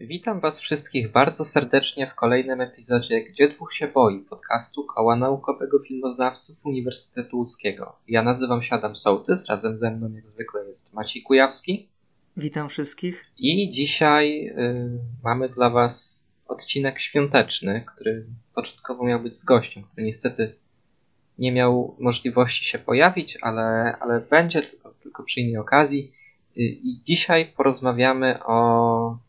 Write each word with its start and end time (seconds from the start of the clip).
Witam 0.00 0.40
Was 0.40 0.60
wszystkich 0.60 1.12
bardzo 1.12 1.44
serdecznie 1.44 2.06
w 2.06 2.14
kolejnym 2.14 2.60
epizodzie 2.60 3.20
Gdzie 3.24 3.48
dwóch 3.48 3.74
się 3.74 3.88
boi 3.88 4.20
podcastu 4.20 4.84
Koła 4.84 5.16
Naukowego 5.16 5.78
Filmoznawców 5.78 6.56
Uniwersytetu 6.64 7.36
Łódzkiego. 7.36 7.96
Ja 8.08 8.22
nazywam 8.22 8.62
się 8.62 8.74
Adam 8.74 8.96
Sołtys, 8.96 9.46
razem 9.48 9.78
ze 9.78 9.90
mną 9.90 10.12
jak 10.14 10.26
zwykle 10.26 10.64
jest 10.68 10.94
Maciej 10.94 11.22
Kujawski. 11.22 11.88
Witam 12.36 12.68
wszystkich. 12.68 13.24
I 13.38 13.72
dzisiaj 13.72 14.46
y, 14.48 14.98
mamy 15.24 15.48
dla 15.48 15.70
Was 15.70 16.28
odcinek 16.48 17.00
świąteczny, 17.00 17.84
który 17.86 18.26
początkowo 18.54 19.04
miał 19.04 19.20
być 19.20 19.36
z 19.36 19.44
gościem, 19.44 19.82
który 19.82 20.06
niestety 20.06 20.54
nie 21.38 21.52
miał 21.52 21.96
możliwości 21.98 22.64
się 22.64 22.78
pojawić, 22.78 23.38
ale, 23.42 23.96
ale 24.00 24.20
będzie 24.20 24.62
tylko, 24.62 24.94
tylko 25.02 25.22
przy 25.22 25.40
innej 25.40 25.56
okazji. 25.56 26.12
Y, 26.56 26.60
I 26.60 27.00
dzisiaj 27.04 27.52
porozmawiamy 27.56 28.38
o 28.44 29.27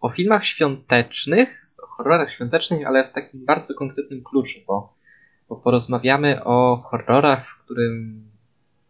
o 0.00 0.10
filmach 0.10 0.46
świątecznych, 0.46 1.66
o 1.82 1.86
horrorach 1.86 2.32
świątecznych, 2.32 2.86
ale 2.86 3.04
w 3.04 3.12
takim 3.12 3.44
bardzo 3.44 3.74
konkretnym 3.74 4.22
kluczu, 4.24 4.60
bo, 4.66 4.96
bo 5.48 5.56
porozmawiamy 5.56 6.44
o 6.44 6.76
horrorach, 6.76 7.48
w 7.48 7.58
którym 7.64 8.26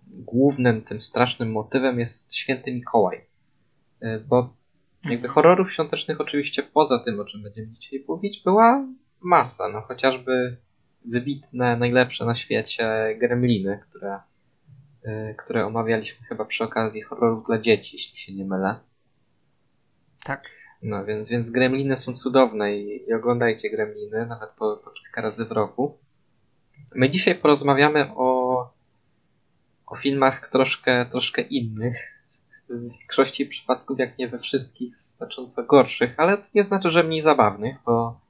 głównym 0.06 0.82
tym 0.82 1.00
strasznym 1.00 1.52
motywem 1.52 1.98
jest 1.98 2.36
święty 2.36 2.72
Mikołaj. 2.72 3.26
E, 4.00 4.18
bo 4.18 4.56
jakby 5.04 5.28
horrorów 5.28 5.72
świątecznych 5.72 6.20
oczywiście 6.20 6.62
poza 6.62 6.98
tym, 6.98 7.20
o 7.20 7.24
czym 7.24 7.42
będziemy 7.42 7.68
dzisiaj 7.68 8.04
mówić, 8.08 8.42
była 8.44 8.86
masa. 9.20 9.68
No 9.68 9.80
chociażby 9.80 10.56
wybitne, 11.04 11.76
najlepsze 11.76 12.24
na 12.26 12.34
świecie 12.34 13.16
gremliny, 13.18 13.80
które, 13.90 14.20
e, 15.04 15.34
które 15.34 15.66
omawialiśmy 15.66 16.26
chyba 16.26 16.44
przy 16.44 16.64
okazji 16.64 17.02
horrorów 17.02 17.46
dla 17.46 17.58
dzieci, 17.58 17.96
jeśli 17.96 18.18
się 18.18 18.34
nie 18.34 18.44
mylę. 18.44 18.80
Tak. 20.24 20.55
No 20.82 21.04
więc, 21.04 21.28
więc 21.28 21.50
Gremliny 21.50 21.96
są 21.96 22.12
cudowne 22.12 22.76
i, 22.76 23.08
i 23.08 23.14
oglądajcie 23.14 23.70
Gremliny, 23.70 24.26
nawet 24.26 24.50
po, 24.50 24.76
po 24.76 24.90
kilka 24.90 25.20
razy 25.20 25.44
w 25.44 25.52
roku. 25.52 25.98
My 26.94 27.10
dzisiaj 27.10 27.34
porozmawiamy 27.34 28.10
o, 28.16 28.70
o 29.86 29.96
filmach 29.96 30.50
troszkę, 30.50 31.06
troszkę 31.06 31.42
innych. 31.42 32.12
W 32.68 32.90
większości 32.90 33.46
przypadków, 33.46 33.98
jak 33.98 34.18
nie 34.18 34.28
we 34.28 34.38
wszystkich, 34.38 34.96
znacząco 34.96 35.64
gorszych, 35.64 36.14
ale 36.16 36.38
to 36.38 36.44
nie 36.54 36.64
znaczy, 36.64 36.90
że 36.90 37.02
mniej 37.02 37.20
zabawnych, 37.20 37.76
bo, 37.86 38.20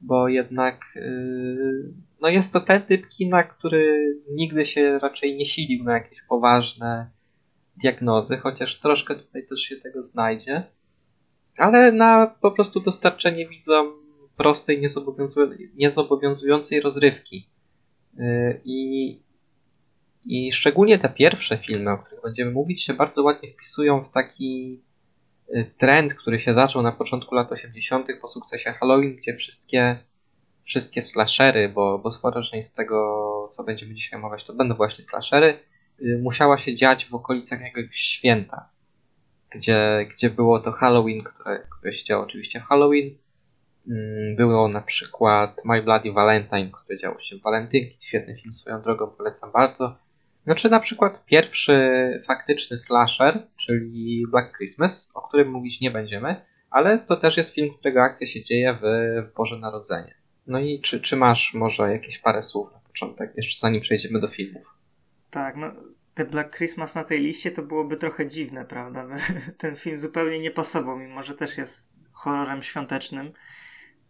bo 0.00 0.28
jednak 0.28 0.80
yy, 0.94 1.92
no 2.20 2.28
jest 2.28 2.52
to 2.52 2.60
ten 2.60 2.82
typ 2.82 3.08
kina, 3.08 3.42
który 3.42 4.14
nigdy 4.30 4.66
się 4.66 4.98
raczej 4.98 5.36
nie 5.36 5.46
silił 5.46 5.84
na 5.84 5.92
jakieś 5.92 6.22
poważne 6.22 7.10
diagnozy, 7.82 8.36
chociaż 8.36 8.80
troszkę 8.80 9.14
tutaj 9.14 9.46
też 9.46 9.60
się 9.60 9.76
tego 9.76 10.02
znajdzie 10.02 10.66
ale 11.56 11.92
na 11.92 12.26
po 12.26 12.50
prostu 12.50 12.80
dostarczenie 12.80 13.48
widzom 13.48 13.92
prostej, 14.36 14.82
niezobowiązującej 15.74 16.80
rozrywki. 16.80 17.48
Y, 18.18 18.60
I, 18.64 19.20
I 20.24 20.52
szczególnie 20.52 20.98
te 20.98 21.08
pierwsze 21.08 21.58
filmy, 21.58 21.90
o 21.90 21.98
których 21.98 22.22
będziemy 22.22 22.50
mówić, 22.50 22.82
się 22.82 22.94
bardzo 22.94 23.22
ładnie 23.22 23.50
wpisują 23.50 24.04
w 24.04 24.10
taki 24.10 24.82
y, 25.56 25.70
trend, 25.78 26.14
który 26.14 26.40
się 26.40 26.54
zaczął 26.54 26.82
na 26.82 26.92
początku 26.92 27.34
lat 27.34 27.52
80. 27.52 28.06
po 28.20 28.28
sukcesie 28.28 28.72
Halloween, 28.72 29.16
gdzie 29.16 29.36
wszystkie, 29.36 29.98
wszystkie 30.64 31.02
slashery, 31.02 31.68
bo, 31.68 31.98
bo 31.98 32.12
spora 32.12 32.42
część 32.42 32.68
z 32.68 32.74
tego, 32.74 33.48
co 33.50 33.64
będziemy 33.64 33.94
dzisiaj 33.94 34.20
omawiać, 34.20 34.46
to 34.46 34.54
będą 34.54 34.74
właśnie 34.74 35.04
slashery, 35.04 35.58
y, 36.00 36.20
musiała 36.22 36.58
się 36.58 36.74
dziać 36.74 37.06
w 37.06 37.14
okolicach 37.14 37.60
jakiegoś 37.60 37.96
święta 37.96 38.71
gdzie, 39.54 40.06
gdzie 40.14 40.30
było 40.30 40.60
to 40.60 40.72
Halloween, 40.72 41.22
które, 41.22 41.66
które 41.78 41.92
się 41.92 42.04
działo 42.04 42.24
oczywiście 42.24 42.60
Halloween. 42.60 43.10
Mm, 43.88 44.36
było 44.36 44.68
na 44.68 44.80
przykład 44.80 45.56
My 45.64 45.82
Bloody 45.82 46.12
Valentine, 46.12 46.70
które 46.72 46.98
działo 46.98 47.20
się 47.20 47.36
w 47.36 47.42
Walentynki. 47.42 47.96
Świetny 48.00 48.36
film 48.36 48.52
swoją 48.54 48.82
drogą, 48.82 49.06
polecam 49.06 49.52
bardzo. 49.52 49.96
No 50.46 50.54
czy 50.54 50.70
na 50.70 50.80
przykład 50.80 51.24
pierwszy 51.26 51.78
faktyczny 52.26 52.76
slasher, 52.76 53.46
czyli 53.56 54.24
Black 54.30 54.56
Christmas, 54.56 55.12
o 55.14 55.28
którym 55.28 55.50
mówić 55.50 55.80
nie 55.80 55.90
będziemy, 55.90 56.36
ale 56.70 56.98
to 56.98 57.16
też 57.16 57.36
jest 57.36 57.54
film, 57.54 57.74
którego 57.74 58.02
akcja 58.02 58.26
się 58.26 58.44
dzieje 58.44 58.78
w, 58.82 58.84
w 59.30 59.34
Boże 59.34 59.58
Narodzenie. 59.58 60.14
No 60.46 60.60
i 60.60 60.80
czy, 60.80 61.00
czy 61.00 61.16
masz 61.16 61.54
może 61.54 61.92
jakieś 61.92 62.18
parę 62.18 62.42
słów 62.42 62.72
na 62.72 62.78
początek, 62.78 63.32
jeszcze 63.36 63.60
zanim 63.60 63.80
przejdziemy 63.80 64.20
do 64.20 64.28
filmów? 64.28 64.66
Tak, 65.30 65.56
no 65.56 65.72
te 66.14 66.24
Black 66.24 66.56
Christmas 66.56 66.94
na 66.94 67.04
tej 67.04 67.20
liście 67.20 67.50
to 67.50 67.62
byłoby 67.62 67.96
trochę 67.96 68.26
dziwne, 68.26 68.64
prawda? 68.64 69.06
Ten 69.58 69.76
film 69.76 69.98
zupełnie 69.98 70.38
nie 70.38 70.50
pasował, 70.50 70.98
mimo 70.98 71.22
że 71.22 71.34
też 71.34 71.58
jest 71.58 71.92
horrorem 72.12 72.62
świątecznym. 72.62 73.32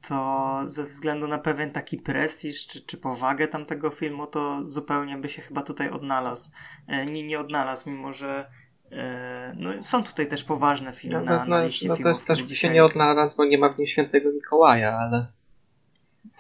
To 0.09 0.61
ze 0.65 0.85
względu 0.85 1.29
na 1.29 1.39
pewien 1.39 1.71
taki 1.71 1.99
prestiż 1.99 2.67
czy, 2.67 2.87
czy 2.87 2.97
powagę 2.97 3.49
tamtego 3.49 3.91
filmu, 3.91 4.27
to 4.27 4.65
zupełnie 4.65 5.17
by 5.17 5.29
się 5.29 5.43
chyba 5.43 5.63
tutaj 5.63 5.91
odnalazł. 5.91 6.51
E, 6.87 7.07
nie, 7.07 7.23
nie 7.23 7.41
odnalazł, 7.41 7.91
mimo 7.91 8.13
że 8.13 8.51
e, 8.93 9.55
no, 9.57 9.83
są 9.83 10.03
tutaj 10.03 10.29
też 10.29 10.45
poważne 10.45 10.93
filmy 10.93 11.17
no, 11.17 11.25
na, 11.25 11.39
no, 11.39 11.45
na 11.47 11.65
liście 11.65 11.89
no, 11.89 11.97
filmów. 11.97 12.13
No 12.13 12.27
też, 12.27 12.27
też 12.27 12.39
dzisiaj... 12.39 12.71
się 12.71 12.75
nie 12.75 12.85
odnalazł, 12.85 13.37
bo 13.37 13.45
nie 13.45 13.59
ma 13.59 13.69
w 13.69 13.79
nim 13.79 13.87
świętego 13.87 14.33
Mikołaja, 14.33 14.99
ale... 14.99 15.27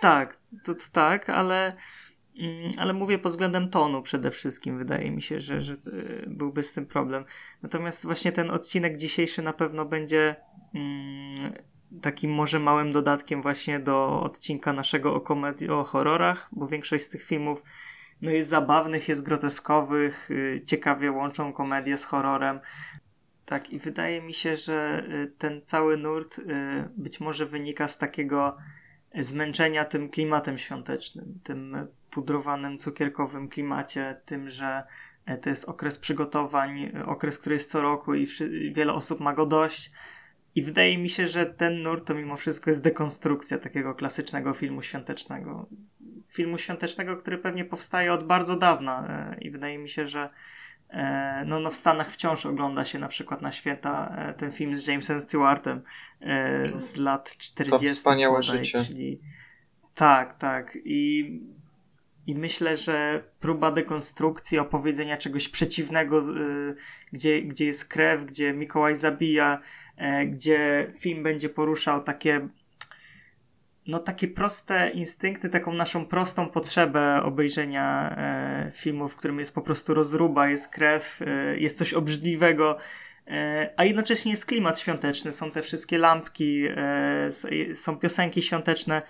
Tak, 0.00 0.36
to, 0.64 0.74
to 0.74 0.84
tak, 0.92 1.30
ale 1.30 1.76
ale 2.78 2.92
mówię 2.92 3.18
pod 3.18 3.32
względem 3.32 3.70
tonu 3.70 4.02
przede 4.02 4.30
wszystkim. 4.30 4.78
Wydaje 4.78 5.10
mi 5.10 5.22
się, 5.22 5.40
że, 5.40 5.60
że 5.60 5.72
e, 5.74 5.76
byłby 6.26 6.62
z 6.62 6.72
tym 6.72 6.86
problem. 6.86 7.24
Natomiast 7.62 8.04
właśnie 8.04 8.32
ten 8.32 8.50
odcinek 8.50 8.96
dzisiejszy 8.96 9.42
na 9.42 9.52
pewno 9.52 9.84
będzie 9.84 10.36
mm, 10.74 11.52
takim 12.02 12.32
może 12.32 12.58
małym 12.58 12.92
dodatkiem 12.92 13.42
właśnie 13.42 13.80
do 13.80 14.20
odcinka 14.22 14.72
naszego 14.72 15.14
o 15.14 15.20
komedii, 15.20 15.68
o 15.68 15.84
horrorach, 15.84 16.48
bo 16.52 16.68
większość 16.68 17.04
z 17.04 17.08
tych 17.08 17.22
filmów 17.22 17.62
no 18.22 18.30
jest 18.30 18.50
zabawnych, 18.50 19.08
jest 19.08 19.22
groteskowych, 19.22 20.30
y, 20.30 20.60
ciekawie 20.66 21.12
łączą 21.12 21.52
komedię 21.52 21.98
z 21.98 22.04
horrorem. 22.04 22.60
Tak, 23.44 23.70
i 23.70 23.78
wydaje 23.78 24.22
mi 24.22 24.34
się, 24.34 24.56
że 24.56 25.04
y, 25.08 25.32
ten 25.38 25.62
cały 25.66 25.96
nurt 25.96 26.38
y, 26.38 26.44
być 26.96 27.20
może 27.20 27.46
wynika 27.46 27.88
z 27.88 27.98
takiego 27.98 28.56
zmęczenia 29.14 29.84
tym 29.84 30.08
klimatem 30.08 30.58
świątecznym, 30.58 31.40
tym 31.42 31.88
pudrowanym, 32.10 32.78
cukierkowym 32.78 33.48
klimacie, 33.48 34.20
tym, 34.24 34.50
że 34.50 34.82
e, 35.26 35.38
to 35.38 35.50
jest 35.50 35.64
okres 35.64 35.98
przygotowań, 35.98 36.80
e, 36.80 37.06
okres, 37.06 37.38
który 37.38 37.54
jest 37.54 37.70
co 37.70 37.82
roku 37.82 38.14
i 38.14 38.26
wiele 38.74 38.92
osób 38.92 39.20
ma 39.20 39.32
go 39.32 39.46
dość. 39.46 39.90
I 40.54 40.62
wydaje 40.62 40.98
mi 40.98 41.10
się, 41.10 41.26
że 41.26 41.46
ten 41.46 41.82
nurt 41.82 42.06
to 42.06 42.14
mimo 42.14 42.36
wszystko 42.36 42.70
jest 42.70 42.82
dekonstrukcja 42.82 43.58
takiego 43.58 43.94
klasycznego 43.94 44.54
filmu 44.54 44.82
świątecznego. 44.82 45.68
Filmu 46.28 46.58
świątecznego, 46.58 47.16
który 47.16 47.38
pewnie 47.38 47.64
powstaje 47.64 48.12
od 48.12 48.26
bardzo 48.26 48.56
dawna 48.56 49.06
e, 49.08 49.40
i 49.40 49.50
wydaje 49.50 49.78
mi 49.78 49.88
się, 49.88 50.06
że 50.06 50.28
no, 51.46 51.60
no 51.60 51.70
w 51.70 51.76
Stanach 51.76 52.10
wciąż 52.10 52.46
ogląda 52.46 52.84
się 52.84 52.98
na 52.98 53.08
przykład 53.08 53.42
na 53.42 53.52
święta 53.52 54.16
ten 54.36 54.52
film 54.52 54.76
z 54.76 54.86
Jamesem 54.86 55.20
Stewartem 55.20 55.82
z 56.74 56.96
lat 56.96 57.36
40. 57.36 57.86
To 57.86 57.92
wspaniałe 57.92 58.40
bodaj, 58.40 58.58
życie. 58.58 58.84
Czyli... 58.84 59.20
Tak, 59.94 60.38
tak. 60.38 60.78
I 60.84 61.40
i 62.26 62.34
myślę, 62.34 62.76
że 62.76 63.24
próba 63.40 63.70
dekonstrukcji, 63.70 64.58
opowiedzenia 64.58 65.16
czegoś 65.16 65.48
przeciwnego, 65.48 66.22
gdzie, 67.12 67.42
gdzie 67.42 67.66
jest 67.66 67.88
krew, 67.88 68.24
gdzie 68.24 68.52
Mikołaj 68.52 68.96
zabija, 68.96 69.58
gdzie 70.26 70.92
film 70.98 71.22
będzie 71.22 71.48
poruszał 71.48 72.02
takie 72.02 72.48
no 73.86 73.98
takie 73.98 74.28
proste 74.28 74.90
instynkty, 74.90 75.48
taką 75.48 75.72
naszą 75.72 76.06
prostą 76.06 76.48
potrzebę 76.48 77.22
obejrzenia 77.22 78.14
e, 78.16 78.72
filmu, 78.74 79.08
w 79.08 79.16
którym 79.16 79.38
jest 79.38 79.54
po 79.54 79.62
prostu 79.62 79.94
rozruba, 79.94 80.48
jest 80.48 80.68
krew, 80.68 81.20
e, 81.22 81.58
jest 81.58 81.78
coś 81.78 81.94
obrzydliwego, 81.94 82.78
e, 83.26 83.74
a 83.76 83.84
jednocześnie 83.84 84.30
jest 84.30 84.46
klimat 84.46 84.78
świąteczny, 84.78 85.32
są 85.32 85.50
te 85.50 85.62
wszystkie 85.62 85.98
lampki, 85.98 86.66
e, 86.76 87.74
są 87.74 87.96
piosenki 87.96 88.42
świąteczne. 88.42 89.02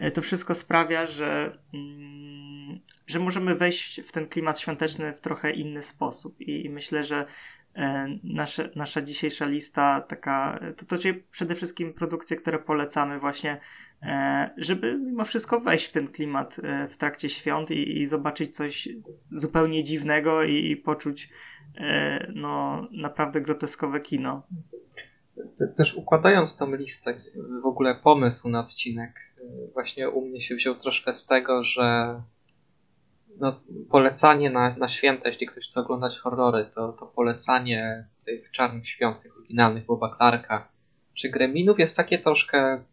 E, 0.00 0.10
to 0.10 0.22
wszystko 0.22 0.54
sprawia, 0.54 1.06
że 1.06 1.58
mm, 1.74 2.80
że 3.06 3.18
możemy 3.18 3.54
wejść 3.54 4.00
w 4.00 4.12
ten 4.12 4.28
klimat 4.28 4.60
świąteczny 4.60 5.12
w 5.12 5.20
trochę 5.20 5.50
inny 5.50 5.82
sposób. 5.82 6.40
I, 6.40 6.66
i 6.66 6.70
myślę, 6.70 7.04
że 7.04 7.26
e, 7.74 8.06
nasze, 8.24 8.70
nasza 8.76 9.02
dzisiejsza 9.02 9.46
lista 9.46 10.00
taka, 10.00 10.60
to, 10.76 10.84
to 10.86 11.02
przede 11.30 11.54
wszystkim 11.54 11.92
produkcje, 11.92 12.36
które 12.36 12.58
polecamy 12.58 13.18
właśnie, 13.18 13.52
e, 13.52 13.60
żeby 14.56 14.98
mimo 14.98 15.24
wszystko 15.24 15.60
wejść 15.60 15.86
w 15.86 15.92
ten 15.92 16.06
klimat 16.06 16.56
e, 16.62 16.88
w 16.88 16.96
trakcie 16.96 17.28
świąt 17.28 17.70
i, 17.70 17.98
i 17.98 18.06
zobaczyć 18.06 18.56
coś 18.56 18.88
zupełnie 19.32 19.84
dziwnego 19.84 20.42
i, 20.42 20.70
i 20.70 20.76
poczuć 20.76 21.30
e, 21.76 22.32
no, 22.34 22.86
naprawdę 22.92 23.40
groteskowe 23.40 24.00
kino. 24.00 24.42
Też 25.76 25.94
układając 25.94 26.56
tą 26.56 26.74
listę, 26.74 27.14
w 27.62 27.66
ogóle 27.66 27.94
pomysł 27.94 28.48
na 28.48 28.60
odcinek, 28.60 29.14
e, 29.38 29.72
właśnie 29.72 30.10
u 30.10 30.26
mnie 30.26 30.40
się 30.40 30.54
wziął 30.54 30.74
troszkę 30.74 31.14
z 31.14 31.26
tego, 31.26 31.64
że 31.64 32.20
no, 33.40 33.60
polecanie 33.90 34.50
na, 34.50 34.76
na 34.76 34.88
święta, 34.88 35.28
jeśli 35.28 35.46
ktoś 35.46 35.64
chce 35.64 35.80
oglądać 35.80 36.18
horrory, 36.18 36.70
to, 36.74 36.92
to 36.92 37.06
polecanie 37.06 38.08
tych 38.24 38.50
Czarnych 38.50 38.88
Świąt, 38.88 39.22
tych 39.22 39.36
oryginalnych 39.36 39.86
Boba 39.86 40.16
Clarka, 40.16 40.68
czy 41.14 41.28
Gremlinów 41.28 41.78
jest 41.78 41.96
takie 41.96 42.18
troszkę 42.18 42.84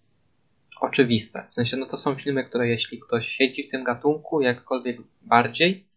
oczywiste. 0.81 1.47
W 1.49 1.53
sensie, 1.53 1.77
no 1.77 1.85
to 1.85 1.97
są 1.97 2.15
filmy, 2.15 2.43
które 2.43 2.67
jeśli 2.67 2.99
ktoś 2.99 3.27
siedzi 3.27 3.67
w 3.67 3.71
tym 3.71 3.83
gatunku 3.83 4.41
jakkolwiek 4.41 4.97
bardziej, 5.21 5.87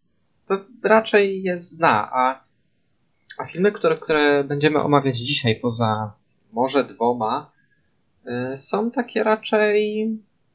to 0.46 0.58
raczej 0.82 1.42
je 1.42 1.58
zna, 1.58 2.10
a, 2.12 2.44
a 3.38 3.44
filmy, 3.44 3.72
które, 3.72 3.96
które 3.96 4.44
będziemy 4.44 4.82
omawiać 4.82 5.18
dzisiaj, 5.18 5.56
poza 5.56 6.12
może 6.52 6.84
dwoma, 6.84 7.50
y, 8.52 8.56
są 8.56 8.90
takie 8.90 9.22
raczej 9.22 10.08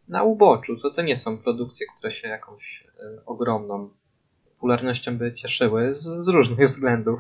na 0.08 0.24
uboczu. 0.24 0.78
To, 0.78 0.90
to 0.90 1.02
nie 1.02 1.16
są 1.16 1.38
produkcje, 1.38 1.88
które 1.98 2.12
się 2.14 2.28
jakąś 2.28 2.84
y, 2.86 3.26
ogromną 3.26 3.90
popularnością 4.50 5.18
by 5.18 5.34
cieszyły 5.34 5.94
z, 5.94 6.04
z 6.04 6.28
różnych 6.28 6.68
względów. 6.68 7.20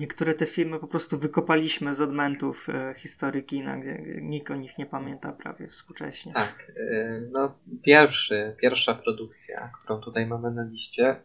Niektóre 0.00 0.34
te 0.34 0.46
filmy 0.46 0.78
po 0.78 0.86
prostu 0.86 1.18
wykopaliśmy 1.18 1.94
z 1.94 2.00
odmentów 2.00 2.68
e, 2.68 2.94
historii 2.96 3.44
kina, 3.44 3.76
gdzie 3.76 4.02
nikt 4.22 4.50
o 4.50 4.56
nich 4.56 4.78
nie 4.78 4.86
pamięta 4.86 5.32
prawie 5.32 5.66
współcześnie. 5.66 6.32
Tak. 6.32 6.72
E, 6.76 7.20
no, 7.30 7.54
pierwszy, 7.82 8.56
pierwsza 8.60 8.94
produkcja, 8.94 9.70
którą 9.74 10.00
tutaj 10.00 10.26
mamy 10.26 10.50
na 10.50 10.64
liście, 10.64 11.16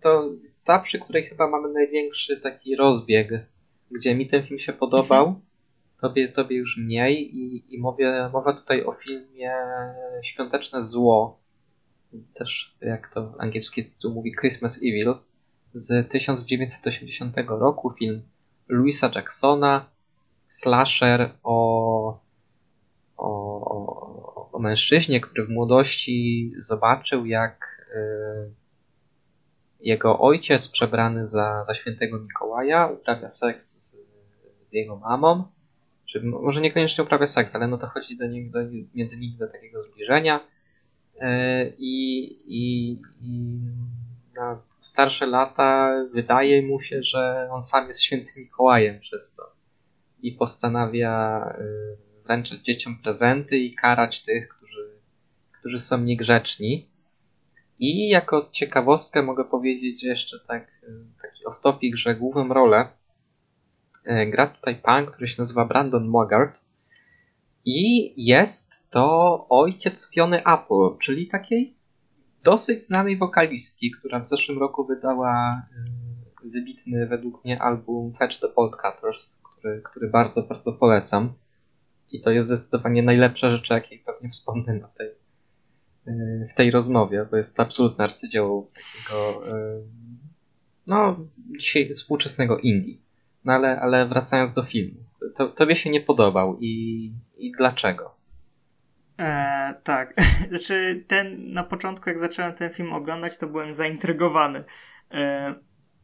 to 0.00 0.30
ta, 0.64 0.78
przy 0.78 0.98
której 0.98 1.28
chyba 1.28 1.48
mamy 1.48 1.72
największy 1.72 2.40
taki 2.40 2.76
rozbieg, 2.76 3.28
gdzie 3.90 4.14
mi 4.14 4.28
ten 4.28 4.42
film 4.42 4.58
się 4.58 4.72
podobał, 4.72 5.26
mhm. 5.26 5.44
tobie, 6.00 6.28
tobie 6.28 6.56
już 6.56 6.76
mniej 6.78 7.36
i, 7.36 7.74
i 7.74 7.78
mówię, 7.78 8.30
mowa 8.32 8.52
tutaj 8.52 8.84
o 8.84 8.92
filmie 8.92 9.52
Świąteczne 10.22 10.82
Zło, 10.82 11.40
też 12.34 12.76
jak 12.80 13.14
to 13.14 13.34
angielski 13.38 13.84
tytuł 13.84 14.12
mówi 14.12 14.34
Christmas 14.40 14.78
Evil, 14.78 15.14
z 15.74 16.08
1980 16.08 17.36
roku, 17.48 17.94
film 17.98 18.22
Louisa 18.68 19.10
Jacksona, 19.14 19.86
slasher 20.48 21.30
o, 21.42 22.20
o, 23.16 24.50
o, 24.52 24.58
mężczyźnie, 24.58 25.20
który 25.20 25.46
w 25.46 25.50
młodości 25.50 26.52
zobaczył, 26.58 27.26
jak 27.26 27.86
y, 27.96 28.50
jego 29.80 30.18
ojciec 30.18 30.68
przebrany 30.68 31.26
za, 31.26 31.64
za 31.64 31.74
świętego 31.74 32.18
Mikołaja 32.18 32.86
uprawia 32.86 33.30
seks 33.30 33.66
z, 33.66 34.00
z 34.66 34.72
jego 34.72 34.96
mamą. 34.96 35.44
Czy 36.06 36.20
może 36.22 36.60
niekoniecznie 36.60 37.04
uprawia 37.04 37.26
seks, 37.26 37.56
ale 37.56 37.68
no 37.68 37.78
to 37.78 37.86
chodzi 37.86 38.16
do, 38.16 38.24
do, 38.28 38.70
między 38.94 39.20
nimi 39.20 39.36
do 39.36 39.48
takiego 39.48 39.80
zbliżenia. 39.80 40.40
Y, 41.16 41.20
I, 41.78 42.24
i, 42.46 42.92
i 43.20 43.58
na 44.36 44.60
starsze 44.84 45.26
lata 45.26 45.94
wydaje 46.12 46.62
mu 46.62 46.80
się, 46.80 47.02
że 47.02 47.48
on 47.50 47.62
sam 47.62 47.86
jest 47.86 48.02
świętym 48.02 48.34
Mikołajem 48.36 49.00
przez 49.00 49.34
to. 49.34 49.42
I 50.22 50.32
postanawia 50.32 51.44
y, 51.60 52.22
wręczyć 52.24 52.62
dzieciom 52.62 52.98
prezenty 53.02 53.58
i 53.58 53.74
karać 53.74 54.22
tych, 54.22 54.48
którzy, 54.48 54.90
którzy 55.60 55.78
są 55.78 55.98
niegrzeczni. 55.98 56.88
I 57.78 58.08
jako 58.08 58.48
ciekawostkę 58.52 59.22
mogę 59.22 59.44
powiedzieć 59.44 60.02
jeszcze 60.02 60.40
tak, 60.48 60.68
y, 60.82 61.06
taki 61.22 61.44
off-topic, 61.44 61.96
że 61.96 62.14
główną 62.14 62.48
rolę 62.48 62.88
y, 64.06 64.26
gra 64.26 64.46
tutaj 64.46 64.74
pan, 64.74 65.06
który 65.06 65.28
się 65.28 65.42
nazywa 65.42 65.64
Brandon 65.64 66.08
Mogart. 66.08 66.60
I 67.64 68.12
jest 68.24 68.90
to 68.90 69.46
ojciec 69.48 70.10
Fiony 70.10 70.38
Apple, 70.40 70.98
czyli 71.02 71.28
takiej 71.28 71.83
dosyć 72.44 72.82
znanej 72.82 73.16
wokalistki, 73.16 73.90
która 73.90 74.20
w 74.20 74.26
zeszłym 74.26 74.58
roku 74.58 74.86
wydała 74.86 75.62
y, 76.44 76.50
wybitny 76.50 77.06
według 77.06 77.44
mnie 77.44 77.62
album 77.62 78.12
Fetch 78.18 78.40
the 78.40 78.48
Cutters, 78.48 79.42
który, 79.42 79.82
który 79.84 80.10
bardzo, 80.10 80.42
bardzo 80.42 80.72
polecam. 80.72 81.32
I 82.12 82.20
to 82.20 82.30
jest 82.30 82.48
zdecydowanie 82.48 83.02
najlepsza 83.02 83.50
rzecz, 83.50 83.70
jakiej 83.70 83.98
pewnie 83.98 84.28
wspomnę 84.28 84.74
na 84.74 84.88
tej, 84.88 85.08
y, 86.08 86.48
w 86.50 86.54
tej 86.54 86.70
rozmowie, 86.70 87.26
bo 87.30 87.36
jest 87.36 87.56
to 87.56 87.62
absolutne 87.62 88.04
arcydzieło 88.04 88.70
takiego 88.74 89.48
y, 89.48 89.82
no, 90.86 91.16
dzisiaj 91.58 91.94
współczesnego 91.94 92.58
indie. 92.58 92.94
No 93.44 93.52
ale, 93.52 93.80
ale 93.80 94.08
wracając 94.08 94.52
do 94.52 94.62
filmu. 94.62 95.04
To, 95.36 95.48
tobie 95.48 95.76
się 95.76 95.90
nie 95.90 96.00
podobał 96.00 96.58
i, 96.60 97.12
i 97.36 97.52
dlaczego? 97.58 98.13
E, 99.18 99.74
tak. 99.84 100.14
Znaczy, 100.48 101.04
ten, 101.06 101.52
na 101.52 101.64
początku, 101.64 102.08
jak 102.08 102.18
zacząłem 102.18 102.54
ten 102.54 102.72
film 102.72 102.92
oglądać, 102.92 103.38
to 103.38 103.46
byłem 103.46 103.72
zaintrygowany. 103.72 104.64
E, 105.10 105.54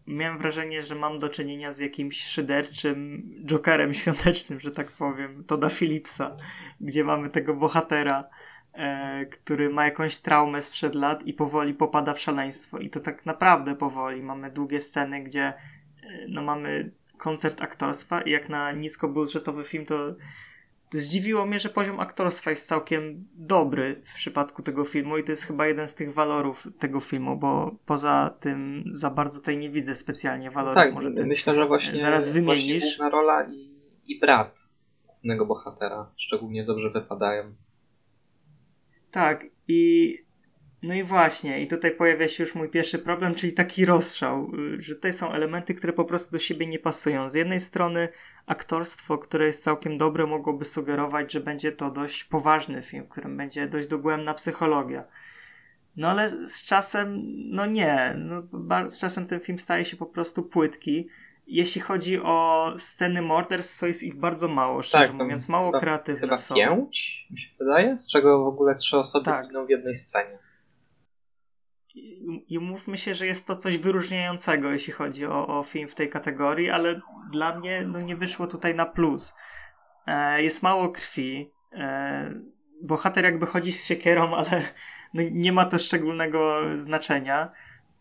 miałem 0.07 0.39
wrażenie, 0.39 0.83
że 0.83 0.95
mam 0.95 1.19
do 1.19 1.29
czynienia 1.29 1.73
z 1.73 1.79
jakimś 1.79 2.25
szyderczym 2.25 3.23
Jokerem 3.45 3.95
świątecznym, 3.95 4.61
że 4.61 4.71
tak 4.71 4.93
powiem, 4.93 5.45
Toda 5.45 5.69
Philipsa, 5.69 6.37
gdzie 6.81 7.05
mamy 7.05 7.29
tego 7.29 7.55
bohatera, 7.55 8.25
e, 8.73 9.27
który 9.27 9.71
ma 9.71 9.85
jakąś 9.85 10.19
traumę 10.19 10.63
sprzed 10.63 10.95
lat 10.95 11.27
i 11.27 11.35
powoli 11.35 11.75
popada 11.75 12.15
w 12.15 12.21
szaleństwo. 12.21 12.79
I 12.79 12.91
to 12.91 13.01
tak 13.01 13.27
naprawdę 13.27 13.77
powoli. 13.77 14.23
Mamy 14.23 14.51
długie 14.51 14.81
sceny, 14.81 15.21
gdzie 15.23 15.43
e, 15.43 15.55
no 16.29 16.43
mamy 16.43 16.91
koncert 17.19 17.63
aktorstwa 17.63 18.21
i 18.21 18.31
jak 18.31 18.49
na 18.49 18.73
niskobudżetowy 18.73 19.65
film 19.65 19.87
to 19.87 20.15
zdziwiło 20.91 21.47
mnie, 21.47 21.59
że 21.59 21.69
poziom 21.69 22.01
aktorstwa 22.01 22.51
jest 22.51 22.69
całkiem 22.69 23.29
dobry 23.35 24.03
w 24.05 24.15
przypadku 24.15 24.63
tego 24.63 24.85
filmu 24.85 25.19
i 25.19 25.25
to 25.25 25.33
jest 25.33 25.45
chyba 25.45 25.67
jeden 25.67 25.89
z 25.89 25.95
tych 25.95 26.13
walorów 26.13 26.69
tego 26.79 27.01
filmu, 27.01 27.37
bo 27.37 27.77
poza 27.87 28.37
tym 28.41 28.85
za 28.93 29.11
bardzo 29.11 29.39
tutaj 29.39 29.57
nie 29.57 29.71
widzę 29.71 29.95
specjalnie 29.95 30.51
walorów. 30.51 30.75
Tak, 30.75 30.95
Może 30.95 31.13
ty 31.13 31.27
myślę, 31.27 31.55
że 31.55 31.67
właśnie 31.67 31.99
zaraz 31.99 32.31
wymienisz. 32.31 32.83
Właśnie 32.83 33.11
rola 33.11 33.49
i, 33.53 33.71
i 34.07 34.21
brat 34.21 34.71
głównego 35.07 35.47
bohatera 35.47 36.13
szczególnie 36.17 36.65
dobrze 36.65 36.91
wypadają. 36.91 37.55
Tak 39.11 39.47
i 39.69 40.15
no 40.83 40.95
i 40.95 41.03
właśnie, 41.03 41.63
i 41.63 41.69
tutaj 41.69 41.91
pojawia 41.91 42.29
się 42.29 42.45
już 42.45 42.55
mój 42.55 42.69
pierwszy 42.69 42.99
problem, 42.99 43.35
czyli 43.35 43.53
taki 43.53 43.85
rozstrzał, 43.85 44.51
y, 44.55 44.81
że 44.81 44.95
tutaj 44.95 45.13
są 45.13 45.33
elementy, 45.33 45.75
które 45.75 45.93
po 45.93 46.05
prostu 46.05 46.33
do 46.33 46.39
siebie 46.39 46.67
nie 46.67 46.79
pasują. 46.79 47.29
Z 47.29 47.35
jednej 47.35 47.61
strony 47.61 48.09
aktorstwo, 48.47 49.19
które 49.19 49.47
jest 49.47 49.65
całkiem 49.65 49.99
dobre, 49.99 50.27
mogłoby 50.27 50.65
sugerować, 50.65 51.33
że 51.33 51.41
będzie 51.41 51.73
to 51.73 51.91
dość 51.91 52.25
poważny 52.25 52.83
film, 52.83 53.05
w 53.05 53.09
którym 53.09 53.37
będzie 53.37 53.67
dość 53.67 53.89
dogłębna 53.89 54.35
psychologia. 54.35 55.05
No 55.97 56.09
ale 56.09 56.47
z 56.47 56.65
czasem, 56.65 57.23
no 57.51 57.67
nie, 57.67 58.15
no, 58.19 58.43
z 58.89 59.01
czasem 59.01 59.27
ten 59.27 59.41
film 59.41 59.59
staje 59.59 59.85
się 59.85 59.97
po 59.97 60.07
prostu 60.07 60.43
płytki. 60.43 61.09
Jeśli 61.47 61.81
chodzi 61.81 62.21
o 62.21 62.67
sceny 62.79 63.23
morderstw, 63.23 63.81
to 63.81 63.87
jest 63.87 64.03
ich 64.03 64.17
bardzo 64.17 64.49
mało, 64.49 64.83
szczerze 64.83 65.09
tak, 65.09 65.17
mówiąc, 65.17 65.49
mało 65.49 65.73
kreatywne 65.81 66.21
chyba 66.21 66.37
są. 66.37 66.55
pięć, 66.55 67.27
mi 67.31 67.39
się 67.39 67.49
wydaje, 67.59 67.99
z 67.99 68.09
czego 68.09 68.45
w 68.45 68.47
ogóle 68.47 68.75
trzy 68.75 68.99
osoby 68.99 69.25
tak. 69.25 69.49
giną 69.49 69.67
w 69.67 69.71
jednej 69.71 69.95
scenie 69.95 70.39
i 72.49 72.59
mówmy 72.59 72.99
się, 72.99 73.15
że 73.15 73.27
jest 73.27 73.47
to 73.47 73.57
coś 73.57 73.79
wyróżniającego, 73.79 74.71
jeśli 74.71 74.93
chodzi 74.93 75.27
o, 75.27 75.59
o 75.59 75.63
film 75.63 75.89
w 75.89 75.95
tej 75.95 76.09
kategorii, 76.09 76.71
ale 76.71 77.01
dla 77.33 77.59
mnie 77.59 77.85
no, 77.87 78.01
nie 78.01 78.17
wyszło 78.17 78.47
tutaj 78.47 78.75
na 78.75 78.87
plus. 78.87 79.35
E, 80.07 80.43
jest 80.43 80.63
mało 80.63 80.89
krwi. 80.89 81.51
E, 81.73 82.35
bohater 82.83 83.25
jakby 83.25 83.47
chodzi 83.47 83.73
z 83.73 83.85
siekierą, 83.85 84.35
ale 84.41 84.63
no, 85.15 85.23
nie 85.33 85.53
ma 85.53 85.65
to 85.65 85.79
szczególnego 85.79 86.61
znaczenia, 86.75 87.53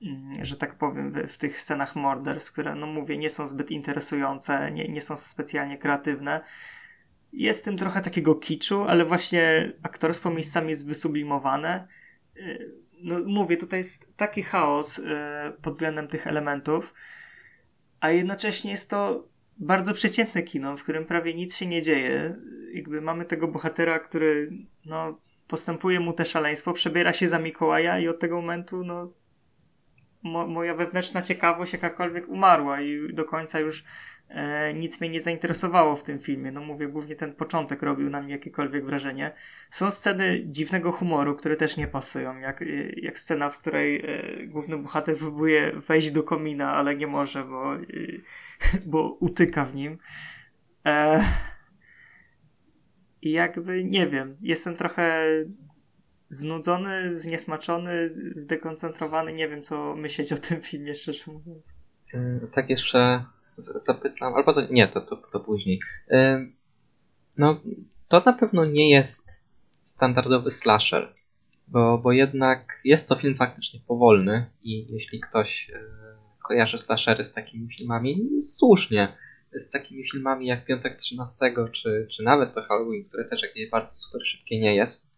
mm, 0.02 0.46
że 0.46 0.56
tak 0.56 0.78
powiem, 0.78 1.12
w, 1.12 1.34
w, 1.34 1.38
tych 1.38 1.62
scenach 1.62 1.96
morderstw, 1.96 2.52
które, 2.52 2.76
no 2.76 2.88
mówię, 2.88 3.18
nie 3.18 3.30
są 3.30 3.48
zbyt 3.48 3.72
interesujące, 3.72 4.72
nie, 4.72 4.88
nie 4.88 5.02
są 5.02 5.16
specjalnie 5.16 5.78
kreatywne. 5.78 6.42
Jest 7.34 7.66
tym 7.66 7.78
trochę 7.78 8.02
takiego 8.02 8.36
kiczu, 8.36 8.84
ale 8.84 9.06
właśnie 9.06 9.74
aktorstwo 9.84 10.30
miejscami 10.30 10.70
jest 10.70 10.88
wysublimowane. 10.88 11.88
E, 12.38 12.58
no 13.02 13.20
mówię, 13.26 13.58
tutaj 13.58 13.80
jest 13.80 14.18
taki 14.18 14.44
chaos 14.44 15.00
e, 15.00 15.54
pod 15.62 15.74
względem 15.74 16.08
tych 16.08 16.28
elementów, 16.28 16.94
a 18.00 18.10
jednocześnie 18.10 18.72
jest 18.72 18.90
to 18.90 19.28
bardzo 19.58 19.94
przeciętne 19.94 20.44
kino, 20.44 20.78
w 20.78 20.84
którym 20.84 21.06
prawie 21.06 21.34
nic 21.34 21.56
się 21.56 21.66
nie 21.66 21.82
dzieje. 21.82 22.36
Jakby 22.74 23.02
mamy 23.02 23.26
tego 23.26 23.48
bohatera, 23.48 24.00
który 24.00 24.52
no, 24.86 25.20
postępuje 25.48 26.00
mu 26.00 26.14
te 26.14 26.26
szaleństwo, 26.26 26.74
przebiera 26.74 27.14
się 27.14 27.28
za 27.28 27.40
Mikołaja 27.40 28.00
i 28.00 28.08
od 28.08 28.20
tego 28.20 28.36
momentu 28.36 28.84
no, 28.84 29.14
mo 30.24 30.48
moja 30.48 30.76
wewnętrzna 30.76 31.22
ciekawość 31.22 31.74
jakakolwiek 31.74 32.30
umarła 32.30 32.82
i 32.82 33.14
do 33.14 33.26
końca 33.26 33.60
już 33.60 33.84
e, 34.30 34.74
nic 34.74 35.02
mnie 35.02 35.10
nie 35.10 35.22
zainteresowało 35.22 35.96
w 35.96 36.04
tym 36.04 36.20
filmie. 36.20 36.52
No 36.52 36.62
mówię, 36.62 36.88
głównie 36.88 37.16
ten 37.16 37.34
początek 37.34 37.82
robił 37.82 38.10
na 38.10 38.22
mnie 38.22 38.32
jakiekolwiek 38.32 38.86
wrażenie. 38.86 39.32
Są 39.70 39.92
sceny 39.92 40.44
dziwnego 40.46 40.92
humoru, 40.92 41.36
które 41.36 41.56
też 41.56 41.78
nie 41.78 41.88
pasują, 41.88 42.38
jak, 42.38 42.62
e, 42.62 42.66
jak 42.90 43.20
scena, 43.20 43.50
w 43.50 43.58
której 43.58 44.06
e, 44.06 44.48
główny 44.48 44.78
bohater 44.78 45.18
próbuje 45.18 45.72
wejść 45.88 46.12
do 46.12 46.24
komina, 46.24 46.74
ale 46.74 46.96
nie 46.96 47.08
może, 47.08 47.44
bo, 47.44 47.72
bo 48.92 49.18
utyka 49.20 49.66
w 49.66 49.76
nim. 49.76 49.98
I 53.22 53.32
jakby, 53.32 53.84
nie 53.84 54.08
wiem, 54.08 54.38
jestem 54.42 54.76
trochę 54.76 55.26
znudzony, 56.30 57.18
zniesmaczony, 57.18 58.10
zdekoncentrowany, 58.32 59.34
nie 59.34 59.50
wiem 59.50 59.64
co 59.64 59.96
myśleć 59.96 60.34
o 60.34 60.38
tym 60.38 60.62
filmie, 60.62 60.96
szczerze 60.96 61.32
mówiąc. 61.32 61.76
Tak 62.54 62.70
jeszcze 62.70 63.26
zapytam, 63.62 64.34
albo 64.34 64.54
to 64.54 64.62
nie, 64.62 64.88
to, 64.88 65.02
to, 65.02 65.16
to 65.16 65.40
później. 65.40 65.80
No, 67.38 67.62
to 68.08 68.24
na 68.26 68.34
pewno 68.34 68.66
nie 68.66 68.90
jest 68.90 69.50
standardowy 69.84 70.52
slasher, 70.52 71.14
bo, 71.68 71.98
bo 71.98 72.12
jednak 72.12 72.82
jest 72.84 73.10
to 73.10 73.16
film 73.16 73.36
faktycznie 73.36 73.80
powolny 73.88 74.46
i 74.64 74.94
jeśli 74.94 75.20
ktoś 75.20 75.72
e, 75.76 75.80
kojarzy 76.48 76.78
slashery 76.78 77.24
z 77.24 77.34
takimi 77.34 77.74
filmami, 77.78 78.30
słusznie, 78.44 79.18
z 79.54 79.70
takimi 79.70 80.12
filmami 80.12 80.48
jak 80.48 80.66
Piątek 80.66 80.98
13 80.98 81.38
czy, 81.72 82.08
czy 82.12 82.24
nawet 82.24 82.54
to 82.54 82.62
Halloween, 82.62 83.06
które 83.06 83.26
też 83.26 83.42
jakieś 83.42 83.70
bardzo 83.70 83.96
super 83.96 84.22
szybkie 84.26 84.60
nie 84.60 84.76
jest, 84.76 85.12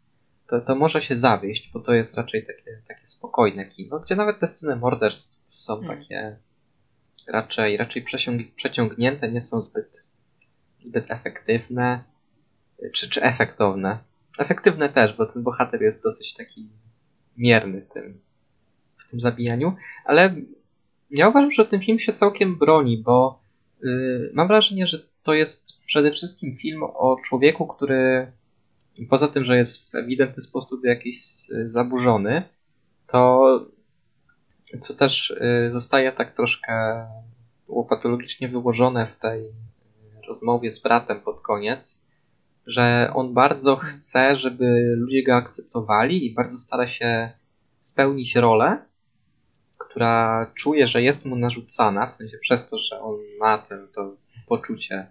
to, 0.48 0.62
to 0.62 0.76
może 0.76 1.02
się 1.02 1.18
zawieść, 1.18 1.70
bo 1.74 1.80
to 1.80 1.94
jest 1.94 2.18
raczej 2.18 2.46
takie, 2.46 2.82
takie 2.88 3.08
spokojne 3.08 3.66
kino, 3.66 4.00
gdzie 4.00 4.16
nawet 4.16 4.40
te 4.40 4.48
sceny 4.48 4.76
morderstw 4.76 5.42
są 5.50 5.82
hmm. 5.82 6.00
takie 6.00 6.38
raczej, 7.32 7.78
raczej 7.78 8.06
przeciągnięte, 8.56 9.32
nie 9.32 9.42
są 9.42 9.62
zbyt, 9.62 10.04
zbyt 10.80 11.12
efektywne 11.12 12.04
czy, 12.94 13.10
czy 13.10 13.22
efektowne. 13.22 13.98
Efektywne 14.40 14.90
też, 14.90 15.14
bo 15.14 15.26
ten 15.26 15.44
bohater 15.44 15.82
jest 15.82 16.04
dosyć 16.04 16.34
taki 16.34 16.70
mierny 17.38 17.82
w 17.82 17.94
tym, 17.94 18.20
w 19.08 19.12
tym 19.12 19.20
zabijaniu, 19.20 19.76
ale 20.06 20.36
ja 21.10 21.30
uważam, 21.30 21.52
że 21.52 21.66
ten 21.66 21.82
film 21.82 22.00
się 22.00 22.14
całkiem 22.14 22.58
broni, 22.58 22.98
bo 22.98 23.42
yy, 23.84 24.32
mam 24.34 24.48
wrażenie, 24.48 24.88
że 24.88 25.00
to 25.24 25.34
jest 25.34 25.82
przede 25.86 26.12
wszystkim 26.12 26.56
film 26.56 26.84
o 26.84 27.18
człowieku, 27.26 27.68
który 27.68 28.32
poza 29.10 29.28
tym, 29.28 29.46
że 29.46 29.58
jest 29.58 29.92
w 29.92 29.96
ewidentny 29.96 30.42
sposób 30.42 30.86
jakiś 30.86 31.18
y, 31.52 31.68
zaburzony, 31.68 32.44
to 33.08 33.66
co 34.80 34.94
też 34.94 35.30
y, 35.30 35.72
zostaje 35.72 36.12
tak 36.12 36.36
troszkę 36.36 37.06
patologicznie 37.90 38.48
wyłożone 38.48 39.08
w 39.08 39.20
tej 39.22 39.52
rozmowie 40.28 40.72
z 40.72 40.80
bratem 40.80 41.22
pod 41.22 41.42
koniec, 41.42 42.06
że 42.68 43.12
on 43.14 43.34
bardzo 43.34 43.76
chce, 43.76 44.36
żeby 44.36 44.96
ludzie 44.98 45.24
go 45.24 45.36
akceptowali 45.36 46.26
i 46.26 46.34
bardzo 46.34 46.58
stara 46.58 46.88
się 46.88 47.32
spełnić 47.80 48.36
rolę, 48.36 48.86
która 49.78 50.48
czuje, 50.56 50.88
że 50.88 51.02
jest 51.02 51.26
mu 51.26 51.36
narzucana, 51.36 52.08
w 52.08 52.16
sensie 52.16 52.38
przez 52.38 52.70
to, 52.70 52.80
że 52.80 53.02
on 53.02 53.16
ma 53.40 53.58
ten, 53.58 53.88
to 53.96 54.16
poczucie, 54.48 55.08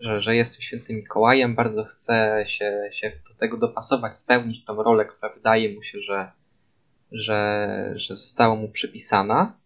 że, 0.00 0.22
że 0.22 0.36
jest 0.36 0.62
świętym 0.62 0.96
Mikołajem, 0.96 1.54
bardzo 1.54 1.84
chce 1.84 2.44
się, 2.46 2.88
się 2.92 3.12
do 3.28 3.34
tego 3.38 3.56
dopasować, 3.56 4.18
spełnić 4.18 4.64
tą 4.64 4.82
rolę, 4.82 5.04
która 5.04 5.32
wydaje 5.32 5.74
mu 5.74 5.82
się, 5.82 6.00
że, 6.00 6.32
że, 7.12 7.92
że 7.96 8.14
została 8.14 8.56
mu 8.56 8.68
przypisana, 8.68 9.56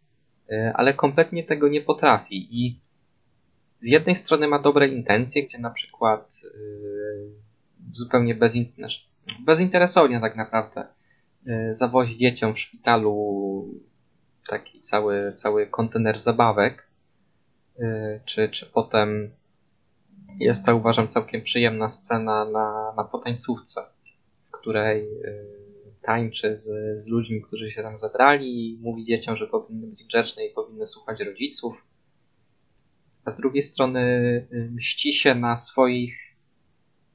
y, 0.51 0.73
ale 0.75 0.95
kompletnie 0.95 1.45
tego 1.45 1.69
nie 1.69 1.81
potrafi. 1.81 2.65
I 2.65 2.81
z 3.79 3.87
jednej 3.87 4.17
strony 4.17 4.49
ma 4.49 4.59
dobre 4.59 4.89
intencje, 4.89 5.43
gdzie 5.43 5.59
na 5.59 5.71
przykład 5.71 6.41
yy, 6.45 7.31
zupełnie 7.93 8.35
bezin 8.35 8.67
znaczy, 8.79 9.01
bezinteresownie 9.41 10.21
tak 10.21 10.37
naprawdę 10.37 10.87
yy, 11.47 11.75
zawozi 11.75 12.19
dzieciom 12.19 12.55
w 12.55 12.59
szpitalu 12.59 13.69
taki 14.49 14.81
cały, 14.81 15.33
cały 15.33 15.67
kontener 15.67 16.19
zabawek, 16.19 16.89
czy, 18.25 18.49
czy 18.49 18.67
potem 18.67 19.31
jest 20.39 20.67
to 20.67 20.77
uważam 20.77 21.09
całkiem 21.09 21.43
przyjemna 21.43 21.89
scena 21.89 22.45
na, 22.45 22.93
na 22.97 23.05
potańcówce, 23.05 23.81
w 24.49 24.51
której 24.51 25.09
tańczy 26.09 26.59
z, 26.59 26.65
z 27.03 27.07
ludźmi, 27.07 27.43
którzy 27.43 27.71
się 27.71 27.83
tam 27.83 27.99
zebrali 27.99 28.79
mówi 28.83 29.05
dzieciom, 29.05 29.37
że 29.37 29.47
powinny 29.47 29.87
być 29.87 30.05
grzeczne 30.05 30.47
i 30.47 30.51
powinny 30.51 30.87
słuchać 30.87 31.21
rodziców. 31.21 31.85
A 33.25 33.31
z 33.31 33.41
drugiej 33.41 33.63
strony 33.63 34.01
y, 34.53 34.71
mści 34.75 35.13
się 35.13 35.35
na 35.35 35.57
swoich 35.57 36.37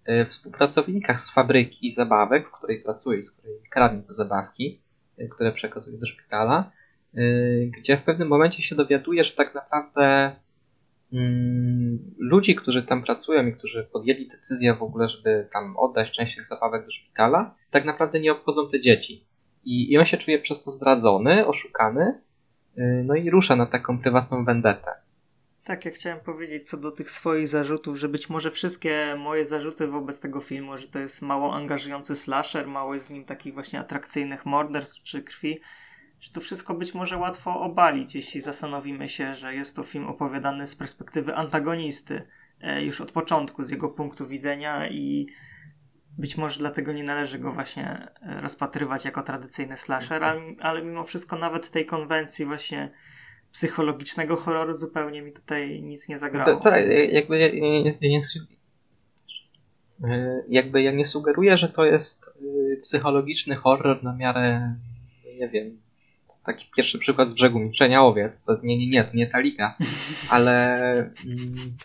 y, 0.10 0.26
współpracownikach 0.26 1.20
z 1.20 1.32
fabryki 1.32 1.92
zabawek, 1.92 2.48
w 2.48 2.52
której 2.52 2.82
pracuje, 2.82 3.24
z 3.24 3.32
której 3.32 3.60
kradnie 3.70 4.02
te 4.02 4.14
zabawki, 4.14 4.82
y, 5.20 5.30
które 5.30 5.52
przekazuje 5.52 5.98
do 5.98 6.06
szpitala, 6.06 6.72
gdzie 7.78 7.98
w 7.98 8.04
pewnym 8.04 8.28
momencie 8.28 8.64
się 8.64 8.76
dowiaduje, 8.76 9.24
że 9.24 9.32
tak 9.32 9.56
naprawdę 9.56 10.36
ludzi, 12.18 12.56
którzy 12.56 12.84
tam 12.84 13.04
pracują 13.04 13.48
i 13.48 13.54
którzy 13.54 13.90
podjęli 13.92 14.28
decyzję 14.28 14.74
w 14.74 14.84
ogóle, 14.84 15.08
żeby 15.08 15.50
tam 15.54 15.78
oddać 15.78 16.12
część 16.12 16.36
tych 16.36 16.46
zabawek 16.46 16.86
do 16.86 16.92
szpitala, 16.92 17.56
tak 17.72 17.86
naprawdę 17.86 18.20
nie 18.20 18.32
obchodzą 18.32 18.70
te 18.70 18.80
dzieci. 18.80 19.26
I, 19.64 19.92
i 19.92 19.98
on 19.98 20.06
się 20.06 20.18
czuje 20.18 20.40
przez 20.40 20.64
to 20.64 20.72
zdradzony, 20.72 21.48
oszukany, 21.48 22.22
no 23.04 23.16
i 23.16 23.30
rusza 23.30 23.56
na 23.56 23.66
taką 23.66 24.00
prywatną 24.00 24.46
vendetę. 24.46 24.92
Tak, 25.64 25.86
ja 25.86 25.92
chciałem 25.92 26.20
powiedzieć 26.20 26.70
co 26.70 26.78
do 26.78 26.92
tych 26.92 27.12
swoich 27.12 27.48
zarzutów, 27.48 27.98
że 27.98 28.10
być 28.10 28.30
może 28.30 28.52
wszystkie 28.52 29.16
moje 29.20 29.46
zarzuty 29.46 29.88
wobec 29.88 30.22
tego 30.22 30.42
filmu, 30.42 30.78
że 30.78 30.88
to 30.88 31.00
jest 31.00 31.22
mało 31.22 31.54
angażujący 31.54 32.16
slasher, 32.16 32.68
mało 32.68 32.94
jest 32.94 33.08
w 33.08 33.12
nim 33.12 33.26
takich 33.26 33.54
właśnie 33.54 33.80
atrakcyjnych 33.80 34.46
morderstw 34.46 35.04
czy 35.04 35.24
krwi, 35.24 35.60
że 36.24 36.32
to 36.32 36.42
wszystko 36.42 36.74
być 36.74 36.94
może 36.94 37.18
łatwo 37.18 37.62
obalić, 37.62 38.16
jeśli 38.16 38.42
zastanowimy 38.42 39.10
się, 39.10 39.34
że 39.34 39.54
jest 39.54 39.76
to 39.76 39.84
film 39.84 40.08
opowiadany 40.08 40.68
z 40.68 40.76
perspektywy 40.76 41.36
antagonisty 41.36 42.22
e, 42.62 42.84
już 42.84 43.02
od 43.02 43.12
początku, 43.12 43.64
z 43.64 43.70
jego 43.70 43.90
punktu 43.90 44.28
widzenia 44.28 44.88
i 44.88 45.28
być 46.18 46.38
może 46.38 46.60
dlatego 46.60 46.94
nie 46.94 47.04
należy 47.04 47.40
go 47.40 47.54
właśnie 47.54 48.08
e, 48.22 48.42
rozpatrywać 48.42 49.06
jako 49.06 49.24
tradycyjny 49.24 49.78
slasher, 49.78 50.24
ale, 50.24 50.42
ale 50.60 50.84
mimo 50.84 51.04
wszystko 51.04 51.38
nawet 51.38 51.70
tej 51.70 51.86
konwencji 51.86 52.46
właśnie 52.46 52.92
psychologicznego 53.52 54.36
horroru 54.36 54.74
zupełnie 54.74 55.22
mi 55.22 55.32
tutaj 55.32 55.82
nic 55.82 56.10
nie 56.10 56.18
zagrało. 56.18 56.60
Tak, 56.60 56.86
jakby 57.12 57.40
ja, 57.40 57.48
ja, 57.48 57.94
ja 58.02 58.10
nie, 58.10 58.20
e, 60.04 60.44
jakby 60.50 60.82
ja 60.82 60.92
nie 60.92 61.06
sugeruję, 61.06 61.58
że 61.58 61.70
to 61.70 61.86
jest 61.86 62.34
psychologiczny 62.84 63.56
horror 63.56 64.04
na 64.04 64.16
miarę, 64.16 64.76
nie 65.40 65.50
wiem, 65.50 65.83
taki 66.46 66.68
pierwszy 66.76 67.00
przykład 67.00 67.30
z 67.30 67.34
brzegu 67.34 67.60
milczenia 67.60 68.04
owiec. 68.04 68.44
To 68.46 68.58
nie, 68.64 68.78
nie, 68.78 68.90
nie, 68.90 69.04
to 69.04 69.12
nie 69.14 69.28
ta 69.28 69.40
liga. 69.40 69.78
Ale 70.30 70.84
mm, 70.94 71.78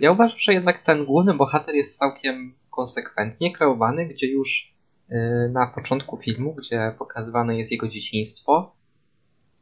ja 0.00 0.10
uważam, 0.10 0.38
że 0.38 0.52
jednak 0.52 0.82
ten 0.82 1.04
główny 1.04 1.34
bohater 1.34 1.74
jest 1.74 1.98
całkiem 1.98 2.54
konsekwentnie 2.70 3.52
kreowany, 3.52 4.06
gdzie 4.06 4.26
już 4.26 4.74
e, 5.08 5.48
na 5.52 5.66
początku 5.66 6.16
filmu, 6.16 6.54
gdzie 6.54 6.94
pokazywane 6.98 7.58
jest 7.58 7.72
jego 7.72 7.88
dzieciństwo, 7.88 8.76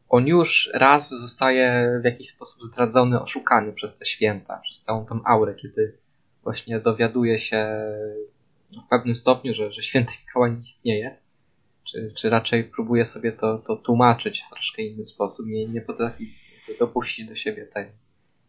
on 0.09 0.27
już 0.27 0.71
raz 0.75 1.11
zostaje 1.11 1.99
w 2.03 2.05
jakiś 2.05 2.29
sposób 2.29 2.65
zdradzony, 2.65 3.21
oszukany 3.21 3.73
przez 3.73 3.99
te 3.99 4.05
święta, 4.05 4.61
przez 4.63 4.83
całą 4.83 5.07
tą 5.07 5.21
aurę, 5.25 5.55
kiedy 5.55 5.99
właśnie 6.43 6.81
dowiaduje 6.81 7.39
się 7.39 7.67
w 8.87 8.89
pewnym 8.91 9.17
stopniu, 9.17 9.55
że, 9.55 9.73
że 9.73 9.83
święty 9.83 10.13
Mikołaj 10.27 10.53
nie 10.53 10.65
istnieje, 10.65 11.17
czy, 11.95 12.13
czy 12.17 12.31
raczej 12.31 12.65
próbuje 12.65 13.05
sobie 13.05 13.33
to, 13.33 13.59
to 13.59 13.77
tłumaczyć 13.77 14.43
w 14.43 14.51
troszkę 14.51 14.83
inny 14.83 15.05
sposób, 15.05 15.47
nie, 15.47 15.67
nie 15.67 15.81
potrafi 15.81 16.25
dopuścić 16.79 17.29
do 17.29 17.35
siebie 17.35 17.67
tej, 17.67 17.87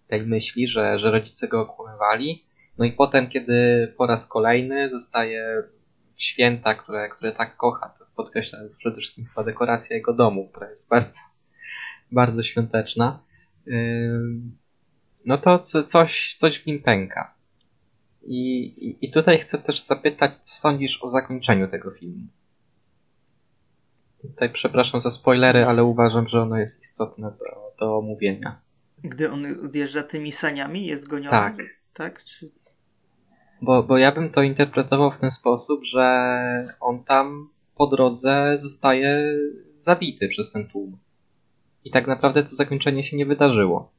tej 0.08 0.22
myśli, 0.22 0.68
że, 0.68 1.00
że 1.00 1.12
rodzice 1.12 1.48
go 1.48 1.62
okłamywali. 1.62 2.46
No 2.78 2.86
i 2.86 2.92
potem, 2.92 3.30
kiedy 3.30 3.88
po 3.98 4.08
raz 4.08 4.28
kolejny 4.28 4.90
zostaje 4.90 5.64
w 6.16 6.24
święta, 6.24 6.76
które, 6.76 7.10
które 7.10 7.32
tak 7.32 7.58
kocha, 7.58 7.96
to 8.00 8.06
podkreśla 8.16 8.60
przede 8.78 8.98
wszystkim 8.98 9.26
chyba 9.26 9.44
dekoracja 9.44 9.96
jego 9.96 10.14
domu, 10.14 10.50
która 10.50 10.70
jest 10.70 10.90
bardzo 10.90 11.20
bardzo 12.12 12.44
świąteczna, 12.44 13.24
no 15.26 15.38
to 15.38 15.60
coś, 15.60 16.34
coś 16.38 16.60
w 16.60 16.66
nim 16.66 16.82
pęka. 16.82 17.36
I, 18.28 18.98
I 19.02 19.12
tutaj 19.12 19.40
chcę 19.40 19.58
też 19.58 19.80
zapytać, 19.80 20.32
co 20.42 20.56
sądzisz 20.56 21.04
o 21.04 21.08
zakończeniu 21.08 21.68
tego 21.68 21.92
filmu? 21.92 22.28
Tutaj 24.28 24.50
przepraszam 24.54 25.02
za 25.02 25.10
spoilery, 25.10 25.66
ale 25.66 25.84
uważam, 25.84 26.28
że 26.28 26.42
ono 26.42 26.58
jest 26.58 26.84
istotne 26.84 27.32
do, 27.32 27.76
do 27.80 27.98
omówienia. 27.98 28.62
Gdy 29.04 29.32
on 29.32 29.46
odjeżdża 29.66 30.04
tymi 30.04 30.32
saniami, 30.32 30.86
jest 30.86 31.08
goniony? 31.08 31.32
Tak. 31.32 31.56
Tak? 31.94 32.24
Czy... 32.24 32.52
Bo, 33.62 33.84
bo 33.84 33.98
ja 33.98 34.12
bym 34.12 34.30
to 34.30 34.44
interpretował 34.44 35.12
w 35.12 35.20
ten 35.20 35.32
sposób, 35.32 35.86
że 35.86 36.36
on 36.80 37.04
tam 37.04 37.50
po 37.76 37.88
drodze 37.88 38.54
zostaje 38.56 39.34
zabity 39.80 40.30
przez 40.30 40.52
ten 40.52 40.68
tłum. 40.68 40.98
I 41.84 41.92
tak 41.92 42.08
naprawdę 42.08 42.44
to 42.44 42.50
zakończenie 42.50 43.04
się 43.04 43.18
nie 43.18 43.26
wydarzyło. 43.26 43.92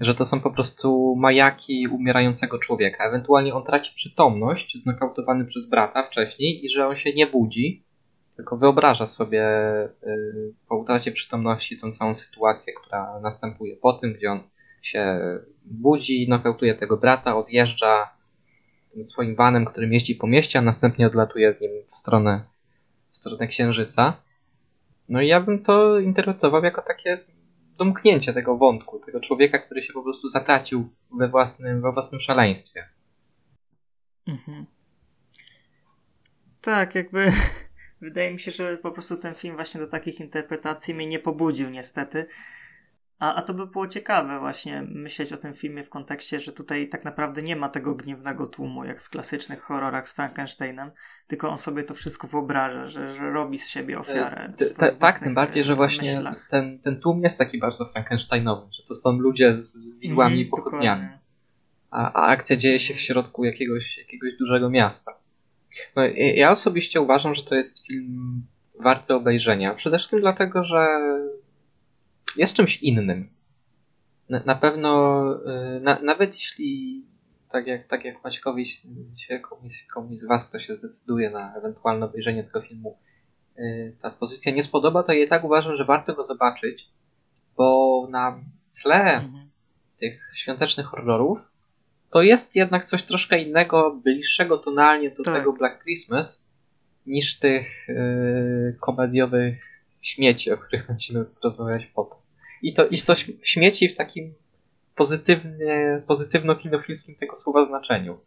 Że 0.00 0.14
to 0.14 0.26
są 0.26 0.40
po 0.40 0.50
prostu 0.50 1.16
majaki 1.16 1.88
umierającego 1.88 2.58
człowieka. 2.58 3.04
Ewentualnie 3.04 3.54
on 3.54 3.64
traci 3.64 3.92
przytomność, 3.94 4.78
znokautowany 4.78 5.44
przez 5.44 5.70
brata 5.70 6.06
wcześniej, 6.06 6.64
i 6.64 6.68
że 6.68 6.86
on 6.86 6.96
się 6.96 7.12
nie 7.12 7.26
budzi, 7.26 7.84
tylko 8.40 8.56
wyobraża 8.56 9.06
sobie 9.06 9.42
yy, 10.06 10.54
po 10.68 10.76
utracie 10.76 11.12
przytomności 11.12 11.78
tą 11.78 11.90
całą 11.90 12.14
sytuację, 12.14 12.72
która 12.82 13.20
następuje 13.20 13.76
po 13.76 13.92
tym, 13.92 14.12
gdzie 14.12 14.32
on 14.32 14.40
się 14.82 15.20
budzi, 15.64 16.28
nokautuje 16.28 16.74
tego 16.74 16.96
brata, 16.96 17.36
odjeżdża 17.36 18.10
tym 18.92 19.04
swoim 19.04 19.36
vanem, 19.36 19.64
którym 19.64 19.92
jeździ 19.92 20.14
po 20.14 20.26
mieście, 20.26 20.58
a 20.58 20.62
następnie 20.62 21.06
odlatuje 21.06 21.54
nim 21.60 21.70
w 21.90 21.96
stronę, 21.96 22.44
w 23.10 23.16
stronę 23.16 23.46
księżyca. 23.46 24.22
No 25.08 25.20
i 25.20 25.28
ja 25.28 25.40
bym 25.40 25.62
to 25.62 25.98
interpretował 25.98 26.64
jako 26.64 26.82
takie 26.82 27.18
domknięcie 27.78 28.32
tego 28.32 28.56
wątku, 28.56 28.98
tego 28.98 29.20
człowieka, 29.20 29.58
który 29.58 29.82
się 29.82 29.92
po 29.92 30.02
prostu 30.02 30.28
zatracił 30.28 30.88
we 31.18 31.28
własnym, 31.28 31.82
we 31.82 31.92
własnym 31.92 32.20
szaleństwie. 32.20 32.88
Mhm. 34.26 34.66
Tak, 36.60 36.94
jakby 36.94 37.32
wydaje 38.00 38.32
mi 38.32 38.40
się, 38.40 38.50
że 38.50 38.76
po 38.76 38.92
prostu 38.92 39.16
ten 39.16 39.34
film 39.34 39.54
właśnie 39.54 39.80
do 39.80 39.86
takich 39.86 40.20
interpretacji 40.20 40.94
mnie 40.94 41.06
nie 41.06 41.18
pobudził 41.18 41.70
niestety. 41.70 42.26
A, 43.18 43.34
a 43.34 43.42
to 43.42 43.54
by 43.54 43.66
było 43.66 43.86
ciekawe 43.88 44.38
właśnie 44.38 44.82
myśleć 44.88 45.32
o 45.32 45.36
tym 45.36 45.54
filmie 45.54 45.82
w 45.82 45.90
kontekście, 45.90 46.40
że 46.40 46.52
tutaj 46.52 46.88
tak 46.88 47.04
naprawdę 47.04 47.42
nie 47.42 47.56
ma 47.56 47.68
tego 47.68 47.94
gniewnego 47.94 48.46
tłumu, 48.46 48.84
jak 48.84 49.00
w 49.00 49.10
klasycznych 49.10 49.62
horrorach 49.62 50.08
z 50.08 50.12
Frankensteinem, 50.12 50.90
tylko 51.26 51.50
on 51.50 51.58
sobie 51.58 51.84
to 51.84 51.94
wszystko 51.94 52.26
wyobraża, 52.26 52.86
że, 52.86 53.10
że 53.10 53.30
robi 53.30 53.58
z 53.58 53.68
siebie 53.68 53.98
ofiarę. 53.98 54.52
T- 54.56 54.94
tak, 54.98 55.18
tym 55.18 55.34
bardziej, 55.34 55.64
że 55.64 55.76
właśnie 55.76 56.22
ten, 56.50 56.78
ten 56.78 57.00
tłum 57.00 57.22
jest 57.22 57.38
taki 57.38 57.58
bardzo 57.58 57.84
Frankensteinowy, 57.84 58.72
że 58.72 58.82
to 58.88 58.94
są 58.94 59.18
ludzie 59.18 59.58
z 59.58 59.86
widłami 59.98 60.42
mhm, 60.42 60.50
pochodniami. 60.50 61.08
A, 61.90 62.12
a 62.12 62.26
akcja 62.26 62.56
dzieje 62.56 62.78
się 62.78 62.94
w 62.94 63.00
środku 63.00 63.44
jakiegoś, 63.44 63.98
jakiegoś 63.98 64.36
dużego 64.38 64.70
miasta. 64.70 65.12
No, 65.96 66.02
ja 66.14 66.50
osobiście 66.50 67.00
uważam, 67.00 67.34
że 67.34 67.42
to 67.42 67.54
jest 67.54 67.86
film 67.86 68.46
warty 68.80 69.14
obejrzenia. 69.14 69.74
Przede 69.74 69.98
wszystkim 69.98 70.20
dlatego, 70.20 70.64
że 70.64 70.86
jest 72.36 72.56
czymś 72.56 72.82
innym. 72.82 73.28
Na, 74.28 74.42
na 74.46 74.54
pewno, 74.54 75.22
y, 75.76 75.80
na, 75.80 75.98
nawet 76.02 76.34
jeśli 76.34 77.02
tak 77.50 77.66
jak, 77.66 77.88
tak 77.88 78.04
jak 78.04 78.24
Maćkowi 78.24 78.66
się 79.16 79.40
komuś, 79.40 79.86
komuś 79.94 80.18
z 80.18 80.26
Was, 80.26 80.48
kto 80.48 80.58
się 80.58 80.74
zdecyduje 80.74 81.30
na 81.30 81.54
ewentualne 81.56 82.06
obejrzenie 82.06 82.44
tego 82.44 82.62
filmu, 82.62 82.98
y, 83.58 83.96
ta 84.02 84.10
pozycja 84.10 84.52
nie 84.52 84.62
spodoba, 84.62 85.02
to 85.02 85.12
ja 85.12 85.24
i 85.24 85.28
tak 85.28 85.44
uważam, 85.44 85.76
że 85.76 85.84
warto 85.84 86.14
go 86.14 86.24
zobaczyć, 86.24 86.88
bo 87.56 88.06
na 88.10 88.40
tle 88.82 89.14
mhm. 89.14 89.50
tych 90.00 90.30
świątecznych 90.34 90.86
horrorów 90.86 91.49
to 92.10 92.22
jest 92.22 92.56
jednak 92.56 92.84
coś 92.84 93.02
troszkę 93.02 93.42
innego, 93.42 94.00
bliższego 94.04 94.58
tonalnie 94.58 95.10
do 95.10 95.22
tak. 95.22 95.34
tego 95.34 95.52
Black 95.52 95.82
Christmas 95.82 96.48
niż 97.06 97.38
tych 97.38 97.88
yy, 97.88 98.76
komediowych 98.80 99.70
śmieci, 100.00 100.50
o 100.50 100.58
których 100.58 100.86
będziemy 100.90 101.24
rozmawiać 101.44 101.86
potem. 101.86 102.18
I 102.62 102.74
to, 102.74 102.86
i 102.86 102.98
to 102.98 103.14
śmieci 103.42 103.88
w 103.88 103.96
takim 103.96 104.34
pozytywnie, 104.94 106.02
pozytywno-kinofilskim 106.06 107.16
tego 107.18 107.36
słowa 107.36 107.64
znaczeniu. 107.64 108.18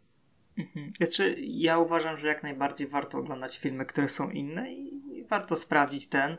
Mhm. 0.58 0.92
Znaczy, 0.96 1.36
ja 1.38 1.78
uważam, 1.78 2.16
że 2.16 2.28
jak 2.28 2.42
najbardziej 2.42 2.86
warto 2.86 3.18
oglądać 3.18 3.58
filmy, 3.58 3.86
które 3.86 4.08
są 4.08 4.30
inne 4.30 4.72
i 4.72 5.24
warto 5.30 5.56
sprawdzić 5.56 6.08
ten. 6.08 6.36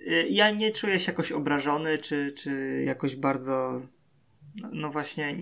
Y, 0.00 0.26
ja 0.30 0.50
nie 0.50 0.70
czuję 0.70 1.00
się 1.00 1.12
jakoś 1.12 1.32
obrażony, 1.32 1.98
czy, 1.98 2.32
czy 2.32 2.82
jakoś 2.86 3.16
bardzo. 3.16 3.82
No, 4.56 4.68
no 4.72 4.90
właśnie, 4.90 5.36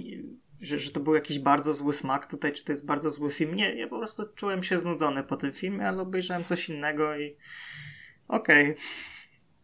że, 0.61 0.79
że 0.79 0.90
to 0.90 1.00
był 1.00 1.14
jakiś 1.14 1.38
bardzo 1.38 1.73
zły 1.73 1.93
smak 1.93 2.26
tutaj, 2.26 2.52
czy 2.52 2.64
to 2.64 2.73
jest 2.73 2.87
bardzo 2.87 3.11
zły 3.11 3.31
film. 3.31 3.55
Nie, 3.55 3.75
ja 3.75 3.88
po 3.88 3.99
prostu 3.99 4.23
czułem 4.35 4.62
się 4.62 4.79
znudzony 4.79 5.23
po 5.23 5.37
tym 5.37 5.52
filmie, 5.52 5.88
ale 5.88 6.02
obejrzałem 6.02 6.45
coś 6.45 6.69
innego 6.69 7.19
i 7.19 7.37
okej. 8.29 8.71
Okay. 8.71 8.83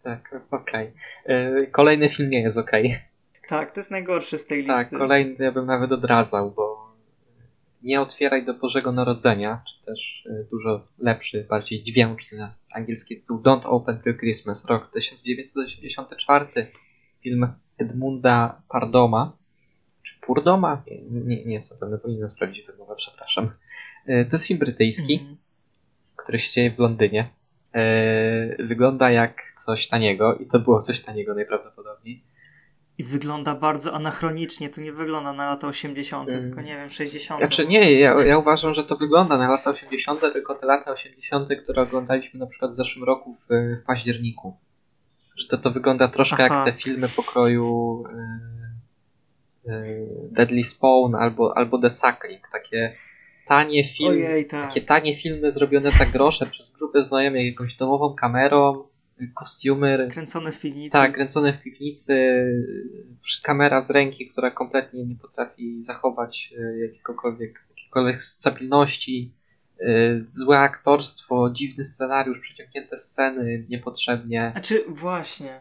Tak, 0.02 0.40
okej. 0.50 0.92
Okay. 1.24 1.66
Kolejny 1.72 2.08
film 2.08 2.30
nie 2.30 2.40
jest 2.40 2.58
okej. 2.58 2.86
Okay. 2.86 3.00
Tak, 3.48 3.70
to 3.70 3.80
jest 3.80 3.90
najgorszy 3.90 4.38
z 4.38 4.46
tej 4.46 4.66
tak, 4.66 4.76
listy. 4.76 4.90
Tak, 4.90 5.00
kolejny 5.00 5.44
ja 5.44 5.52
bym 5.52 5.66
nawet 5.66 5.92
odradzał, 5.92 6.50
bo 6.50 6.86
nie 7.82 8.00
otwieraj 8.00 8.44
do 8.44 8.54
Bożego 8.54 8.92
Narodzenia, 8.92 9.62
czy 9.70 9.86
też 9.86 10.26
y, 10.26 10.46
dużo 10.50 10.86
lepszy, 10.98 11.46
bardziej 11.50 11.82
dźwięczny 11.82 12.48
angielski 12.74 13.16
tytuł 13.16 13.42
Don't 13.42 13.64
Open 13.64 14.00
Till 14.02 14.18
Christmas, 14.18 14.66
rok 14.66 14.90
1984, 14.92 16.46
film 17.22 17.52
Edmunda 17.78 18.62
Pardoma, 18.68 19.36
Purdoma? 20.26 20.82
Nie, 21.10 21.44
nie, 21.44 21.54
jestem 21.54 21.78
pewny, 21.78 21.98
powinienem 21.98 22.28
sprawdzić 22.28 22.66
wymowę, 22.66 22.94
przepraszam. 22.96 23.50
Y, 24.08 24.26
to 24.30 24.36
jest 24.36 24.46
film 24.46 24.58
brytyjski, 24.58 25.20
mm. 25.22 25.36
który 26.16 26.40
się 26.40 26.52
dzieje 26.52 26.70
w 26.70 26.78
Londynie. 26.78 27.30
Y, 27.76 28.66
wygląda 28.66 29.10
jak 29.10 29.52
coś 29.56 29.88
taniego 29.88 30.34
i 30.34 30.46
to 30.46 30.58
było 30.58 30.80
coś 30.80 31.00
taniego 31.00 31.34
najprawdopodobniej. 31.34 32.22
I 32.98 33.04
wygląda 33.04 33.54
bardzo 33.54 33.94
anachronicznie. 33.94 34.70
To 34.70 34.80
nie 34.80 34.92
wygląda 34.92 35.32
na 35.32 35.46
lata 35.46 35.68
80., 35.68 36.28
hmm. 36.28 36.44
tylko 36.44 36.62
nie 36.62 36.76
wiem, 36.76 36.90
60. 36.90 37.40
Znaczy 37.40 37.66
nie, 37.66 37.92
ja, 37.92 38.24
ja 38.24 38.38
uważam, 38.38 38.74
że 38.74 38.84
to 38.84 38.96
wygląda 38.96 39.38
na 39.38 39.48
lata 39.48 39.70
80., 39.70 40.20
tylko 40.20 40.54
te 40.54 40.66
lata 40.66 40.90
80., 40.90 41.48
które 41.62 41.82
oglądaliśmy 41.82 42.40
na 42.40 42.46
przykład 42.46 42.70
w 42.70 42.76
zeszłym 42.76 43.04
roku 43.04 43.34
w, 43.34 43.54
w 43.82 43.86
październiku. 43.86 44.56
Że 45.36 45.48
to, 45.48 45.58
to 45.58 45.70
wygląda 45.70 46.08
troszkę 46.08 46.44
Aha. 46.44 46.54
jak 46.54 46.64
te 46.64 46.82
filmy 46.82 47.08
pokroju 47.08 48.04
yy, 48.08 48.65
Deadly 50.30 50.64
Spawn 50.64 51.14
albo, 51.14 51.56
albo 51.56 51.78
The 51.78 51.90
Suckling. 51.90 52.48
Takie 52.52 52.92
tanie 53.46 53.88
filmy, 53.88 54.26
Ojej, 54.26 54.46
tak. 54.46 54.68
takie 54.68 54.80
tanie 54.80 55.16
filmy 55.16 55.50
zrobione 55.50 55.90
za 55.90 56.06
grosze 56.06 56.46
przez 56.52 56.76
grupę 56.76 57.04
znajomych 57.04 57.46
jakąś 57.46 57.76
domową 57.76 58.14
kamerą 58.14 58.84
kostiumy. 59.34 60.08
Kręcone 60.10 60.52
w 60.52 60.60
piwnicy. 60.60 60.92
Tak, 60.92 61.12
kręcone 61.12 61.52
w 61.52 61.62
piwnicy. 61.62 62.44
Kamera 63.42 63.82
z 63.82 63.90
ręki, 63.90 64.28
która 64.30 64.50
kompletnie 64.50 65.04
nie 65.04 65.16
potrafi 65.16 65.82
zachować 65.82 66.54
e, 66.58 66.78
jakiegokolwiek, 66.78 67.64
jakiejkolwiek 67.70 68.22
stabilności. 68.22 69.32
Złe 70.24 70.58
aktorstwo, 70.58 71.50
dziwny 71.50 71.84
scenariusz, 71.84 72.40
przeciągnięte 72.40 72.98
sceny 72.98 73.66
niepotrzebnie. 73.68 74.52
A 74.54 74.60
czy 74.60 74.84
właśnie, 74.88 75.60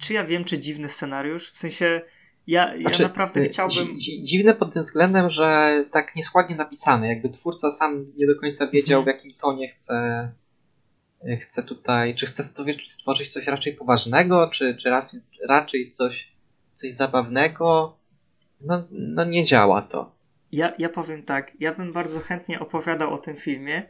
czy 0.00 0.14
ja 0.14 0.24
wiem, 0.24 0.44
czy 0.44 0.58
dziwny 0.58 0.88
scenariusz? 0.88 1.50
W 1.50 1.56
sensie, 1.56 2.02
ja, 2.50 2.74
ja 2.74 2.80
znaczy, 2.80 3.02
naprawdę 3.02 3.40
e, 3.40 3.44
chciałbym. 3.44 3.98
Dziwne 3.98 4.54
pod 4.54 4.72
tym 4.72 4.82
względem, 4.82 5.30
że 5.30 5.84
tak 5.92 6.16
nieskładnie 6.16 6.56
napisane. 6.56 7.08
Jakby 7.08 7.28
twórca 7.28 7.70
sam 7.70 8.06
nie 8.16 8.26
do 8.26 8.40
końca 8.40 8.66
wiedział, 8.66 9.00
mhm. 9.00 9.16
w 9.16 9.18
jakim 9.18 9.40
tonie 9.40 9.72
chce 9.72 10.28
chce 11.40 11.62
tutaj, 11.62 12.14
czy 12.14 12.26
chce 12.26 12.42
stworzyć 12.88 13.32
coś 13.32 13.46
raczej 13.46 13.72
poważnego, 13.72 14.50
czy, 14.52 14.76
czy 14.76 14.90
raczej, 14.90 15.20
raczej 15.48 15.90
coś, 15.90 16.32
coś 16.74 16.92
zabawnego. 16.92 17.96
No, 18.60 18.86
no 18.90 19.24
nie 19.24 19.44
działa 19.44 19.82
to. 19.82 20.12
Ja, 20.52 20.72
ja 20.78 20.88
powiem 20.88 21.22
tak, 21.22 21.52
ja 21.60 21.74
bym 21.74 21.92
bardzo 21.92 22.20
chętnie 22.20 22.60
opowiadał 22.60 23.14
o 23.14 23.18
tym 23.18 23.36
filmie, 23.36 23.82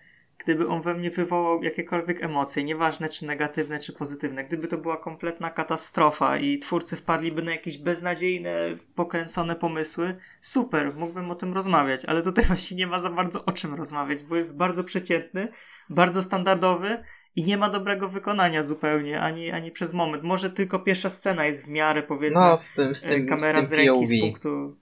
gdyby 0.44 0.68
on 0.68 0.83
we 0.83 0.94
mnie 0.94 1.11
wywołał 1.11 1.62
jakiekolwiek 1.62 2.24
emocje, 2.24 2.64
nieważne 2.64 3.09
czy 3.09 3.26
negatywne, 3.26 3.79
czy 3.79 3.92
pozytywne. 3.92 4.44
Gdyby 4.44 4.68
to 4.68 4.79
była 4.79 4.96
kompletna 4.96 5.50
katastrofa 5.50 6.38
i 6.38 6.59
twórcy 6.59 6.96
wpadliby 6.96 7.42
na 7.42 7.53
jakieś 7.53 7.79
beznadziejne, 7.79 8.76
pokręcone 8.94 9.57
pomysły, 9.57 10.16
super, 10.40 10.94
mógłbym 10.94 11.31
o 11.31 11.35
tym 11.35 11.55
rozmawiać, 11.55 12.05
ale 12.05 12.22
tutaj 12.22 12.44
właśnie 12.55 12.76
nie 12.76 12.87
ma 12.87 12.98
za 12.98 13.11
bardzo 13.11 13.44
o 13.44 13.53
czym 13.53 13.74
rozmawiać, 13.74 14.22
bo 14.22 14.37
jest 14.37 14.57
bardzo 14.57 14.85
przeciętny, 14.85 15.48
bardzo 15.90 16.22
standardowy 16.22 17.05
i 17.37 17.44
nie 17.44 17.59
ma 17.59 17.70
dobrego 17.70 18.09
wykonania 18.09 18.62
zupełnie, 18.62 19.20
ani, 19.20 19.50
ani 19.50 19.70
przez 19.70 19.92
moment. 19.92 20.22
Może 20.22 20.50
tylko 20.50 20.79
pierwsza 20.79 21.11
scena 21.11 21.44
jest 21.46 21.66
w 21.66 21.68
miarę, 21.68 22.03
powiedzmy, 22.03 22.40
no, 22.40 22.59
z 22.59 22.72
tym, 22.72 22.94
z 22.94 23.03
tym, 23.03 23.26
kamera 23.26 23.62
z, 23.62 23.68
z 23.68 23.72
ręki, 23.72 24.07
z 24.07 24.20
punktu... 24.20 24.76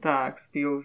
Tak, 0.00 0.40
z 0.40 0.48
POV, 0.48 0.84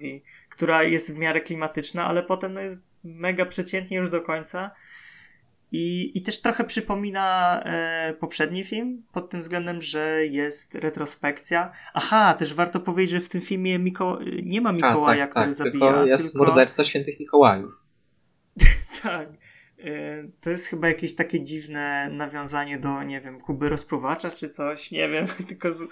która 0.49 0.83
jest 0.83 1.13
w 1.13 1.17
miarę 1.17 1.41
klimatyczna, 1.41 2.05
ale 2.05 2.23
potem 2.23 2.53
no, 2.53 2.61
jest 2.61 2.77
mega 3.05 3.45
przeciętnie 3.45 3.97
już 3.97 4.09
do 4.09 4.21
końca. 4.21 4.71
I, 5.71 6.17
i 6.17 6.21
też 6.21 6.41
trochę 6.41 6.63
przypomina 6.63 7.61
e, 7.65 8.13
poprzedni 8.13 8.63
film, 8.63 9.03
pod 9.11 9.29
tym 9.29 9.39
względem, 9.39 9.81
że 9.81 10.25
jest 10.25 10.75
retrospekcja. 10.75 11.71
Aha, 11.93 12.33
też 12.33 12.53
warto 12.53 12.79
powiedzieć, 12.79 13.11
że 13.11 13.19
w 13.19 13.29
tym 13.29 13.41
filmie 13.41 13.79
Miko... 13.79 14.19
nie 14.43 14.61
ma 14.61 14.71
Mikołaja, 14.71 15.23
A, 15.23 15.27
tak, 15.27 15.31
który 15.31 15.45
tak, 15.45 15.55
zabija. 15.55 15.93
Tylko 15.93 16.07
jest 16.07 16.31
tylko... 16.31 16.45
morderca 16.45 16.83
świętych 16.83 17.19
Mikołajów. 17.19 17.71
tak. 19.03 19.29
E, 19.79 20.23
to 20.41 20.49
jest 20.49 20.67
chyba 20.67 20.87
jakieś 20.87 21.15
takie 21.15 21.43
dziwne 21.43 22.09
nawiązanie 22.11 22.79
do, 22.79 23.03
nie 23.03 23.21
wiem, 23.21 23.39
Kuby 23.39 23.69
Rozpruwacza 23.69 24.31
czy 24.31 24.49
coś, 24.49 24.91
nie 24.91 25.09
wiem, 25.09 25.27
tylko 25.47 25.73
z... 25.73 25.81
E, 25.81 25.85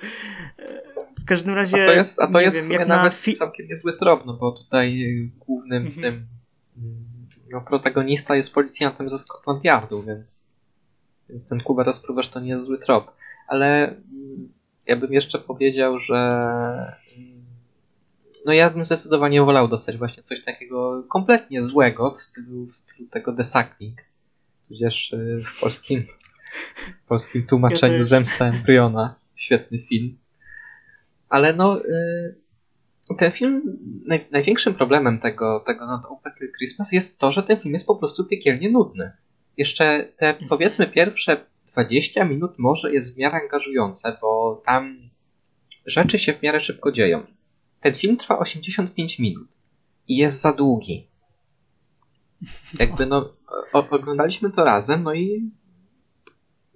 w 1.21 1.26
każdym 1.26 1.56
razie. 1.56 1.84
A 1.84 1.86
to 1.88 1.93
jest, 1.93 2.21
a 2.21 2.28
to 2.28 2.41
jest 2.41 2.69
wiem, 2.69 2.80
jak 2.80 2.88
nawet 2.88 3.13
fi- 3.13 3.36
całkiem 3.36 3.67
niezły 3.67 3.97
trop, 3.97 4.26
no 4.26 4.34
bo 4.34 4.52
tutaj 4.52 5.06
głównym 5.38 5.86
mhm. 5.86 6.02
tym 6.02 6.28
no, 7.52 7.62
protagonista 7.62 8.36
jest 8.36 8.54
policjantem 8.54 9.10
ze 9.10 9.18
Scotland 9.18 9.64
Yardu, 9.64 10.04
więc, 10.04 10.52
więc 11.30 11.50
ten 11.50 11.60
Kuba 11.60 11.84
Rozpruwacz 11.84 12.30
to 12.30 12.40
nie 12.40 12.50
jest 12.50 12.66
zły 12.66 12.80
trop. 12.80 13.12
Ale 13.48 13.88
mm, 13.88 14.54
ja 14.88 14.96
bym 14.96 15.14
jeszcze 15.14 15.40
powiedział, 15.40 16.00
że 16.00 16.18
no 18.46 18.54
ja 18.54 18.70
bym 18.70 18.84
zdecydowanie 18.84 19.42
wolał 19.42 19.68
dostać 19.68 19.98
właśnie 19.98 20.24
coś 20.24 20.44
takiego 20.44 21.04
kompletnie 21.10 21.64
złego 21.64 22.12
w 22.12 22.22
stylu, 22.22 22.66
w 22.66 22.76
stylu 22.76 23.10
tego 23.10 23.32
Desakling, 23.32 24.02
tudzież 24.68 25.14
y, 25.14 25.44
w 25.46 25.60
polskim, 25.60 26.04
w 27.04 27.08
polskim 27.08 27.48
tłumaczeniu 27.48 27.98
ja 27.98 28.04
Zemsta 28.04 28.46
Embriona. 28.46 29.16
Świetny 29.36 29.80
film. 29.80 30.18
Ale 31.30 31.54
no, 31.54 31.86
y, 31.86 32.36
ten 33.18 33.32
film, 33.32 33.62
naj, 34.06 34.20
największym 34.32 34.74
problemem 34.74 35.20
tego, 35.20 35.63
tego 35.66 35.88
Not 35.88 36.06
Open 36.06 36.34
Christmas 36.58 36.92
jest 36.92 37.20
to, 37.20 37.32
że 37.32 37.44
ten 37.44 37.60
film 37.60 37.74
jest 37.74 37.88
po 37.88 37.96
prostu 37.96 38.26
piekielnie 38.26 38.72
nudny. 38.72 39.12
Jeszcze 39.58 40.08
te 40.18 40.34
powiedzmy 40.50 40.88
pierwsze 40.88 41.46
20 41.74 42.26
minut 42.26 42.52
może 42.58 42.94
jest 42.94 43.16
w 43.16 43.18
miarę 43.18 43.39
angażujące, 43.42 44.18
bo 44.22 44.62
tam 44.66 45.10
rzeczy 45.86 46.20
się 46.20 46.34
w 46.34 46.42
miarę 46.42 46.60
szybko 46.60 46.92
dzieją. 46.92 47.26
Ten 47.82 47.94
film 47.94 48.18
trwa 48.18 48.39
85 48.39 49.20
minut 49.20 49.48
i 50.08 50.18
jest 50.18 50.42
za 50.42 50.54
długi. 50.54 51.08
Jakby 52.80 53.06
no, 53.06 53.34
oglądaliśmy 53.74 54.52
to 54.52 54.63
razem, 54.63 55.04
no 55.04 55.13
i 55.13 55.52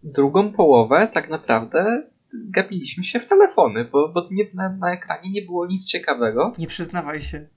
drugą 0.04 0.54
połowę 0.54 1.08
tak 1.14 1.30
naprawdę 1.30 2.10
gapiliśmy 2.50 3.04
się 3.04 3.20
w 3.20 3.28
telefony, 3.28 3.86
bo, 3.86 4.10
bo 4.10 4.28
nie, 4.32 4.44
na, 4.54 4.70
na, 4.70 4.94
ekranie 4.94 5.32
nie 5.32 5.42
było 5.42 5.68
nic 5.68 5.86
ciekawego. 5.86 6.54
Nie 6.58 6.68
przyznawaj 6.68 7.22
się. 7.22 7.48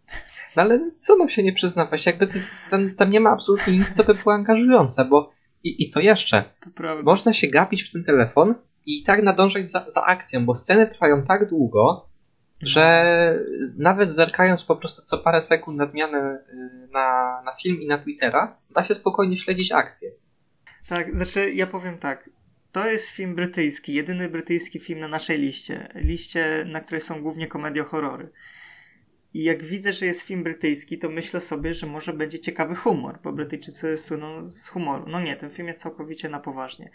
No 0.56 0.62
ale 0.62 0.90
co 0.90 1.16
mam 1.16 1.28
się 1.28 1.42
nie 1.42 1.52
przyznawać? 1.52 2.06
Jakby 2.06 2.28
tam, 2.70 2.94
tam 2.94 3.10
nie 3.10 3.20
ma 3.20 3.30
absolutnie 3.30 3.76
nic, 3.76 3.94
co 3.94 4.04
by 4.04 4.14
było 4.14 4.34
angażujące, 4.34 5.04
bo 5.04 5.32
i, 5.64 5.84
i 5.84 5.90
to 5.90 6.00
jeszcze. 6.00 6.44
To 6.74 7.02
można 7.02 7.32
się 7.32 7.48
gapić 7.48 7.82
w 7.82 7.92
ten 7.92 8.04
telefon 8.04 8.54
i 8.86 9.02
tak 9.02 9.22
nadążać 9.22 9.70
za, 9.70 9.84
za 9.88 10.04
akcją, 10.04 10.46
bo 10.46 10.54
sceny 10.54 10.86
trwają 10.86 11.22
tak 11.22 11.48
długo, 11.48 12.08
że 12.62 13.38
nawet 13.76 14.12
zerkając 14.12 14.64
po 14.64 14.76
prostu 14.76 15.02
co 15.02 15.18
parę 15.18 15.42
sekund 15.42 15.78
na 15.78 15.86
zmianę 15.86 16.38
y, 16.48 16.88
na, 16.92 17.42
na 17.44 17.52
film 17.62 17.82
i 17.82 17.86
na 17.86 17.98
Twittera, 17.98 18.56
da 18.74 18.84
się 18.84 18.94
spokojnie 18.94 19.36
śledzić 19.36 19.72
akcję. 19.72 20.10
Tak, 20.88 21.16
znaczy 21.16 21.52
ja 21.52 21.66
powiem 21.66 21.98
tak. 21.98 22.30
To 22.72 22.88
jest 22.90 23.10
film 23.10 23.34
brytyjski, 23.34 23.94
jedyny 23.94 24.28
brytyjski 24.28 24.80
film 24.80 25.00
na 25.00 25.08
naszej 25.08 25.38
liście. 25.38 25.88
Liście, 25.94 26.64
na 26.68 26.80
której 26.80 27.00
są 27.00 27.22
głównie 27.22 27.46
komedie 27.46 27.82
horrory. 27.82 28.32
I 29.34 29.44
jak 29.44 29.64
widzę, 29.64 29.92
że 29.92 30.06
jest 30.06 30.22
film 30.22 30.42
brytyjski, 30.42 30.98
to 30.98 31.08
myślę 31.08 31.40
sobie, 31.40 31.74
że 31.74 31.86
może 31.86 32.12
będzie 32.12 32.38
ciekawy 32.38 32.74
humor, 32.74 33.18
bo 33.22 33.32
Brytyjczycy 33.32 33.98
słyną 33.98 34.48
z 34.48 34.68
humoru. 34.68 35.04
No 35.08 35.20
nie, 35.20 35.36
ten 35.36 35.50
film 35.50 35.68
jest 35.68 35.80
całkowicie 35.80 36.28
na 36.28 36.40
poważnie. 36.40 36.90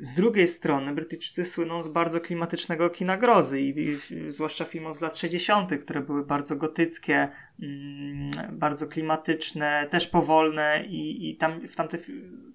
Z 0.00 0.14
drugiej 0.14 0.48
strony 0.48 0.94
Brytyjczycy 0.94 1.44
słyną 1.44 1.82
z 1.82 1.88
bardzo 1.88 2.20
klimatycznego 2.20 2.90
kina 2.90 3.16
grozy 3.16 3.60
i, 3.60 3.78
i, 3.78 3.98
zwłaszcza 4.30 4.64
filmów 4.64 4.98
z 4.98 5.00
lat 5.00 5.16
60., 5.16 5.72
które 5.80 6.00
były 6.00 6.26
bardzo 6.26 6.56
gotyckie, 6.56 7.28
mm, 7.62 8.30
bardzo 8.52 8.86
klimatyczne, 8.86 9.86
też 9.90 10.06
powolne 10.06 10.84
i, 10.88 11.30
i 11.30 11.36
tam, 11.36 11.68
w, 11.68 11.76
tamte, 11.76 11.98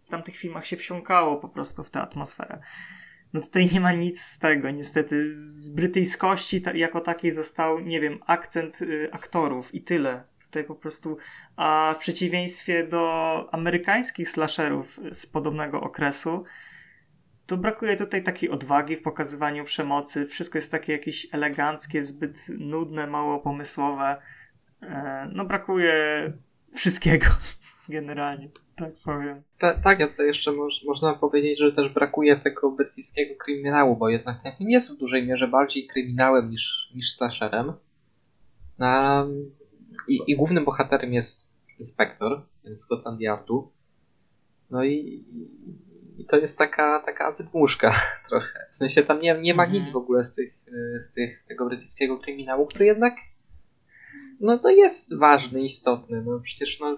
w 0.02 0.10
tamtych 0.10 0.36
filmach 0.36 0.66
się 0.66 0.78
wsiąkało 0.78 1.38
po 1.38 1.50
prostu 1.50 1.84
w 1.84 1.90
tę 1.90 2.02
atmosferę. 2.02 2.60
No 3.34 3.42
tutaj 3.42 3.70
nie 3.74 3.80
ma 3.80 3.92
nic 3.92 4.22
z 4.22 4.40
tego, 4.40 4.72
niestety. 4.72 5.38
Z 5.40 5.70
brytyjskości 5.70 6.62
ta, 6.62 6.74
jako 6.74 7.02
takiej 7.02 7.32
został, 7.32 7.80
nie 7.80 8.02
wiem, 8.02 8.20
akcent 8.28 8.82
y, 8.82 9.10
aktorów 9.12 9.76
i 9.76 9.82
tyle. 9.82 10.24
Tutaj 10.46 10.64
po 10.64 10.76
prostu, 10.76 11.18
a 11.56 11.96
w 11.98 12.00
przeciwieństwie 12.00 12.88
do 12.88 13.50
amerykańskich 13.52 14.30
slasherów 14.30 15.00
z 15.12 15.26
podobnego 15.26 15.82
okresu, 15.82 16.44
to 17.54 17.58
brakuje 17.58 17.96
tutaj 17.96 18.24
takiej 18.24 18.50
odwagi 18.50 18.96
w 18.96 19.02
pokazywaniu 19.02 19.64
przemocy. 19.66 20.26
Wszystko 20.26 20.58
jest 20.58 20.72
takie 20.72 20.92
jakieś 20.94 21.28
eleganckie, 21.32 22.04
zbyt 22.04 22.50
nudne, 22.60 23.08
mało 23.08 23.40
pomysłowe. 23.40 24.16
E, 24.82 25.30
no 25.34 25.46
brakuje 25.46 25.94
wszystkiego 26.76 27.26
generalnie, 27.90 28.50
tak 28.76 28.94
powiem. 29.06 29.44
Ta, 29.60 29.74
tak, 29.74 30.00
ja 30.00 30.08
to 30.08 30.24
jeszcze 30.24 30.52
moż, 30.52 30.84
można 30.86 31.14
powiedzieć, 31.14 31.60
że 31.60 31.72
też 31.72 31.94
brakuje 31.94 32.36
tego 32.36 32.72
brytyjskiego 32.72 33.36
kryminału, 33.36 33.98
bo 33.98 34.10
jednak 34.10 34.44
ten 34.44 34.52
film 34.58 34.70
jest 34.70 34.96
w 34.96 35.00
dużej 35.00 35.28
mierze 35.28 35.48
bardziej 35.48 35.88
kryminałem 35.88 36.50
niż, 36.50 36.92
niż 36.96 37.12
slasherem. 37.12 37.74
I, 40.08 40.20
I 40.28 40.36
głównym 40.36 40.66
bohaterem 40.66 41.14
jest 41.14 41.50
inspektor 41.80 42.42
Scotland 42.78 43.22
Yardu. 43.22 43.72
No 44.70 44.84
i, 44.84 45.26
i 46.18 46.26
to 46.26 46.38
jest 46.38 46.58
taka, 46.58 47.00
taka 47.00 47.32
wydmuszka 47.32 47.96
trochę. 48.30 48.68
W 48.72 48.76
sensie 48.76 49.04
tam 49.04 49.22
nie, 49.22 49.40
nie 49.42 49.54
ma 49.54 49.64
mhm. 49.64 49.82
nic 49.82 49.92
w 49.92 49.98
ogóle 49.98 50.24
z, 50.24 50.36
tych, 50.36 50.54
z 51.00 51.14
tych, 51.14 51.44
tego 51.48 51.66
brytyjskiego 51.66 52.18
kryminału, 52.18 52.66
który 52.66 52.86
jednak 52.86 53.14
no 54.40 54.60
to 54.60 54.70
jest 54.70 55.18
ważny, 55.18 55.62
istotny. 55.62 56.22
No 56.22 56.40
przecież 56.40 56.80
no, 56.80 56.98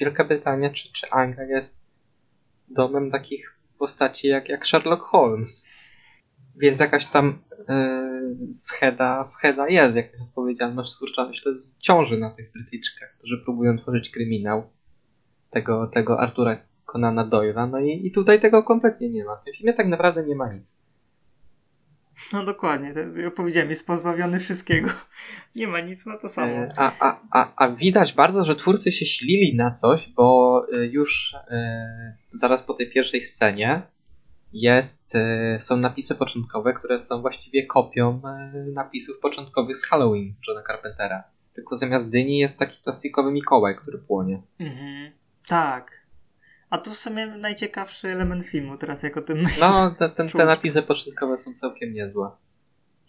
Wielka 0.00 0.24
Brytania 0.24 0.70
czy, 0.70 0.92
czy 0.92 1.10
Anglia 1.10 1.44
jest 1.44 1.84
domem 2.68 3.10
takich 3.10 3.58
postaci 3.78 4.28
jak, 4.28 4.48
jak 4.48 4.66
Sherlock 4.66 5.02
Holmes. 5.02 5.68
Więc 6.56 6.80
jakaś 6.80 7.06
tam 7.06 7.42
yy, 7.68 8.54
scheda, 8.54 9.24
scheda 9.24 9.68
jest, 9.68 9.96
jakaś 9.96 10.20
odpowiedzialność, 10.20 10.92
twórczość. 10.92 11.42
To 11.42 11.48
jest 11.48 11.80
ciąży 11.80 12.18
na 12.18 12.30
tych 12.30 12.52
Brytyjczykach, 12.52 13.14
którzy 13.18 13.38
próbują 13.44 13.78
tworzyć 13.78 14.10
kryminał 14.10 14.70
tego, 15.50 15.86
tego 15.86 16.20
Artura 16.20 16.67
Conana 16.92 17.26
Doyle'a. 17.26 17.70
No 17.70 17.80
i, 17.80 18.06
i 18.06 18.12
tutaj 18.12 18.40
tego 18.40 18.62
kompletnie 18.62 19.10
nie 19.10 19.24
ma. 19.24 19.36
W 19.36 19.44
tym 19.44 19.54
filmie 19.54 19.74
tak 19.74 19.88
naprawdę 19.88 20.26
nie 20.26 20.36
ma 20.36 20.52
nic. 20.52 20.82
No 22.32 22.44
dokładnie, 22.44 22.94
ja 23.16 23.30
powiedziałem, 23.30 23.70
jest 23.70 23.86
pozbawiony 23.86 24.40
wszystkiego. 24.40 24.88
Nie 25.56 25.68
ma 25.68 25.80
nic 25.80 26.06
na 26.06 26.18
to 26.18 26.28
samo. 26.28 26.52
E, 26.52 26.72
a, 26.76 26.92
a, 27.00 27.20
a, 27.32 27.52
a 27.56 27.70
widać 27.70 28.12
bardzo, 28.12 28.44
że 28.44 28.56
twórcy 28.56 28.92
się 28.92 29.06
silili 29.06 29.56
na 29.56 29.70
coś, 29.70 30.08
bo 30.08 30.66
e, 30.72 30.86
już 30.86 31.34
e, 31.50 32.16
zaraz 32.32 32.62
po 32.62 32.74
tej 32.74 32.90
pierwszej 32.90 33.22
scenie 33.22 33.82
jest, 34.52 35.14
e, 35.14 35.56
są 35.60 35.76
napisy 35.76 36.14
początkowe, 36.14 36.72
które 36.72 36.98
są 36.98 37.20
właściwie 37.20 37.66
kopią 37.66 38.20
e, 38.24 38.52
napisów 38.74 39.18
początkowych 39.18 39.76
z 39.76 39.84
Halloween 39.84 40.34
Johna 40.48 40.62
Carpentera. 40.66 41.24
Tylko 41.54 41.76
zamiast 41.76 42.12
dyni 42.12 42.38
jest 42.38 42.58
taki 42.58 42.82
plastikowy 42.84 43.32
Mikołaj, 43.32 43.76
który 43.76 43.98
płonie. 43.98 44.42
Mhm. 44.60 45.12
Tak. 45.48 45.97
A 46.70 46.78
to 46.78 46.90
w 46.90 46.98
sumie 46.98 47.26
najciekawszy 47.26 48.08
element 48.08 48.44
filmu, 48.44 48.76
teraz 48.76 49.02
jak 49.02 49.16
o 49.16 49.22
tym 49.22 49.46
No, 49.60 49.90
te, 49.98 50.10
te, 50.10 50.26
te 50.28 50.44
napisy 50.44 50.82
początkowe 50.82 51.38
są 51.38 51.52
całkiem 51.52 51.92
niezłe. 51.92 52.30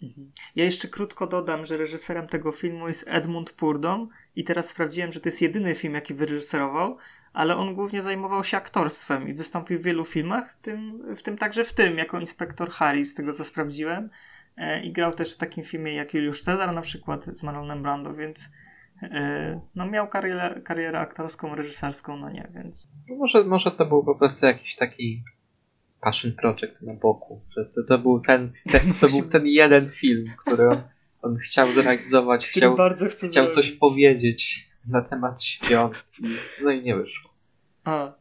Mhm. 0.02 0.32
Ja 0.56 0.64
jeszcze 0.64 0.88
krótko 0.88 1.26
dodam, 1.26 1.64
że 1.64 1.76
reżyserem 1.76 2.26
tego 2.26 2.52
filmu 2.52 2.88
jest 2.88 3.04
Edmund 3.08 3.52
Purdom 3.52 4.08
i 4.36 4.44
teraz 4.44 4.68
sprawdziłem, 4.68 5.12
że 5.12 5.20
to 5.20 5.28
jest 5.28 5.42
jedyny 5.42 5.74
film, 5.74 5.94
jaki 5.94 6.14
wyreżyserował, 6.14 6.96
ale 7.32 7.56
on 7.56 7.74
głównie 7.74 8.02
zajmował 8.02 8.44
się 8.44 8.56
aktorstwem 8.56 9.28
i 9.28 9.34
wystąpił 9.34 9.78
w 9.78 9.82
wielu 9.82 10.04
filmach, 10.04 10.52
w 10.52 10.56
tym, 10.56 11.02
w 11.16 11.22
tym 11.22 11.38
także 11.38 11.64
w 11.64 11.72
tym, 11.72 11.98
jako 11.98 12.20
inspektor 12.20 12.70
Harry, 12.70 13.04
z 13.04 13.14
tego 13.14 13.32
co 13.32 13.44
sprawdziłem. 13.44 14.10
E, 14.56 14.82
I 14.82 14.92
grał 14.92 15.14
też 15.14 15.34
w 15.34 15.36
takim 15.36 15.64
filmie 15.64 15.94
jak 15.94 16.14
Juliusz 16.14 16.42
Cezar 16.42 16.74
na 16.74 16.82
przykład 16.82 17.24
z 17.24 17.42
Marlonem 17.42 17.82
Brando, 17.82 18.14
więc 18.14 18.48
no 19.74 19.86
miał 19.86 20.08
karierę, 20.08 20.60
karierę 20.64 21.00
aktorską, 21.00 21.54
reżyserską, 21.54 22.16
no 22.16 22.30
nie, 22.30 22.50
więc... 22.54 22.88
No 23.08 23.16
może, 23.16 23.44
może 23.44 23.70
to 23.70 23.86
był 23.86 24.04
po 24.04 24.14
prostu 24.14 24.46
jakiś 24.46 24.76
taki 24.76 25.24
passion 26.00 26.32
project 26.32 26.82
na 26.82 26.94
boku, 26.94 27.40
że 27.56 27.64
to, 27.64 27.82
to 27.88 27.98
był 27.98 28.20
ten, 28.20 28.52
ten 28.72 28.94
to 29.00 29.08
był 29.08 29.22
ten 29.22 29.46
jeden 29.46 29.88
film, 29.88 30.24
który 30.44 30.68
on, 30.68 30.82
on 31.22 31.36
chciał 31.36 31.66
zrealizować, 31.66 32.48
chciał, 32.48 32.76
chciał 33.30 33.48
coś 33.48 33.72
powiedzieć 33.72 34.70
na 34.88 35.02
temat 35.02 35.42
świąt, 35.42 36.04
i, 36.20 36.36
no 36.64 36.70
i 36.70 36.82
nie 36.82 36.96
wyszło. 36.96 37.30
A, 37.84 38.12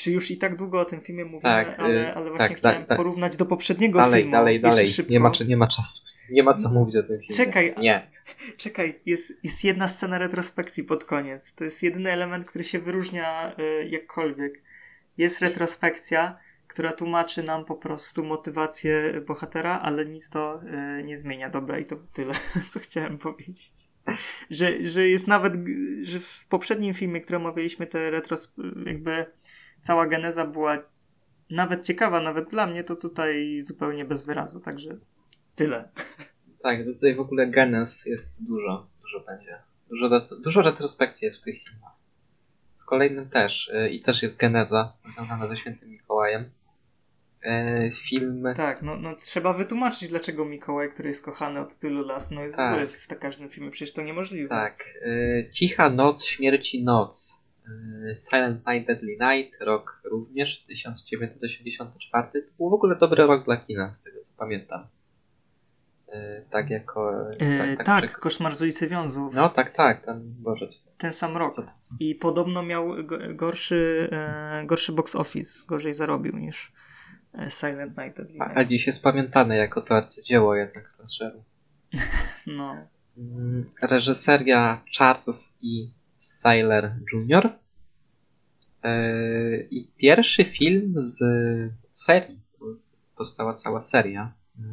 czy 0.00 0.12
już 0.12 0.30
i 0.30 0.36
tak 0.36 0.56
długo 0.56 0.80
o 0.80 0.84
tym 0.84 1.00
filmie 1.00 1.24
mówimy, 1.24 1.42
tak, 1.42 1.78
ale, 1.78 2.08
y, 2.08 2.14
ale 2.14 2.30
właśnie 2.30 2.48
tak, 2.48 2.58
chciałem 2.58 2.84
tak, 2.84 2.96
porównać 2.96 3.36
do 3.36 3.46
poprzedniego 3.46 3.98
dalej, 3.98 4.20
filmu. 4.20 4.32
Dalej, 4.32 4.60
dalej, 4.60 4.86
dalej. 4.86 5.06
Nie 5.08 5.20
ma, 5.20 5.32
nie 5.46 5.56
ma 5.56 5.66
czasu. 5.66 6.04
Nie 6.30 6.42
ma 6.42 6.54
co 6.54 6.68
no. 6.68 6.74
mówić 6.74 6.96
o 6.96 7.02
tym 7.02 7.18
filmie. 7.18 7.36
Czekaj, 7.36 7.74
nie. 7.78 8.10
Czekaj, 8.56 9.00
jest, 9.06 9.44
jest 9.44 9.64
jedna 9.64 9.88
scena 9.88 10.18
retrospekcji 10.18 10.84
pod 10.84 11.04
koniec. 11.04 11.54
To 11.54 11.64
jest 11.64 11.82
jedyny 11.82 12.10
element, 12.10 12.44
który 12.44 12.64
się 12.64 12.78
wyróżnia 12.78 13.56
y, 13.58 13.88
jakkolwiek. 13.88 14.62
Jest 15.18 15.40
retrospekcja, 15.40 16.38
która 16.66 16.92
tłumaczy 16.92 17.42
nam 17.42 17.64
po 17.64 17.74
prostu 17.74 18.24
motywację 18.24 19.20
bohatera, 19.26 19.80
ale 19.80 20.06
nic 20.06 20.30
to 20.30 20.62
y, 20.98 21.04
nie 21.04 21.18
zmienia. 21.18 21.50
Dobra, 21.50 21.78
i 21.78 21.84
to 21.84 21.96
tyle, 22.12 22.34
co 22.70 22.80
chciałem 22.80 23.18
powiedzieć. 23.18 23.72
Że, 24.50 24.86
że 24.86 25.08
jest 25.08 25.28
nawet, 25.28 25.54
że 26.02 26.20
w 26.20 26.46
poprzednim 26.48 26.94
filmie, 26.94 27.20
który 27.20 27.36
omawialiśmy, 27.36 27.86
te 27.86 28.10
retros, 28.10 28.54
jakby 28.86 29.26
cała 29.82 30.06
geneza 30.06 30.46
była 30.46 30.78
nawet 31.50 31.84
ciekawa, 31.84 32.20
nawet 32.20 32.50
dla 32.50 32.66
mnie, 32.66 32.84
to 32.84 32.96
tutaj 32.96 33.62
zupełnie 33.62 34.04
bez 34.04 34.22
wyrazu, 34.22 34.60
także 34.60 34.98
tyle. 35.54 35.88
Tak, 36.62 36.84
tutaj 36.84 37.14
w 37.14 37.20
ogóle 37.20 37.46
genez 37.46 38.06
jest 38.06 38.46
dużo, 38.46 38.90
dużo 39.00 39.20
będzie. 39.26 39.62
Dużo, 39.90 40.20
dużo 40.44 40.62
retrospekcji 40.62 41.30
w 41.30 41.40
tych 41.40 41.64
filmach. 41.64 41.92
W 42.82 42.84
kolejnym 42.84 43.30
też. 43.30 43.68
Y, 43.68 43.90
I 43.90 44.02
też 44.02 44.22
jest 44.22 44.36
geneza, 44.36 44.92
związana 45.14 45.46
ze 45.46 45.56
świętym 45.56 45.90
Mikołajem. 45.90 46.50
Y, 47.44 47.90
film... 47.92 48.44
Tak, 48.56 48.82
no, 48.82 48.96
no 48.96 49.14
trzeba 49.14 49.52
wytłumaczyć, 49.52 50.08
dlaczego 50.08 50.44
Mikołaj, 50.44 50.90
który 50.90 51.08
jest 51.08 51.24
kochany 51.24 51.60
od 51.60 51.76
tylu 51.76 52.06
lat, 52.06 52.30
no 52.30 52.42
jest 52.42 52.56
tak. 52.56 52.74
zły 52.74 52.86
w 52.88 53.18
każdym 53.18 53.48
filmie, 53.48 53.70
przecież 53.70 53.94
to 53.94 54.02
niemożliwe. 54.02 54.48
Tak. 54.48 54.84
Y, 55.02 55.50
Cicha 55.52 55.90
noc, 55.90 56.24
śmierci 56.24 56.84
noc. 56.84 57.39
Silent 58.16 58.66
Night, 58.66 58.86
Deadly 58.86 59.16
Night, 59.20 59.60
rok 59.60 60.00
również, 60.04 60.64
1984. 60.64 62.42
To 62.42 62.54
był 62.58 62.70
w 62.70 62.72
ogóle 62.72 62.96
dobry 62.96 63.26
rok 63.26 63.44
dla 63.44 63.56
kina, 63.56 63.94
z 63.94 64.02
tego 64.02 64.20
co 64.20 64.34
pamiętam. 64.38 64.86
E, 66.12 66.42
tak 66.50 66.70
jako... 66.70 67.30
E, 67.30 67.76
tak, 67.76 67.86
tak, 67.86 68.10
tak 68.10 68.18
Koszmar 68.18 68.54
z 68.54 68.62
ulicy 68.62 68.88
Wiązów. 68.88 69.34
No 69.34 69.48
tak, 69.48 69.74
tak, 69.74 70.04
ten, 70.04 70.34
Boże, 70.38 70.66
Ten 70.98 71.14
sam 71.14 71.36
rok. 71.36 71.54
Co, 71.54 71.62
co? 71.62 71.94
I 72.00 72.14
podobno 72.14 72.62
miał 72.62 72.94
gorszy, 73.34 74.08
e, 74.12 74.62
gorszy 74.66 74.92
box 74.92 75.16
office, 75.16 75.66
gorzej 75.66 75.94
zarobił 75.94 76.36
niż 76.36 76.72
e, 77.34 77.50
Silent 77.50 77.98
Night. 77.98 78.16
Deadly 78.16 78.32
Night. 78.32 78.56
A, 78.56 78.60
a 78.60 78.64
dziś 78.64 78.86
jest 78.86 79.02
pamiętane 79.02 79.56
jako 79.56 79.80
to 79.80 79.94
arcydzieło 79.94 80.54
jednak 80.54 80.92
slasheru. 80.92 81.44
no. 82.46 82.76
Mm, 83.18 83.70
reżyseria 83.82 84.84
Charles 84.98 85.58
i 85.62 85.90
Sailor 86.20 86.92
Jr. 87.12 87.50
Yy, 88.84 89.68
I 89.70 89.88
pierwszy 89.96 90.44
film 90.44 90.94
z 90.96 91.22
serii. 91.94 92.40
Powstała 93.16 93.54
cała 93.54 93.82
seria, 93.82 94.32
yy, 94.58 94.64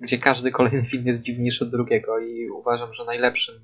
gdzie 0.00 0.18
każdy 0.18 0.50
kolejny 0.50 0.86
film 0.86 1.06
jest 1.06 1.22
dziwniejszy 1.22 1.64
od 1.64 1.70
drugiego 1.70 2.18
i 2.18 2.50
uważam, 2.50 2.94
że 2.94 3.04
najlepszym 3.04 3.54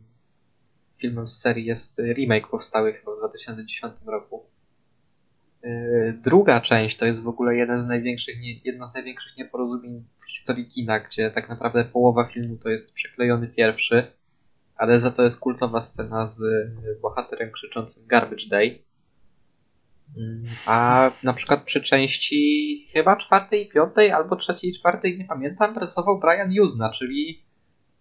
filmem 0.98 1.28
z 1.28 1.38
serii 1.40 1.64
jest 1.64 1.98
remake 1.98 2.48
powstały 2.48 2.92
chyba 2.92 3.14
w 3.14 3.18
2010 3.18 3.94
roku. 4.06 4.44
Yy, 5.62 6.18
druga 6.22 6.60
część 6.60 6.96
to 6.96 7.06
jest 7.06 7.22
w 7.22 7.28
ogóle 7.28 7.56
jeden 7.56 7.82
z 7.82 7.86
największych, 7.86 8.64
jedno 8.64 8.90
z 8.90 8.94
największych 8.94 9.36
nieporozumień 9.36 10.04
w 10.18 10.30
historii 10.30 10.66
kina, 10.66 11.00
gdzie 11.00 11.30
tak 11.30 11.48
naprawdę 11.48 11.84
połowa 11.84 12.24
filmu 12.24 12.56
to 12.56 12.68
jest 12.68 12.94
przyklejony 12.94 13.48
pierwszy, 13.48 14.15
ale 14.76 15.00
za 15.00 15.10
to 15.10 15.22
jest 15.22 15.40
kultowa 15.40 15.80
scena 15.80 16.26
z 16.26 16.42
bohaterem 17.02 17.52
krzyczącym 17.52 18.06
Garbage 18.06 18.48
Day. 18.50 18.78
Mm, 20.16 20.44
a 20.66 21.10
na 21.22 21.32
przykład 21.32 21.64
przy 21.64 21.82
części 21.82 22.88
chyba 22.92 23.16
czwartej 23.16 23.66
i 23.66 23.68
piątej, 23.68 24.10
albo 24.10 24.36
trzeciej 24.36 24.70
i 24.70 24.74
czwartej, 24.74 25.18
nie 25.18 25.24
pamiętam, 25.24 25.74
pracował 25.74 26.20
Brian 26.20 26.52
Yuzna, 26.52 26.90
czyli 26.90 27.42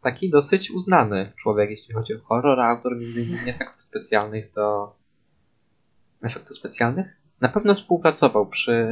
taki 0.02 0.30
dosyć 0.30 0.72
uznany 0.72 1.34
człowiek, 1.38 1.70
jeśli 1.70 1.94
chodzi 1.94 2.14
o 2.14 2.20
horror, 2.20 2.60
autor 2.60 2.98
między 2.98 3.24
innymi 3.24 3.50
efektów 3.50 3.86
specjalnych 3.86 4.54
do... 4.54 4.96
efektów 6.24 6.58
specjalnych? 6.58 7.08
Na 7.42 7.50
pewno 7.50 7.74
współpracował 7.74 8.48
przy, 8.48 8.88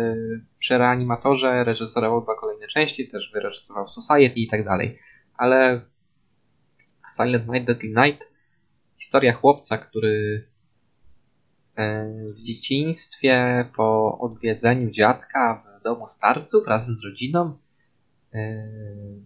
przy 0.59 0.77
reanimatorze, 0.77 1.63
reżyserował 1.63 2.21
dwa 2.21 2.35
kolejne 2.35 2.67
części, 2.67 3.07
też 3.07 3.31
wyreżyserował 3.33 3.87
Society 3.87 4.35
i 4.35 4.47
tak 4.47 4.65
dalej. 4.65 4.99
Ale 5.37 5.81
Silent 7.15 7.47
Night, 7.47 7.67
Deadly 7.67 7.89
Night 7.89 8.23
historia 8.97 9.33
chłopca, 9.33 9.77
który 9.77 10.43
E, 11.75 12.09
w 12.33 12.39
dzieciństwie 12.41 13.65
po 13.75 14.17
odwiedzeniu 14.19 14.91
dziadka 14.91 15.63
w 15.79 15.83
domu 15.83 16.07
starców 16.07 16.67
razem 16.67 16.95
z 16.95 17.03
rodziną 17.03 17.57
e, 18.33 18.67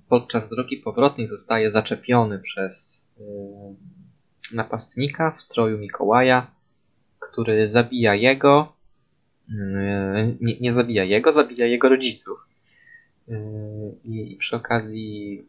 podczas 0.09 0.49
drogi 0.49 0.77
powrotnej 0.77 1.27
zostaje 1.27 1.71
zaczepiony 1.71 2.39
przez 2.39 3.07
e, 3.19 3.23
napastnika 4.55 5.31
w 5.31 5.41
stroju 5.41 5.77
Mikołaja, 5.77 6.51
który 7.19 7.67
zabija 7.67 8.15
jego 8.15 8.77
nie, 10.41 10.59
nie 10.59 10.73
zabija 10.73 11.03
jego, 11.03 11.31
zabija 11.31 11.65
jego 11.65 11.89
rodziców. 11.89 12.37
I 14.03 14.37
przy 14.39 14.55
okazji 14.55 15.45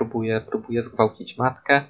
próbuje, 0.00 0.40
próbuje 0.40 0.82
zgwałcić 0.82 1.38
matkę 1.38 1.84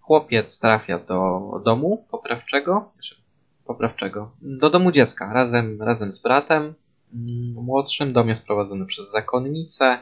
chłopiec 0.00 0.60
trafia 0.60 0.98
do 0.98 1.40
domu 1.64 2.04
poprawczego, 2.10 2.90
znaczy 2.94 3.14
poprawczego, 3.64 4.30
do 4.42 4.70
domu 4.70 4.92
dziecka 4.92 5.32
razem, 5.32 5.82
razem 5.82 6.12
z 6.12 6.22
bratem 6.22 6.74
młodszym. 7.54 8.12
Dom 8.12 8.28
jest 8.28 8.46
prowadzony 8.46 8.86
przez 8.86 9.10
zakonnicę 9.10 9.98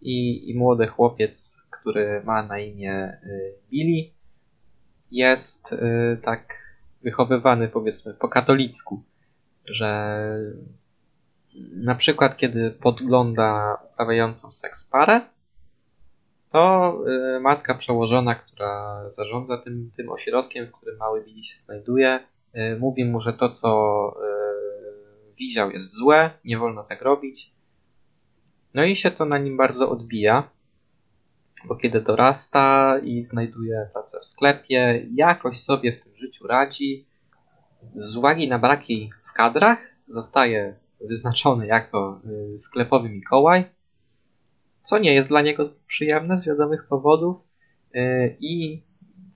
i, 0.00 0.50
i 0.50 0.58
młody 0.58 0.86
chłopiec, 0.86 1.62
który 1.70 2.22
ma 2.24 2.42
na 2.42 2.58
imię 2.58 3.18
y, 3.24 3.54
Billy, 3.70 4.10
jest 5.10 5.72
y, 5.72 6.20
tak 6.24 6.54
wychowywany 7.02 7.68
powiedzmy 7.68 8.14
po 8.14 8.28
katolicku, 8.28 9.02
że 9.64 10.18
na 11.74 11.94
przykład 11.94 12.36
kiedy 12.36 12.70
podgląda 12.70 13.78
uprawiającą 13.92 14.52
seks 14.52 14.90
parę, 14.90 15.20
to 16.52 16.96
y, 17.36 17.40
matka 17.40 17.74
przełożona, 17.74 18.34
która 18.34 19.04
zarządza 19.10 19.58
tym, 19.58 19.90
tym 19.96 20.08
ośrodkiem, 20.08 20.66
w 20.66 20.72
którym 20.72 20.98
mały 20.98 21.24
Billy 21.24 21.44
się 21.44 21.56
znajduje, 21.56 22.20
y, 22.54 22.76
mówi 22.80 23.04
mu, 23.04 23.20
że 23.20 23.32
to, 23.32 23.48
co 23.48 24.14
y, 25.30 25.34
widział, 25.34 25.70
jest 25.70 25.94
złe, 25.94 26.30
nie 26.44 26.58
wolno 26.58 26.84
tak 26.84 27.02
robić. 27.02 27.52
No 28.74 28.84
i 28.84 28.96
się 28.96 29.10
to 29.10 29.24
na 29.24 29.38
nim 29.38 29.56
bardzo 29.56 29.90
odbija, 29.90 30.50
bo 31.64 31.76
kiedy 31.76 32.00
dorasta 32.00 32.98
i 33.02 33.22
znajduje 33.22 33.88
pracę 33.92 34.18
w 34.22 34.26
sklepie, 34.26 35.06
jakoś 35.14 35.58
sobie 35.58 35.92
w 35.92 36.04
tym 36.04 36.16
życiu 36.16 36.46
radzi, 36.46 37.06
z 37.96 38.16
uwagi 38.16 38.48
na 38.48 38.58
braki 38.58 39.10
w 39.30 39.32
kadrach, 39.32 39.78
zostaje 40.08 40.74
wyznaczony 41.00 41.66
jako 41.66 42.20
sklepowy 42.58 43.08
Mikołaj, 43.08 43.64
co 44.82 44.98
nie 44.98 45.14
jest 45.14 45.28
dla 45.28 45.42
niego 45.42 45.68
przyjemne 45.86 46.38
z 46.38 46.46
wiadomych 46.46 46.86
powodów 46.86 47.36
y, 47.94 48.36
i 48.40 48.82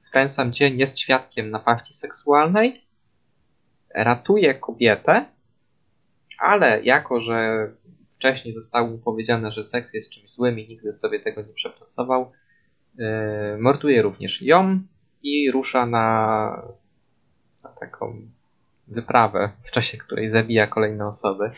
w 0.09 0.13
ten 0.13 0.29
sam 0.29 0.53
dzień 0.53 0.79
jest 0.79 0.99
świadkiem 0.99 1.51
napaści 1.51 1.95
seksualnej, 1.95 2.85
ratuje 3.95 4.55
kobietę, 4.55 5.25
ale 6.39 6.83
jako, 6.83 7.21
że 7.21 7.69
wcześniej 8.17 8.55
zostało 8.55 8.89
mu 8.89 8.99
powiedziane, 8.99 9.53
że 9.53 9.63
seks 9.63 9.95
jest 9.95 10.11
czymś 10.11 10.31
złym 10.31 10.59
i 10.59 10.69
nigdy 10.69 10.93
sobie 10.93 11.21
tego 11.21 11.43
nie 11.43 11.53
przepracował, 11.53 12.33
y, 12.99 13.05
morduje 13.59 14.03
również 14.03 14.43
ją 14.43 14.81
i 15.23 15.51
rusza 15.51 15.87
na, 15.87 16.63
na 17.63 17.71
taką 17.71 18.29
wyprawę, 18.89 19.51
w 19.65 19.71
czasie 19.71 19.99
której 19.99 20.31
zabija 20.31 20.67
kolejne 20.67 21.09
osoby. 21.09 21.51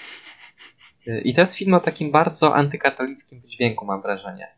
I 1.25 1.35
to 1.35 1.41
jest 1.41 1.57
film 1.57 1.75
o 1.75 1.81
takim 1.81 2.11
bardzo 2.11 2.55
antykatolickim 2.55 3.41
wydźwięku, 3.41 3.85
mam 3.87 4.03
wrażenie. 4.03 4.49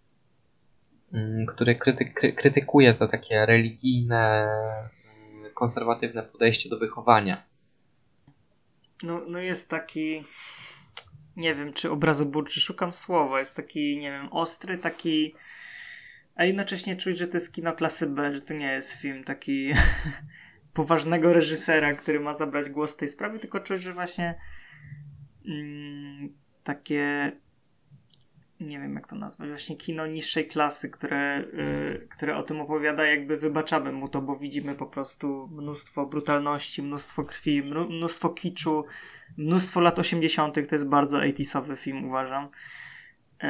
Mm, 1.13 1.47
który 1.47 1.75
kryty 1.75 2.05
krytykuje 2.37 2.95
to 2.95 3.09
takie 3.09 3.47
religijne, 3.47 4.49
mm, 5.35 5.55
konserwatywne 5.55 6.23
podejście 6.23 6.69
do 6.69 6.79
wychowania. 6.79 7.43
No, 9.03 9.23
no 9.29 9.39
jest 9.39 9.71
taki. 9.71 10.25
Nie 11.37 11.55
wiem, 11.55 11.73
czy 11.73 11.91
obrazoburczy, 11.91 12.61
szukam 12.61 12.93
słowa. 12.93 13.39
Jest 13.39 13.57
taki, 13.57 13.99
nie 13.99 14.11
wiem, 14.11 14.29
ostry, 14.31 14.79
taki. 14.79 15.35
A 16.35 16.45
jednocześnie 16.45 16.97
czuć, 16.97 17.19
że 17.19 17.27
to 17.27 17.37
jest 17.37 17.55
kino 17.55 17.73
klasy 17.73 18.07
B, 18.07 18.33
że 18.33 18.41
to 18.41 18.55
nie 18.55 18.73
jest 18.73 18.93
film 18.93 19.25
taki 19.25 19.73
poważnego 20.75 21.33
reżysera, 21.33 21.95
który 21.95 22.21
ma 22.21 22.35
zabrać 22.35 22.71
głos 22.71 22.95
w 22.95 22.97
tej 22.97 23.09
sprawie, 23.09 23.39
tylko 23.39 23.61
czuć, 23.61 23.83
że 23.83 23.95
właśnie 23.95 24.41
mm, 25.49 26.40
takie 26.63 27.33
nie 28.61 28.81
wiem 28.81 28.95
jak 28.95 29.09
to 29.09 29.17
nazwać, 29.17 29.49
właśnie 29.49 29.77
kino 29.77 30.07
niższej 30.07 30.47
klasy, 30.47 30.91
które, 30.91 31.45
yy, 31.53 32.09
które 32.11 32.37
o 32.37 32.43
tym 32.43 32.61
opowiada, 32.61 33.07
jakby 33.07 33.37
wybaczamy 33.37 33.93
mu 33.93 34.09
to, 34.09 34.23
bo 34.23 34.37
widzimy 34.37 34.75
po 34.75 34.87
prostu 34.87 35.49
mnóstwo 35.53 36.07
brutalności, 36.07 36.83
mnóstwo 36.83 37.25
krwi, 37.25 37.63
mnóstwo 37.89 38.31
kiczu, 38.31 38.85
mnóstwo 39.37 39.81
lat 39.81 39.99
80. 39.99 40.55
To 40.69 40.75
jest 40.75 40.89
bardzo 40.89 41.19
80 41.19 41.67
film, 41.77 42.05
uważam. 42.05 42.49
Yy, 43.43 43.49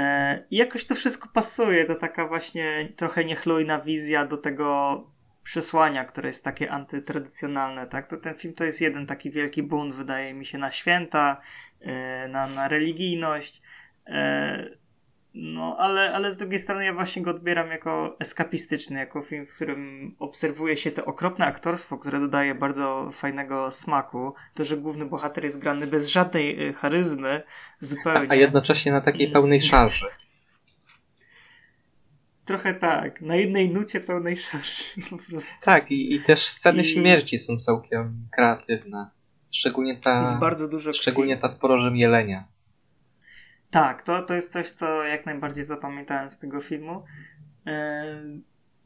I 0.50 0.56
jakoś 0.56 0.84
to 0.84 0.94
wszystko 0.94 1.28
pasuje, 1.32 1.84
to 1.84 1.94
taka 1.94 2.28
właśnie 2.28 2.92
trochę 2.96 3.24
niechlujna 3.24 3.78
wizja 3.78 4.26
do 4.26 4.36
tego 4.36 5.00
przesłania, 5.42 6.04
które 6.04 6.28
jest 6.28 6.44
takie 6.44 6.70
antytradycjonalne, 6.70 7.86
tak? 7.86 8.06
To 8.06 8.16
ten 8.16 8.34
film 8.34 8.54
to 8.54 8.64
jest 8.64 8.80
jeden 8.80 9.06
taki 9.06 9.30
wielki 9.30 9.62
bunt, 9.62 9.94
wydaje 9.94 10.34
mi 10.34 10.44
się, 10.44 10.58
na 10.58 10.70
święta, 10.70 11.40
E, 11.40 11.69
na, 12.28 12.46
na 12.46 12.68
religijność. 12.68 13.62
E, 14.06 14.80
no, 15.34 15.76
ale, 15.78 16.12
ale 16.12 16.32
z 16.32 16.36
drugiej 16.36 16.58
strony 16.58 16.84
ja 16.84 16.92
właśnie 16.92 17.22
go 17.22 17.30
odbieram 17.30 17.70
jako 17.70 18.16
eskapistyczny, 18.20 18.98
jako 18.98 19.22
film, 19.22 19.46
w 19.46 19.54
którym 19.54 20.14
obserwuje 20.18 20.76
się 20.76 20.90
to 20.90 21.04
okropne 21.04 21.46
aktorstwo, 21.46 21.98
które 21.98 22.20
dodaje 22.20 22.54
bardzo 22.54 23.10
fajnego 23.12 23.72
smaku. 23.72 24.34
To, 24.54 24.64
że 24.64 24.76
główny 24.76 25.06
bohater 25.06 25.44
jest 25.44 25.58
grany 25.58 25.86
bez 25.86 26.08
żadnej 26.08 26.68
e, 26.68 26.72
charyzmy, 26.72 27.42
zupełnie. 27.80 28.30
A, 28.30 28.34
jednocześnie 28.34 28.92
na 28.92 29.00
takiej 29.00 29.30
pełnej 29.30 29.60
szarży. 29.60 30.06
Trochę 32.44 32.74
tak. 32.74 33.20
Na 33.20 33.36
jednej 33.36 33.70
nucie 33.70 34.00
pełnej 34.00 34.36
szarży. 34.36 34.84
Tak, 35.64 35.90
i, 35.90 36.14
i 36.14 36.20
też 36.20 36.46
sceny 36.46 36.82
I... 36.82 36.84
śmierci 36.84 37.38
są 37.38 37.56
całkiem 37.56 38.28
kreatywne. 38.32 39.10
Szczególnie 39.50 39.96
ta, 39.96 40.18
jest 40.18 40.38
bardzo 40.38 40.68
dużo 40.68 40.92
szczególnie 40.92 41.36
ta 41.36 41.48
z 41.48 41.56
porożem 41.56 41.96
jelenia. 41.96 42.44
Tak, 43.70 44.02
to, 44.02 44.22
to 44.22 44.34
jest 44.34 44.52
coś, 44.52 44.70
co 44.70 45.04
jak 45.04 45.26
najbardziej 45.26 45.64
zapamiętałem 45.64 46.30
z 46.30 46.38
tego 46.38 46.60
filmu. 46.60 47.04
E, 47.66 48.04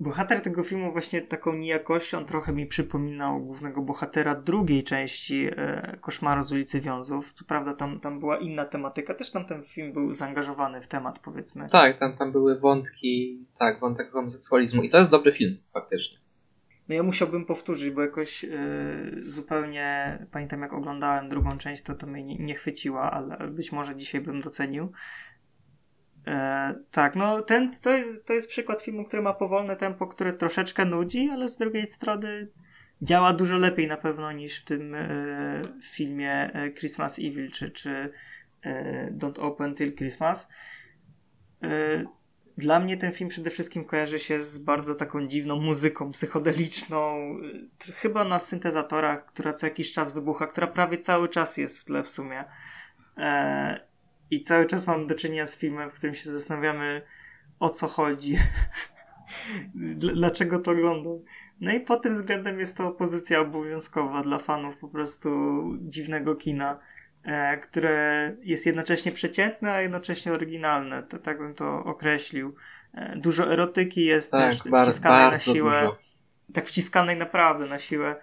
bohater 0.01 0.41
tego 0.41 0.63
filmu 0.63 0.93
właśnie 0.93 1.23
taką 1.23 1.53
niejakością 1.53 2.25
trochę 2.25 2.53
mi 2.53 2.67
przypominał 2.67 3.41
głównego 3.41 3.83
bohatera 3.83 4.35
drugiej 4.35 4.85
części 4.85 5.49
e, 5.57 5.97
Koszmaru 6.01 6.43
z 6.43 6.53
ulicy 6.53 6.81
Wiązów. 6.81 7.33
Co 7.33 7.45
prawda 7.45 7.75
tam, 7.75 8.01
tam 8.01 8.21
była 8.21 8.37
inna 8.37 8.65
tematyka, 8.65 9.15
też 9.15 9.31
tam 9.31 9.45
ten 9.45 9.63
film 9.63 9.93
był 9.93 10.15
zaangażowany 10.15 10.83
w 10.83 10.89
temat 10.89 11.19
powiedzmy. 11.19 11.69
Tak, 11.69 11.99
tam, 11.99 12.17
tam 12.17 12.33
były 12.33 12.59
wątki, 12.59 13.47
tak, 13.59 13.81
wątek 13.81 14.11
homoseksualizmu 14.11 14.83
i 14.83 14.91
to 14.91 14.99
jest 14.99 15.11
dobry 15.11 15.33
film 15.33 15.57
faktycznie. 15.73 16.24
No 16.89 16.95
ja 16.95 17.03
musiałbym 17.03 17.45
powtórzyć, 17.45 17.91
bo 17.91 18.03
jakoś 18.03 18.43
yy, 18.43 19.23
zupełnie 19.27 20.19
pamiętam 20.31 20.61
jak 20.61 20.73
oglądałem 20.73 21.29
drugą 21.29 21.59
część, 21.59 21.83
to 21.83 21.95
to 21.95 22.07
mnie 22.07 22.25
nie, 22.25 22.39
nie 22.39 22.55
chwyciła, 22.55 23.11
ale 23.11 23.49
być 23.49 23.73
może 23.73 23.97
dzisiaj 23.97 24.21
bym 24.21 24.41
docenił. 24.41 24.93
E, 26.27 26.75
tak, 26.91 27.17
no 27.17 27.43
ten 27.43 27.71
to 27.83 27.91
jest, 27.91 28.27
to 28.27 28.33
jest 28.33 28.49
przykład 28.49 28.83
filmu, 28.83 29.05
który 29.05 29.23
ma 29.23 29.35
powolne 29.35 29.77
tempo, 29.77 30.07
które 30.07 30.33
troszeczkę 30.33 30.85
nudzi, 30.85 31.29
ale 31.33 31.49
z 31.49 31.57
drugiej 31.57 31.87
strony 31.87 32.49
działa 33.03 33.33
dużo 33.33 33.57
lepiej 33.57 33.89
na 33.89 33.97
pewno 33.97 34.33
niż 34.33 34.61
w 34.61 34.65
tym 34.65 34.95
e, 34.95 35.09
filmie 35.83 36.51
Christmas 36.79 37.19
Evil 37.19 37.51
czy, 37.51 37.71
czy 37.71 38.11
Don't 39.11 39.41
Open 39.41 39.75
Till 39.75 39.95
Christmas. 39.95 40.49
E, 42.59 42.61
dla 42.61 42.81
mnie 42.81 42.97
ten 42.97 43.13
film 43.13 43.31
przede 43.31 43.51
wszystkim 43.51 43.85
kojarzy 43.85 44.19
się 44.19 44.45
z 44.45 44.59
bardzo 44.59 44.95
taką 44.95 45.27
dziwną 45.27 45.61
muzyką 45.61 46.11
psychodeliczną, 46.11 47.17
e, 47.89 47.93
chyba 47.93 48.25
na 48.25 48.39
syntezatorach, 48.39 49.27
która 49.27 49.53
co 49.53 49.67
jakiś 49.67 49.93
czas 49.93 50.13
wybucha, 50.13 50.47
która 50.47 50.67
prawie 50.67 50.99
cały 50.99 51.29
czas 51.29 51.57
jest 51.57 51.79
w 51.79 51.85
tle 51.85 52.03
w 52.03 52.09
sumie. 52.09 52.45
I 54.31 54.43
cały 54.43 54.67
czas 54.67 54.87
mam 54.87 55.07
do 55.07 55.15
czynienia 55.15 55.47
z 55.47 55.57
filmem, 55.57 55.91
w 55.91 55.93
którym 55.93 56.15
się 56.15 56.33
zastanawiamy, 56.33 57.03
o 57.61 57.71
co 57.71 57.89
chodzi. 57.89 58.37
Dlaczego 59.97 60.59
to 60.59 60.71
oglądam? 60.71 61.19
No 61.61 61.73
i 61.73 61.81
pod 61.81 62.03
tym 62.03 62.15
względem 62.15 62.61
jest 62.61 62.77
to 62.77 62.91
pozycja 62.91 63.41
obowiązkowa 63.41 64.23
dla 64.23 64.39
fanów 64.39 64.77
po 64.77 64.89
prostu 64.89 65.31
dziwnego 65.81 66.35
kina, 66.35 66.73
e, 66.73 66.79
które 67.63 68.37
jest 68.43 68.67
jednocześnie 68.67 69.13
przeciętne, 69.13 69.73
a 69.73 69.81
jednocześnie 69.81 70.33
oryginalne. 70.33 71.03
To, 71.03 71.19
tak 71.19 71.39
bym 71.39 71.55
to 71.55 71.85
określił. 71.85 72.55
E, 72.95 73.17
dużo 73.17 73.53
erotyki 73.53 74.05
jest 74.05 74.31
tak, 74.31 74.51
też 74.51 74.71
bardzo, 74.71 74.93
wciskanej 74.93 75.31
na 75.31 75.39
siłę. 75.39 75.83
Dużo. 75.83 75.99
Tak 76.53 76.67
wciskanej 76.67 77.17
naprawdę 77.17 77.67
na 77.67 77.79
siłę. 77.79 78.17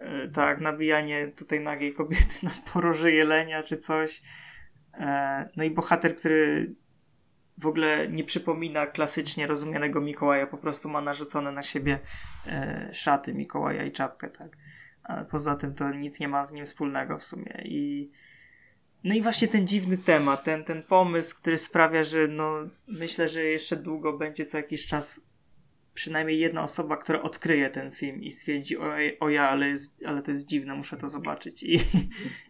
E, 0.00 0.28
tak, 0.28 0.60
nabijanie 0.60 1.28
tutaj 1.28 1.60
nagiej 1.60 1.94
kobiety 1.94 2.34
na 2.42 2.50
poroże 2.72 3.12
jelenia 3.12 3.62
czy 3.62 3.76
coś. 3.76 4.22
E, 4.94 5.48
no 5.56 5.64
i 5.64 5.70
bohater, 5.70 6.16
który 6.16 6.74
w 7.58 7.66
ogóle 7.66 8.08
nie 8.08 8.24
przypomina 8.24 8.86
klasycznie 8.86 9.46
rozumianego 9.46 10.00
Mikołaja, 10.00 10.46
po 10.46 10.58
prostu 10.58 10.88
ma 10.88 11.00
narzucone 11.00 11.52
na 11.52 11.62
siebie 11.62 11.98
e, 12.46 12.88
szaty 12.92 13.34
Mikołaja 13.34 13.84
i 13.84 13.92
czapkę, 13.92 14.28
tak. 14.28 14.56
A 15.02 15.24
poza 15.24 15.56
tym 15.56 15.74
to 15.74 15.92
nic 15.92 16.20
nie 16.20 16.28
ma 16.28 16.44
z 16.44 16.52
nim 16.52 16.66
wspólnego 16.66 17.18
w 17.18 17.24
sumie. 17.24 17.62
I 17.64 18.10
no 19.06 19.14
i 19.14 19.22
właśnie 19.22 19.48
ten 19.48 19.66
dziwny 19.66 19.98
temat, 19.98 20.44
ten, 20.44 20.64
ten 20.64 20.82
pomysł, 20.82 21.36
który 21.36 21.58
sprawia, 21.58 22.04
że 22.04 22.28
no 22.28 22.54
myślę, 22.88 23.28
że 23.28 23.42
jeszcze 23.42 23.76
długo 23.76 24.18
będzie 24.18 24.44
co 24.44 24.56
jakiś 24.56 24.86
czas 24.86 25.20
przynajmniej 25.94 26.38
jedna 26.38 26.62
osoba, 26.62 26.96
która 26.96 27.22
odkryje 27.22 27.70
ten 27.70 27.92
film 27.92 28.22
i 28.22 28.32
stwierdzi, 28.32 28.78
o, 28.78 28.94
o 29.20 29.28
ja, 29.28 29.48
ale, 29.48 29.68
jest, 29.68 29.96
ale 30.06 30.22
to 30.22 30.30
jest 30.30 30.46
dziwne, 30.46 30.74
muszę 30.74 30.96
to 30.96 31.08
zobaczyć. 31.08 31.62
I, 31.62 31.80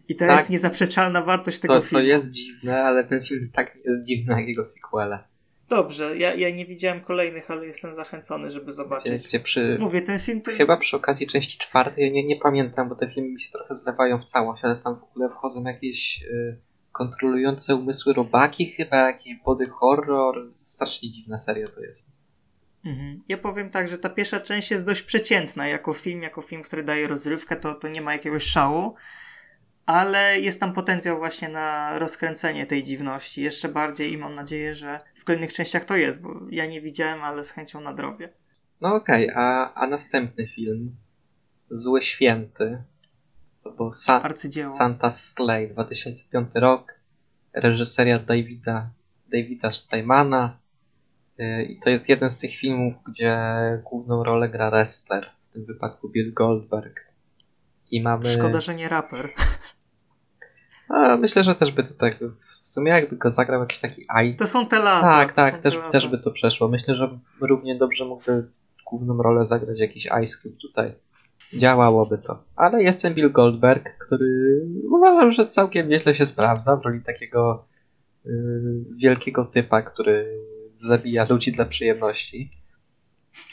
i 0.09 0.15
to 0.15 0.27
tak, 0.27 0.37
jest 0.37 0.49
niezaprzeczalna 0.49 1.21
wartość 1.21 1.59
tego 1.59 1.75
to, 1.75 1.81
filmu. 1.81 2.03
To 2.03 2.07
jest 2.07 2.31
dziwne, 2.31 2.83
ale 2.83 3.03
ten 3.03 3.25
film 3.25 3.49
tak 3.53 3.77
jest 3.85 4.05
dziwny 4.05 4.39
jak 4.39 4.47
jego 4.47 4.65
sequele. 4.65 5.23
Dobrze, 5.69 6.17
ja, 6.17 6.33
ja 6.33 6.49
nie 6.49 6.65
widziałem 6.65 7.01
kolejnych, 7.01 7.51
ale 7.51 7.65
jestem 7.65 7.95
zachęcony, 7.95 8.51
żeby 8.51 8.71
zobaczyć. 8.71 9.13
Gdzie, 9.13 9.27
gdzie 9.27 9.39
przy, 9.39 9.77
Mówię, 9.79 10.01
ten 10.01 10.19
film 10.19 10.41
to... 10.41 10.51
Chyba 10.51 10.77
przy 10.77 10.97
okazji 10.97 11.27
części 11.27 11.57
czwartej, 11.57 12.05
ja 12.05 12.13
nie, 12.13 12.27
nie 12.27 12.35
pamiętam, 12.35 12.89
bo 12.89 12.95
te 12.95 13.11
filmy 13.11 13.29
mi 13.29 13.41
się 13.41 13.51
trochę 13.51 13.75
zlewają 13.75 14.19
w 14.19 14.23
całość, 14.23 14.65
ale 14.65 14.75
tam 14.75 14.99
w 14.99 15.03
ogóle 15.03 15.29
wchodzą 15.29 15.63
jakieś 15.63 16.23
y, 16.23 16.57
kontrolujące 16.91 17.75
umysły 17.75 18.13
robaki 18.13 18.65
chyba, 18.65 18.97
jakiś 18.97 19.35
body 19.45 19.65
horror. 19.69 20.51
Strasznie 20.63 21.11
dziwna 21.11 21.37
seria 21.37 21.67
to 21.67 21.81
jest. 21.81 22.11
Mhm. 22.85 23.19
Ja 23.27 23.37
powiem 23.37 23.69
tak, 23.69 23.87
że 23.87 23.97
ta 23.97 24.09
pierwsza 24.09 24.39
część 24.39 24.71
jest 24.71 24.85
dość 24.85 25.01
przeciętna 25.01 25.67
jako 25.67 25.93
film, 25.93 26.21
jako 26.21 26.41
film, 26.41 26.61
który 26.61 26.83
daje 26.83 27.07
rozrywkę, 27.07 27.55
to, 27.55 27.75
to 27.75 27.87
nie 27.87 28.01
ma 28.01 28.13
jakiegoś 28.13 28.43
szału, 28.43 28.95
ale 29.87 30.39
jest 30.39 30.59
tam 30.59 30.73
potencjał 30.73 31.17
właśnie 31.17 31.49
na 31.49 31.99
rozkręcenie 31.99 32.65
tej 32.65 32.83
dziwności 32.83 33.41
jeszcze 33.41 33.69
bardziej 33.69 34.13
i 34.13 34.17
mam 34.17 34.33
nadzieję, 34.33 34.75
że 34.75 34.99
w 35.15 35.23
kolejnych 35.23 35.53
częściach 35.53 35.85
to 35.85 35.95
jest, 35.95 36.21
bo 36.21 36.39
ja 36.49 36.65
nie 36.65 36.81
widziałem, 36.81 37.23
ale 37.23 37.45
z 37.45 37.51
chęcią 37.51 37.81
nadrobię. 37.81 38.29
No 38.81 38.95
okej, 38.95 39.31
okay, 39.31 39.43
a, 39.43 39.73
a 39.73 39.87
następny 39.87 40.47
film 40.55 40.95
Zły 41.69 42.01
Święty 42.01 42.83
bo 43.77 43.93
Sa 43.93 44.21
Arcydzieło. 44.23 44.69
Santa 44.69 45.11
Slay 45.11 45.67
2005 45.67 46.49
rok 46.55 46.93
reżyseria 47.53 48.19
Davida, 48.19 48.89
Davida 49.27 49.71
Steinmana 49.71 50.57
Y, 51.39 51.63
I 51.63 51.79
to 51.79 51.89
jest 51.89 52.09
jeden 52.09 52.29
z 52.29 52.37
tych 52.37 52.55
filmów, 52.55 52.93
gdzie 53.07 53.37
główną 53.83 54.23
rolę 54.23 54.49
gra 54.49 54.71
wrestler, 54.71 55.31
w 55.49 55.53
tym 55.53 55.65
wypadku 55.65 56.09
Bill 56.09 56.33
Goldberg. 56.33 56.99
I 57.91 58.01
mamy... 58.01 58.25
Szkoda, 58.25 58.61
że 58.61 58.75
nie 58.75 58.89
raper. 58.89 59.29
A, 60.89 61.17
myślę, 61.17 61.43
że 61.43 61.55
też 61.55 61.71
by 61.71 61.83
to 61.83 61.93
tak, 61.99 62.15
w 62.49 62.55
sumie 62.55 62.91
jakby 62.91 63.15
go 63.15 63.31
zagrał 63.31 63.61
jakiś 63.61 63.79
taki 63.79 64.05
aj. 64.07 64.35
To 64.35 64.47
są 64.47 64.67
te 64.67 64.79
lata. 64.79 65.11
Tak, 65.11 65.33
tak, 65.33 65.61
też, 65.61 65.79
też 65.91 66.07
by 66.07 66.17
to 66.17 66.31
przeszło. 66.31 66.67
Myślę, 66.67 66.95
że 66.95 67.19
równie 67.41 67.75
dobrze 67.75 68.05
mógłby 68.05 68.47
główną 68.89 69.23
rolę 69.23 69.45
zagrać 69.45 69.79
jakiś 69.79 70.05
Ice 70.23 70.37
Cube 70.41 70.57
tutaj. 70.61 70.93
Działałoby 71.53 72.17
to. 72.17 72.43
Ale 72.55 72.83
jest 72.83 73.01
ten 73.01 73.13
Bill 73.13 73.31
Goldberg, 73.31 73.97
który 73.97 74.61
uważam, 74.91 75.31
że 75.31 75.47
całkiem 75.47 75.89
nieźle 75.89 76.15
się 76.15 76.25
sprawdza 76.25 76.75
w 76.75 76.81
roli 76.81 77.01
takiego 77.01 77.65
yy, 78.25 78.31
wielkiego 78.97 79.45
typa, 79.45 79.81
który 79.81 80.37
zabija 80.79 81.25
ludzi 81.29 81.51
dla 81.51 81.65
przyjemności. 81.65 82.51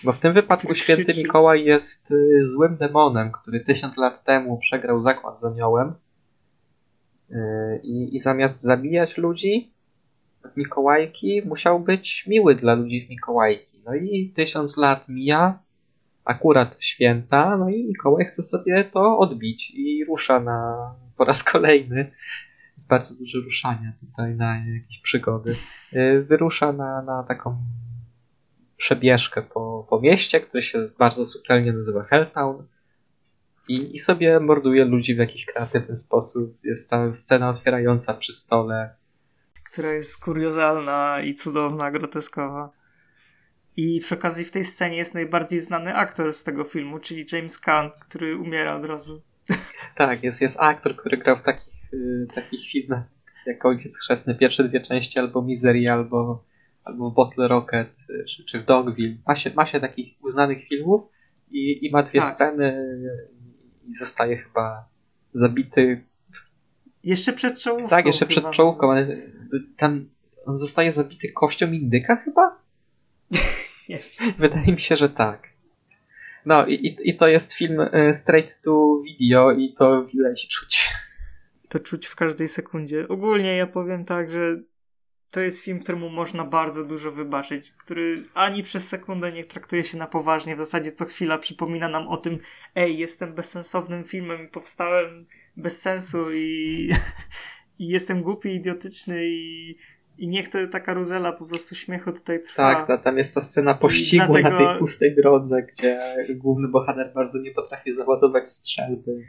Bo 0.04 0.12
w 0.12 0.18
tym 0.18 0.32
wypadku 0.32 0.68
tak 0.68 0.76
święty 0.76 1.14
Mikołaj 1.16 1.64
jest 1.64 2.10
y, 2.10 2.40
złym 2.42 2.76
demonem, 2.76 3.32
który 3.32 3.60
tysiąc 3.60 3.96
lat 3.96 4.24
temu 4.24 4.58
przegrał 4.58 5.02
zakład 5.02 5.40
z 5.40 5.44
aniołem. 5.44 5.94
Y, 7.30 7.80
I, 7.82 8.16
I 8.16 8.20
zamiast 8.20 8.62
zabijać 8.62 9.16
ludzi 9.16 9.72
w 10.52 10.56
Mikołajki, 10.56 11.42
musiał 11.46 11.80
być 11.80 12.26
miły 12.26 12.54
dla 12.54 12.74
ludzi 12.74 13.06
w 13.06 13.10
Mikołajki. 13.10 13.80
No 13.84 13.94
i 13.94 14.32
tysiąc 14.36 14.76
lat 14.76 15.08
mija, 15.08 15.58
akurat 16.24 16.76
święta, 16.78 17.56
no 17.56 17.68
i 17.68 17.84
Mikołaj 17.84 18.24
chce 18.24 18.42
sobie 18.42 18.84
to 18.84 19.18
odbić 19.18 19.70
i 19.70 20.04
rusza 20.04 20.40
na 20.40 20.90
po 21.16 21.24
raz 21.24 21.42
kolejny 21.44 22.10
jest 22.76 22.88
bardzo 22.88 23.14
dużo 23.14 23.38
ruszania 23.38 23.92
tutaj 24.00 24.34
na 24.34 24.66
jakieś 24.74 24.98
przygody. 24.98 25.56
Y, 25.92 26.22
wyrusza 26.22 26.72
na, 26.72 27.02
na 27.02 27.22
taką 27.22 27.56
przebieżkę 28.76 29.42
po, 29.42 29.86
po 29.90 30.00
mieście, 30.00 30.40
które 30.40 30.62
się 30.62 30.78
bardzo 30.98 31.26
subtelnie 31.26 31.72
nazywa 31.72 32.02
Helltown 32.02 32.66
i, 33.68 33.96
i 33.96 33.98
sobie 33.98 34.40
morduje 34.40 34.84
ludzi 34.84 35.14
w 35.14 35.18
jakiś 35.18 35.46
kreatywny 35.46 35.96
sposób. 35.96 36.58
Jest 36.64 36.90
tam 36.90 37.14
scena 37.14 37.50
otwierająca 37.50 38.14
przy 38.14 38.32
stole. 38.32 38.94
Która 39.72 39.92
jest 39.92 40.20
kuriozalna 40.20 41.20
i 41.20 41.34
cudowna, 41.34 41.90
groteskowa. 41.90 42.70
I 43.76 44.00
przy 44.00 44.14
okazji 44.14 44.44
w 44.44 44.50
tej 44.50 44.64
scenie 44.64 44.96
jest 44.96 45.14
najbardziej 45.14 45.60
znany 45.60 45.94
aktor 45.94 46.32
z 46.32 46.44
tego 46.44 46.64
filmu, 46.64 46.98
czyli 46.98 47.26
James 47.32 47.58
Caan, 47.58 47.90
który 48.00 48.36
umiera 48.36 48.76
od 48.76 48.84
razu. 48.84 49.22
Tak, 49.96 50.22
jest, 50.22 50.42
jest 50.42 50.60
aktor, 50.60 50.96
który 50.96 51.16
grał 51.16 51.38
w 51.38 51.42
takich 51.42 51.74
y, 51.92 52.26
takich 52.34 52.70
filmach 52.70 53.04
jak 53.46 53.64
Ojciec 53.64 53.98
Chrzestny, 53.98 54.34
pierwsze 54.34 54.64
dwie 54.64 54.80
części, 54.80 55.18
albo 55.18 55.42
Misery, 55.42 55.90
albo, 55.90 56.44
albo 56.84 57.10
Bottle 57.10 57.48
Rocket, 57.48 57.96
y, 58.10 58.24
czy, 58.24 58.44
czy 58.44 58.60
w 58.60 58.64
Dogville. 58.64 59.16
Ma 59.26 59.36
się, 59.36 59.50
ma 59.54 59.66
się 59.66 59.80
takich 59.80 60.24
uznanych 60.24 60.68
filmów 60.68 61.02
i, 61.50 61.86
i 61.86 61.90
ma 61.90 62.02
dwie 62.02 62.20
tak. 62.20 62.28
sceny 62.28 62.92
i 63.88 63.94
zostaje 63.94 64.36
chyba 64.36 64.88
zabity. 65.34 66.04
Jeszcze 67.04 67.32
przed 67.32 67.60
czołówką. 67.60 67.88
Tak, 67.88 68.06
jeszcze 68.06 68.26
przed 68.26 68.50
czołówką, 68.50 68.92
ale 68.92 69.16
tam 69.76 70.08
on 70.46 70.56
zostaje 70.56 70.92
zabity 70.92 71.32
kością 71.32 71.72
indyka 71.72 72.16
chyba? 72.16 72.58
Nie 73.88 73.98
Wydaje 74.38 74.72
mi 74.72 74.80
się, 74.80 74.96
że 74.96 75.08
tak. 75.08 75.48
No 76.46 76.66
i, 76.66 76.96
i 77.02 77.16
to 77.16 77.28
jest 77.28 77.52
film 77.52 77.80
y, 77.80 78.14
straight 78.14 78.62
to 78.62 79.00
video 79.04 79.52
i 79.52 79.74
to 79.78 80.04
widać 80.04 80.48
czuć 80.48 80.94
to 81.74 81.80
czuć 81.80 82.06
w 82.06 82.16
każdej 82.16 82.48
sekundzie. 82.48 83.08
Ogólnie 83.08 83.56
ja 83.56 83.66
powiem 83.66 84.04
tak, 84.04 84.30
że 84.30 84.60
to 85.34 85.40
jest 85.40 85.60
film, 85.60 85.78
któremu 85.78 86.10
można 86.10 86.44
bardzo 86.44 86.84
dużo 86.84 87.12
wybaczyć, 87.12 87.72
który 87.72 88.22
ani 88.34 88.62
przez 88.62 88.88
sekundę 88.88 89.32
nie 89.32 89.44
traktuje 89.44 89.84
się 89.84 89.98
na 89.98 90.06
poważnie, 90.06 90.56
w 90.56 90.58
zasadzie 90.58 90.92
co 90.92 91.04
chwila 91.04 91.38
przypomina 91.38 91.88
nam 91.88 92.08
o 92.08 92.16
tym, 92.16 92.38
ej, 92.74 92.98
jestem 92.98 93.34
bezsensownym 93.34 94.04
filmem 94.04 94.44
i 94.44 94.48
powstałem 94.48 95.26
bez 95.56 95.80
sensu 95.80 96.32
i, 96.32 96.90
i 97.78 97.88
jestem 97.88 98.22
głupi, 98.22 98.54
idiotyczny 98.54 99.20
i, 99.24 99.76
i 100.18 100.28
niech 100.28 100.48
to 100.48 100.58
ta 100.68 100.80
karuzela 100.80 101.32
po 101.32 101.46
prostu 101.46 101.74
śmiechu 101.74 102.12
tutaj 102.12 102.40
trwa. 102.42 102.86
Tak, 102.86 103.04
tam 103.04 103.18
jest 103.18 103.34
ta 103.34 103.40
scena 103.40 103.74
pościgu 103.74 104.24
dlatego... 104.26 104.50
na 104.50 104.70
tej 104.70 104.78
pustej 104.78 105.14
drodze, 105.14 105.62
gdzie 105.62 106.00
główny 106.34 106.68
bohater 106.68 107.12
bardzo 107.14 107.38
nie 107.42 107.50
potrafi 107.50 107.92
załadować 107.92 108.50
strzelby. 108.50 109.24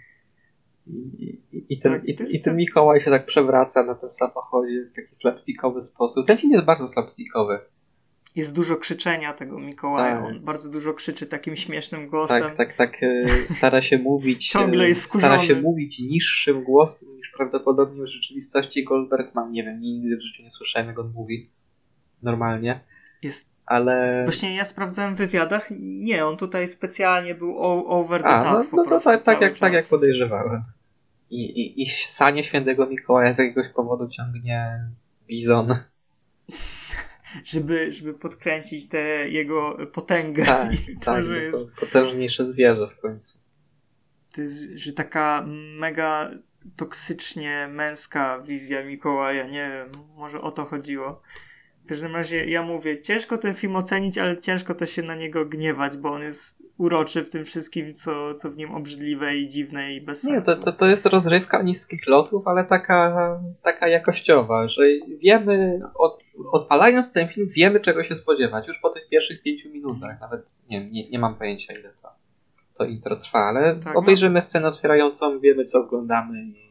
I, 0.87 1.41
i, 1.69 1.79
ten, 1.79 1.93
tak, 1.93 2.05
i, 2.05 2.15
i 2.37 2.41
ten 2.41 2.55
Mikołaj 2.55 3.01
się 3.01 3.11
tak 3.11 3.25
przewraca 3.25 3.83
na 3.83 3.95
tym 3.95 4.11
samochodzie 4.11 4.85
w 4.91 4.95
taki 4.95 5.15
slapstickowy 5.15 5.81
sposób. 5.81 6.27
Ten 6.27 6.37
film 6.37 6.53
jest 6.53 6.65
bardzo 6.65 6.87
slapstickowy. 6.87 7.59
Jest 8.35 8.55
dużo 8.55 8.75
krzyczenia 8.75 9.33
tego 9.33 9.59
Mikołaja. 9.59 10.15
Tak. 10.15 10.25
On 10.25 10.39
bardzo 10.39 10.69
dużo 10.69 10.93
krzyczy 10.93 11.25
takim 11.25 11.55
śmiesznym 11.55 12.07
głosem. 12.07 12.41
Tak, 12.41 12.55
tak, 12.57 12.73
tak. 12.73 13.03
E, 13.03 13.27
stara 13.47 13.81
się 13.81 13.97
mówić. 13.97 14.47
Ciągle 14.51 14.87
jest 14.87 15.03
wkurzony. 15.03 15.33
Stara 15.33 15.47
się 15.47 15.61
mówić 15.61 15.99
niższym 15.99 16.63
głosem 16.63 17.15
niż 17.15 17.31
prawdopodobnie 17.37 18.03
w 18.03 18.07
rzeczywistości 18.07 18.83
Goldberg 18.83 19.35
ma. 19.35 19.49
Nie 19.49 19.63
wiem, 19.63 19.79
nigdy 19.79 20.17
w 20.17 20.21
życiu 20.21 20.43
nie 20.43 20.51
słyszałem, 20.51 20.87
jak 20.87 20.99
on 20.99 21.11
mówi. 21.11 21.49
normalnie. 22.21 22.83
Jest 23.21 23.55
ale... 23.65 24.23
Właśnie 24.23 24.55
ja 24.55 24.65
sprawdzałem 24.65 25.15
w 25.15 25.17
wywiadach, 25.17 25.67
nie, 25.79 26.25
on 26.25 26.37
tutaj 26.37 26.67
specjalnie 26.67 27.35
był 27.35 27.57
over 27.87 28.21
the 28.21 28.27
A, 28.27 28.43
top 28.43 28.71
no, 28.73 28.83
no 28.83 28.89
to 28.89 28.99
tak, 28.99 29.23
tak, 29.23 29.41
jak, 29.41 29.57
tak 29.57 29.73
jak 29.73 29.85
podejrzewałem. 29.89 30.63
I, 31.35 31.59
i, 31.61 31.81
I 31.81 31.87
sanie 31.89 32.43
świętego 32.43 32.85
Mikołaja 32.85 33.33
z 33.33 33.37
jakiegoś 33.37 33.69
powodu 33.69 34.07
ciągnie 34.07 34.79
bizon. 35.27 35.75
żeby, 37.43 37.91
żeby 37.91 38.13
podkręcić 38.13 38.89
tę 38.89 39.29
jego 39.29 39.77
potęgę. 39.93 40.45
Tak, 40.45 40.73
I 40.89 40.97
to, 40.99 41.05
tak, 41.05 41.23
że 41.23 41.43
jest... 41.43 41.75
potężniejsze 41.75 42.47
zwierzę 42.47 42.87
w 42.97 43.01
końcu. 43.01 43.39
To 44.31 44.41
jest, 44.41 44.63
że 44.75 44.93
taka 44.93 45.45
mega 45.77 46.31
toksycznie 46.75 47.67
męska 47.71 48.39
wizja 48.39 48.83
Mikołaja, 48.83 49.47
nie 49.47 49.69
wiem, 49.69 50.03
może 50.15 50.41
o 50.41 50.51
to 50.51 50.65
chodziło. 50.65 51.21
W 51.85 51.87
każdym 51.87 52.15
razie 52.15 52.45
ja 52.45 52.63
mówię, 52.63 53.01
ciężko 53.01 53.37
ten 53.37 53.53
film 53.53 53.75
ocenić, 53.75 54.17
ale 54.17 54.37
ciężko 54.37 54.75
też 54.75 54.89
się 54.89 55.01
na 55.01 55.15
niego 55.15 55.45
gniewać, 55.45 55.97
bo 55.97 56.11
on 56.11 56.21
jest 56.21 56.63
uroczy 56.77 57.23
w 57.23 57.29
tym 57.29 57.45
wszystkim, 57.45 57.93
co, 57.93 58.33
co 58.33 58.51
w 58.51 58.57
nim 58.57 58.71
obrzydliwe 58.71 59.37
i 59.37 59.47
dziwne 59.47 59.93
i 59.93 60.01
bez 60.01 60.21
sensu. 60.21 60.51
Nie, 60.51 60.55
to, 60.57 60.63
to, 60.63 60.71
to 60.71 60.87
jest 60.87 61.05
rozrywka 61.05 61.61
niskich 61.61 62.07
lotów, 62.07 62.47
ale 62.47 62.63
taka, 62.63 63.39
taka 63.63 63.87
jakościowa, 63.87 64.67
że 64.67 64.83
wiemy, 65.21 65.79
od, 65.95 66.19
odpalając 66.51 67.13
ten 67.13 67.27
film, 67.27 67.47
wiemy 67.55 67.79
czego 67.79 68.03
się 68.03 68.15
spodziewać. 68.15 68.67
Już 68.67 68.79
po 68.79 68.89
tych 68.89 69.09
pierwszych 69.09 69.41
pięciu 69.41 69.69
minutach, 69.69 70.21
nawet 70.21 70.45
nie, 70.69 70.89
nie, 70.89 71.09
nie 71.09 71.19
mam 71.19 71.35
pojęcia 71.35 71.73
ile 71.73 71.89
to, 72.01 72.09
to 72.77 72.85
intro 72.85 73.15
trwa, 73.15 73.39
ale 73.39 73.75
tak, 73.75 73.93
no. 73.93 73.99
obejrzymy 73.99 74.35
no. 74.35 74.41
scenę 74.41 74.67
otwierającą, 74.67 75.39
wiemy 75.39 75.63
co 75.63 75.79
oglądamy 75.79 76.43
i 76.43 76.65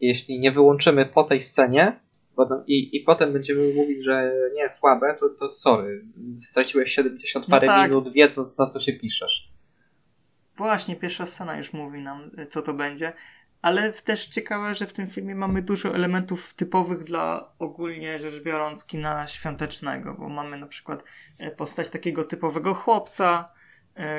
jeśli 0.00 0.40
nie 0.40 0.50
wyłączymy 0.50 1.06
po 1.06 1.24
tej 1.24 1.40
scenie, 1.40 2.03
i, 2.66 2.96
I 2.96 3.00
potem 3.00 3.32
będziemy 3.32 3.74
mówić, 3.74 4.04
że 4.04 4.32
nie, 4.54 4.68
słabe, 4.68 5.14
to, 5.20 5.28
to 5.28 5.50
sorry. 5.50 6.04
Straciłeś 6.38 6.92
70 6.92 7.46
parę 7.46 7.66
no 7.66 7.72
tak. 7.72 7.90
minut 7.90 8.12
wiedząc 8.12 8.58
na 8.58 8.66
co 8.66 8.80
się 8.80 8.92
piszesz. 8.92 9.48
Właśnie, 10.56 10.96
pierwsza 10.96 11.26
scena 11.26 11.56
już 11.56 11.72
mówi 11.72 12.00
nam, 12.00 12.30
co 12.50 12.62
to 12.62 12.74
będzie. 12.74 13.12
Ale 13.62 13.92
też 13.92 14.26
ciekawe, 14.26 14.74
że 14.74 14.86
w 14.86 14.92
tym 14.92 15.08
filmie 15.08 15.34
mamy 15.34 15.62
dużo 15.62 15.94
elementów 15.94 16.54
typowych 16.54 17.04
dla 17.04 17.52
ogólnie 17.58 18.18
rzecz 18.18 18.42
biorąc 18.42 18.84
kina 18.84 19.26
świątecznego, 19.26 20.14
bo 20.14 20.28
mamy 20.28 20.58
na 20.58 20.66
przykład 20.66 21.04
e, 21.38 21.50
postać 21.50 21.90
takiego 21.90 22.24
typowego 22.24 22.74
chłopca, 22.74 23.53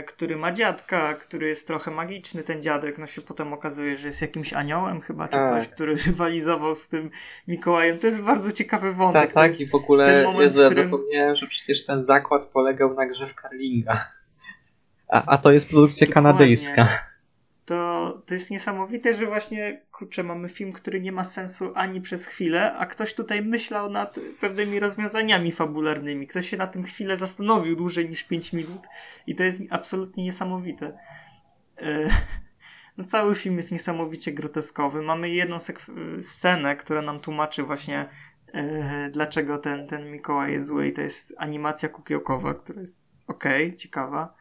który 0.07 0.35
ma 0.35 0.51
dziadka, 0.51 1.13
który 1.13 1.47
jest 1.47 1.67
trochę 1.67 1.91
magiczny, 1.91 2.43
ten 2.43 2.61
dziadek, 2.61 2.97
no 2.97 3.07
się 3.07 3.21
potem 3.21 3.53
okazuje, 3.53 3.97
że 3.97 4.07
jest 4.07 4.21
jakimś 4.21 4.53
aniołem 4.53 5.01
chyba, 5.01 5.27
czy 5.27 5.37
coś, 5.37 5.65
tak. 5.65 5.75
który 5.75 5.95
rywalizował 6.05 6.75
z 6.75 6.87
tym 6.87 7.11
Mikołajem. 7.47 7.99
To 7.99 8.07
jest 8.07 8.21
bardzo 8.21 8.51
ciekawy 8.51 8.93
wątek. 8.93 9.21
Tak, 9.21 9.33
tak, 9.33 9.59
i 9.59 9.67
w 9.67 9.75
ogóle, 9.75 10.23
moment, 10.23 10.43
Jezu, 10.43 10.61
ja 10.61 10.69
którym... 10.69 10.91
zapomniałem, 10.91 11.35
że 11.35 11.47
przecież 11.47 11.85
ten 11.85 12.03
zakład 12.03 12.45
polegał 12.45 12.93
na 12.93 13.05
grze 13.05 13.27
w 13.27 13.41
Carlinga. 13.41 14.11
A, 15.09 15.25
a 15.25 15.37
to 15.37 15.51
jest 15.51 15.69
produkcja 15.69 16.07
Dokładnie. 16.07 16.31
kanadyjska 16.31 17.14
to, 17.65 18.21
to 18.25 18.33
jest 18.33 18.51
niesamowite, 18.51 19.13
że 19.13 19.25
właśnie, 19.25 19.81
kurczę, 19.91 20.23
mamy 20.23 20.49
film, 20.49 20.71
który 20.71 21.01
nie 21.01 21.11
ma 21.11 21.23
sensu 21.23 21.71
ani 21.75 22.01
przez 22.01 22.25
chwilę, 22.25 22.73
a 22.73 22.85
ktoś 22.85 23.13
tutaj 23.13 23.41
myślał 23.41 23.89
nad 23.89 24.19
pewnymi 24.39 24.79
rozwiązaniami 24.79 25.51
fabularnymi. 25.51 26.27
Ktoś 26.27 26.49
się 26.49 26.57
na 26.57 26.67
tym 26.67 26.83
chwilę 26.83 27.17
zastanowił 27.17 27.75
dłużej 27.75 28.09
niż 28.09 28.23
5 28.23 28.53
minut 28.53 28.81
i 29.27 29.35
to 29.35 29.43
jest 29.43 29.61
absolutnie 29.69 30.23
niesamowite. 30.23 30.97
E, 31.77 32.09
no 32.97 33.03
cały 33.03 33.35
film 33.35 33.57
jest 33.57 33.71
niesamowicie 33.71 34.31
groteskowy. 34.31 35.01
Mamy 35.01 35.29
jedną 35.29 35.57
scenę, 36.21 36.75
która 36.75 37.01
nam 37.01 37.19
tłumaczy 37.19 37.63
właśnie 37.63 38.05
e, 38.53 39.09
dlaczego 39.13 39.57
ten, 39.57 39.87
ten 39.87 40.11
Mikołaj 40.11 40.51
jest 40.53 40.67
zły 40.67 40.87
i 40.87 40.93
to 40.93 41.01
jest 41.01 41.33
animacja 41.37 41.89
kukiełkowa, 41.89 42.53
która 42.53 42.79
jest 42.79 43.01
okej, 43.27 43.65
okay, 43.65 43.77
ciekawa. 43.77 44.35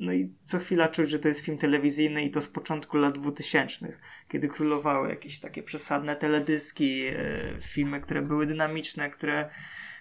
No 0.00 0.12
i 0.12 0.34
co 0.44 0.58
chwila 0.58 0.88
czuć, 0.88 1.10
że 1.10 1.18
to 1.18 1.28
jest 1.28 1.40
film 1.40 1.58
telewizyjny 1.58 2.24
i 2.24 2.30
to 2.30 2.40
z 2.40 2.48
początku 2.48 2.96
lat 2.96 3.18
2000, 3.18 3.92
kiedy 4.28 4.48
królowały 4.48 5.08
jakieś 5.08 5.40
takie 5.40 5.62
przesadne 5.62 6.16
teledyski, 6.16 7.06
e, 7.06 7.14
filmy, 7.60 8.00
które 8.00 8.22
były 8.22 8.46
dynamiczne, 8.46 9.10
które 9.10 9.50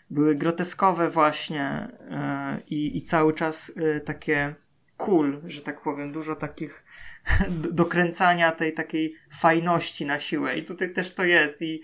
były 0.09 0.35
groteskowe 0.35 1.09
właśnie 1.09 1.61
e, 1.61 2.61
i, 2.67 2.97
i 2.97 3.01
cały 3.01 3.33
czas 3.33 3.71
e, 3.77 3.99
takie 3.99 4.55
cool, 4.97 5.41
że 5.47 5.61
tak 5.61 5.81
powiem, 5.81 6.11
dużo 6.11 6.35
takich 6.35 6.83
dokręcania 7.81 8.51
tej 8.51 8.73
takiej 8.73 9.15
fajności 9.39 10.05
na 10.05 10.19
siłę 10.19 10.57
i 10.57 10.63
tutaj 10.63 10.93
też 10.93 11.13
to 11.13 11.23
jest 11.23 11.61
i 11.61 11.81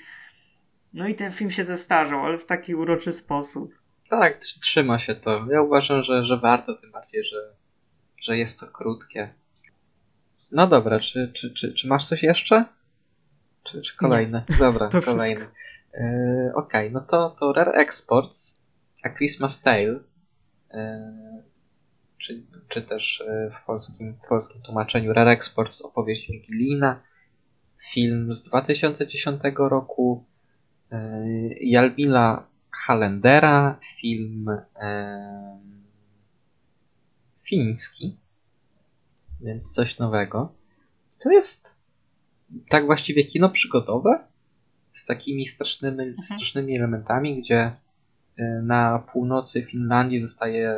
no 0.93 1.07
i 1.07 1.15
ten 1.15 1.31
film 1.31 1.51
się 1.51 1.63
zestarzał, 1.63 2.25
ale 2.25 2.37
w 2.37 2.45
taki 2.45 2.75
uroczy 2.75 3.11
sposób. 3.11 3.73
Tak, 4.09 4.37
trzyma 4.37 4.99
się 4.99 5.15
to. 5.15 5.45
Ja 5.51 5.61
uważam, 5.61 6.03
że, 6.03 6.25
że 6.25 6.37
warto, 6.37 6.75
tym 6.75 6.91
bardziej, 6.91 7.23
że 7.23 7.56
że 8.27 8.37
jest 8.37 8.59
to 8.59 8.67
krótkie. 8.67 9.33
No 10.51 10.67
dobra, 10.67 10.99
czy, 10.99 11.31
czy, 11.35 11.53
czy, 11.53 11.73
czy 11.73 11.87
masz 11.87 12.07
coś 12.07 12.23
jeszcze? 12.23 12.65
Czy, 13.63 13.81
czy 13.81 13.97
kolejne? 13.97 14.43
Nie. 14.49 14.57
Dobra, 14.57 14.89
to 14.89 15.01
kolejne. 15.01 15.45
Yy, 15.93 16.51
Okej, 16.55 16.87
okay, 16.87 16.89
no 16.91 16.99
to, 16.99 17.35
to 17.39 17.53
Rare 17.53 17.75
Exports, 17.75 18.67
A 19.03 19.09
Christmas 19.09 19.61
Tale, 19.61 19.99
yy, 20.73 21.43
czy, 22.17 22.43
czy 22.69 22.81
też 22.81 23.23
yy, 23.27 23.51
w 23.51 23.65
polskim, 23.65 24.13
w 24.25 24.27
polskim 24.27 24.61
tłumaczeniu 24.61 25.13
Rare 25.13 25.27
Exports 25.27 25.81
opowieść 25.81 26.31
Wigilina, 26.31 27.01
film 27.93 28.33
z 28.33 28.43
2010 28.43 29.41
roku, 29.57 30.25
yy, 30.91 30.97
Jalmila 31.61 32.47
Halendera, 32.71 33.79
film 33.99 34.49
fiński, 37.49 38.17
więc 39.41 39.71
coś 39.71 39.99
nowego. 39.99 40.53
To 41.19 41.31
jest 41.31 41.87
tak 42.69 42.85
właściwie 42.85 43.23
kino 43.23 43.49
przygodowe 43.49 44.27
z 44.93 45.05
takimi 45.05 45.47
strasznymi, 45.47 46.03
mhm. 46.03 46.25
strasznymi 46.25 46.77
elementami, 46.77 47.41
gdzie 47.41 47.71
y, 48.39 48.61
na 48.63 48.99
północy 49.13 49.65
Finlandii 49.65 50.19
zostaje 50.19 50.75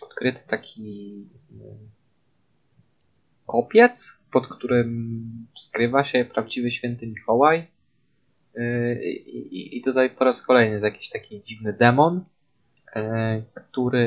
odkryty 0.00 0.40
taki 0.48 1.26
y, 1.50 1.54
kopiec, 3.46 4.22
pod 4.32 4.46
którym 4.46 5.46
skrywa 5.56 6.04
się 6.04 6.24
prawdziwy 6.24 6.70
święty 6.70 7.06
Mikołaj. 7.06 7.66
Y, 8.56 9.02
I, 9.50 9.82
tutaj 9.82 10.10
po 10.10 10.24
raz 10.24 10.42
kolejny 10.42 10.72
jest 10.72 10.84
jakiś 10.84 11.08
taki 11.08 11.42
dziwny 11.42 11.72
demon, 11.72 12.24
który 13.54 14.06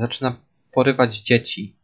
zaczyna 0.00 0.43
porywać 0.74 1.20
dzieci. 1.20 1.76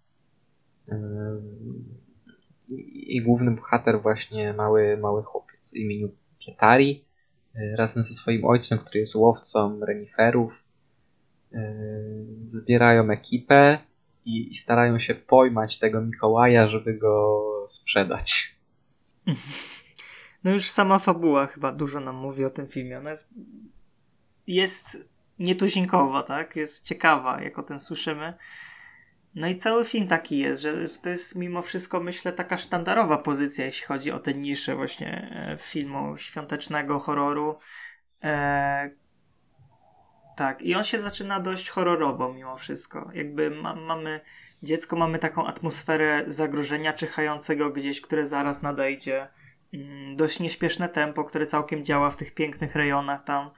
I 2.92 3.22
główny 3.22 3.50
bohater 3.50 4.02
właśnie 4.02 4.52
mały, 4.52 4.96
mały 4.96 5.22
chłopiec 5.22 5.72
o 5.74 5.78
imieniu 5.78 6.10
Pietari 6.46 7.04
y, 7.56 7.76
razem 7.76 8.02
ze 8.02 8.14
swoim 8.14 8.44
ojcem, 8.44 8.78
który 8.78 9.00
jest 9.00 9.14
łowcą 9.14 9.80
reniferów 9.80 10.52
y, 11.52 11.56
zbierają 12.44 13.10
ekipę 13.10 13.78
i, 14.24 14.50
i 14.50 14.54
starają 14.54 14.98
się 14.98 15.14
pojmać 15.14 15.78
tego 15.78 16.00
Mikołaja, 16.00 16.68
żeby 16.68 16.94
go 16.94 17.42
sprzedać. 17.68 18.56
No 20.44 20.52
już 20.52 20.70
sama 20.70 20.98
fabuła 20.98 21.46
chyba 21.46 21.72
dużo 21.72 22.00
nam 22.00 22.16
mówi 22.16 22.44
o 22.44 22.50
tym 22.50 22.66
filmie. 22.66 22.98
Ona 22.98 23.10
jest, 23.10 23.28
jest 24.46 24.98
nietuzinkowa, 25.38 26.22
tak? 26.22 26.56
Jest 26.56 26.84
ciekawa, 26.84 27.42
jak 27.42 27.58
o 27.58 27.62
tym 27.62 27.80
słyszymy. 27.80 28.34
No 29.34 29.48
i 29.48 29.56
cały 29.56 29.84
film 29.84 30.06
taki 30.06 30.38
jest, 30.38 30.62
że 30.62 30.88
to 31.02 31.08
jest 31.08 31.36
mimo 31.36 31.62
wszystko, 31.62 32.00
myślę, 32.00 32.32
taka 32.32 32.58
sztandarowa 32.58 33.18
pozycja, 33.18 33.64
jeśli 33.64 33.86
chodzi 33.86 34.10
o 34.10 34.18
tę 34.18 34.34
niszę 34.34 34.76
właśnie 34.76 35.30
e, 35.52 35.58
filmu 35.58 36.16
świątecznego 36.16 36.98
horroru. 36.98 37.58
E, 38.24 38.90
tak, 40.36 40.62
i 40.62 40.74
on 40.74 40.84
się 40.84 41.00
zaczyna 41.00 41.40
dość 41.40 41.68
horrorowo 41.68 42.32
mimo 42.32 42.56
wszystko. 42.56 43.10
Jakby 43.14 43.50
ma, 43.50 43.74
mamy 43.74 44.20
dziecko, 44.62 44.96
mamy 44.96 45.18
taką 45.18 45.46
atmosferę 45.46 46.24
zagrożenia 46.26 46.92
czyhającego 46.92 47.70
gdzieś, 47.70 48.00
które 48.00 48.26
zaraz 48.26 48.62
nadejdzie. 48.62 49.28
Mm, 49.74 50.16
dość 50.16 50.40
nieśpieszne 50.40 50.88
tempo, 50.88 51.24
które 51.24 51.46
całkiem 51.46 51.84
działa 51.84 52.10
w 52.10 52.16
tych 52.16 52.34
pięknych 52.34 52.74
rejonach 52.74 53.24
tam. 53.24 53.50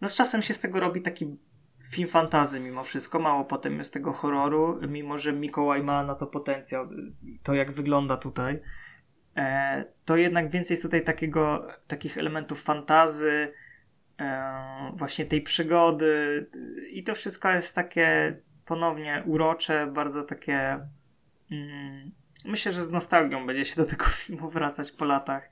No 0.00 0.08
z 0.08 0.14
czasem 0.14 0.42
się 0.42 0.54
z 0.54 0.60
tego 0.60 0.80
robi 0.80 1.02
taki 1.02 1.36
film 1.82 2.08
fantazy 2.08 2.60
mimo 2.60 2.84
wszystko, 2.84 3.18
mało 3.18 3.44
potem 3.44 3.78
jest 3.78 3.92
tego 3.92 4.12
horroru, 4.12 4.80
mimo 4.88 5.18
że 5.18 5.32
Mikołaj 5.32 5.82
ma 5.82 6.02
na 6.02 6.14
to 6.14 6.26
potencjał, 6.26 6.88
to 7.42 7.54
jak 7.54 7.72
wygląda 7.72 8.16
tutaj, 8.16 8.60
e, 9.36 9.84
to 10.04 10.16
jednak 10.16 10.50
więcej 10.50 10.74
jest 10.74 10.82
tutaj 10.82 11.04
takiego, 11.04 11.66
takich 11.86 12.18
elementów 12.18 12.62
fantazy, 12.62 13.52
e, 14.20 14.92
właśnie 14.96 15.24
tej 15.24 15.42
przygody. 15.42 16.46
I 16.90 17.04
to 17.04 17.14
wszystko 17.14 17.50
jest 17.50 17.74
takie 17.74 18.36
ponownie 18.64 19.22
urocze, 19.26 19.86
bardzo 19.86 20.22
takie 20.22 20.88
mm, 21.50 22.12
myślę, 22.44 22.72
że 22.72 22.82
z 22.82 22.90
nostalgią 22.90 23.46
będzie 23.46 23.64
się 23.64 23.76
do 23.76 23.88
tego 23.88 24.04
filmu 24.24 24.50
wracać 24.50 24.92
po 24.92 25.04
latach. 25.04 25.50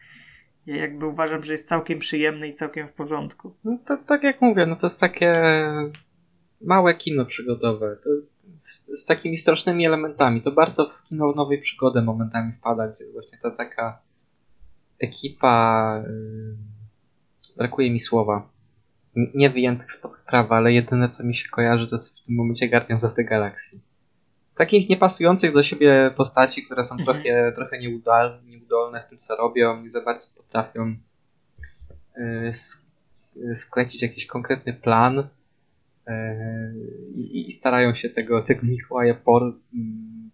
Ja 0.66 0.76
jakby 0.76 1.06
uważam, 1.06 1.44
że 1.44 1.52
jest 1.52 1.68
całkiem 1.68 1.98
przyjemny 1.98 2.48
i 2.48 2.52
całkiem 2.52 2.88
w 2.88 2.92
porządku. 2.92 3.56
No 3.64 3.78
to, 3.86 3.96
tak 3.96 4.22
jak 4.22 4.40
mówię, 4.40 4.66
no 4.66 4.76
to 4.76 4.86
jest 4.86 5.00
takie 5.00 5.42
małe 6.64 6.94
kino 6.94 7.24
przygodowe. 7.24 7.96
Z, 8.56 9.00
z, 9.00 9.06
takimi 9.06 9.38
strasznymi 9.38 9.86
elementami. 9.86 10.42
To 10.42 10.52
bardzo 10.52 10.90
w 10.90 11.02
kino 11.02 11.32
nowej 11.32 11.60
przygody 11.60 12.02
momentami 12.02 12.52
wpada, 12.52 12.88
gdzie 12.88 13.12
właśnie 13.12 13.38
ta 13.42 13.50
taka 13.50 13.98
ekipa. 14.98 16.02
Yy, 16.06 16.72
brakuje 17.56 17.90
mi 17.90 18.00
słowa. 18.00 18.52
nie 19.34 19.50
wyjętych 19.50 19.92
spod 19.92 20.12
prawa, 20.26 20.56
ale 20.56 20.72
jedyne 20.72 21.08
co 21.08 21.24
mi 21.24 21.34
się 21.34 21.48
kojarzy 21.48 21.86
to 21.86 21.94
jest 21.94 22.20
w 22.20 22.22
tym 22.22 22.36
momencie 22.36 22.68
Guardians 22.68 23.04
of 23.04 23.14
the 23.14 23.24
Galaxy. 23.24 23.80
Takich 24.54 24.88
niepasujących 24.88 25.52
do 25.52 25.62
siebie 25.62 26.10
postaci, 26.16 26.62
które 26.62 26.84
są 26.84 26.94
mhm. 26.94 27.22
trochę, 27.22 27.52
trochę 27.52 27.78
nieudolne, 27.78 28.42
nieudolne 28.42 29.04
w 29.06 29.08
tym 29.08 29.18
co 29.18 29.36
robią, 29.36 29.82
nie 29.82 29.90
za 29.90 30.00
bardzo 30.00 30.36
potrafią 30.36 30.96
yy, 32.16 33.56
sklecić 33.56 34.02
jakiś 34.02 34.26
konkretny 34.26 34.72
plan 34.72 35.28
i, 37.14 37.48
i 37.48 37.52
starają 37.52 37.94
się 37.94 38.08
tego, 38.08 38.42
tego 38.48 38.66
Mikołaja 38.66 39.14
por, 39.14 39.42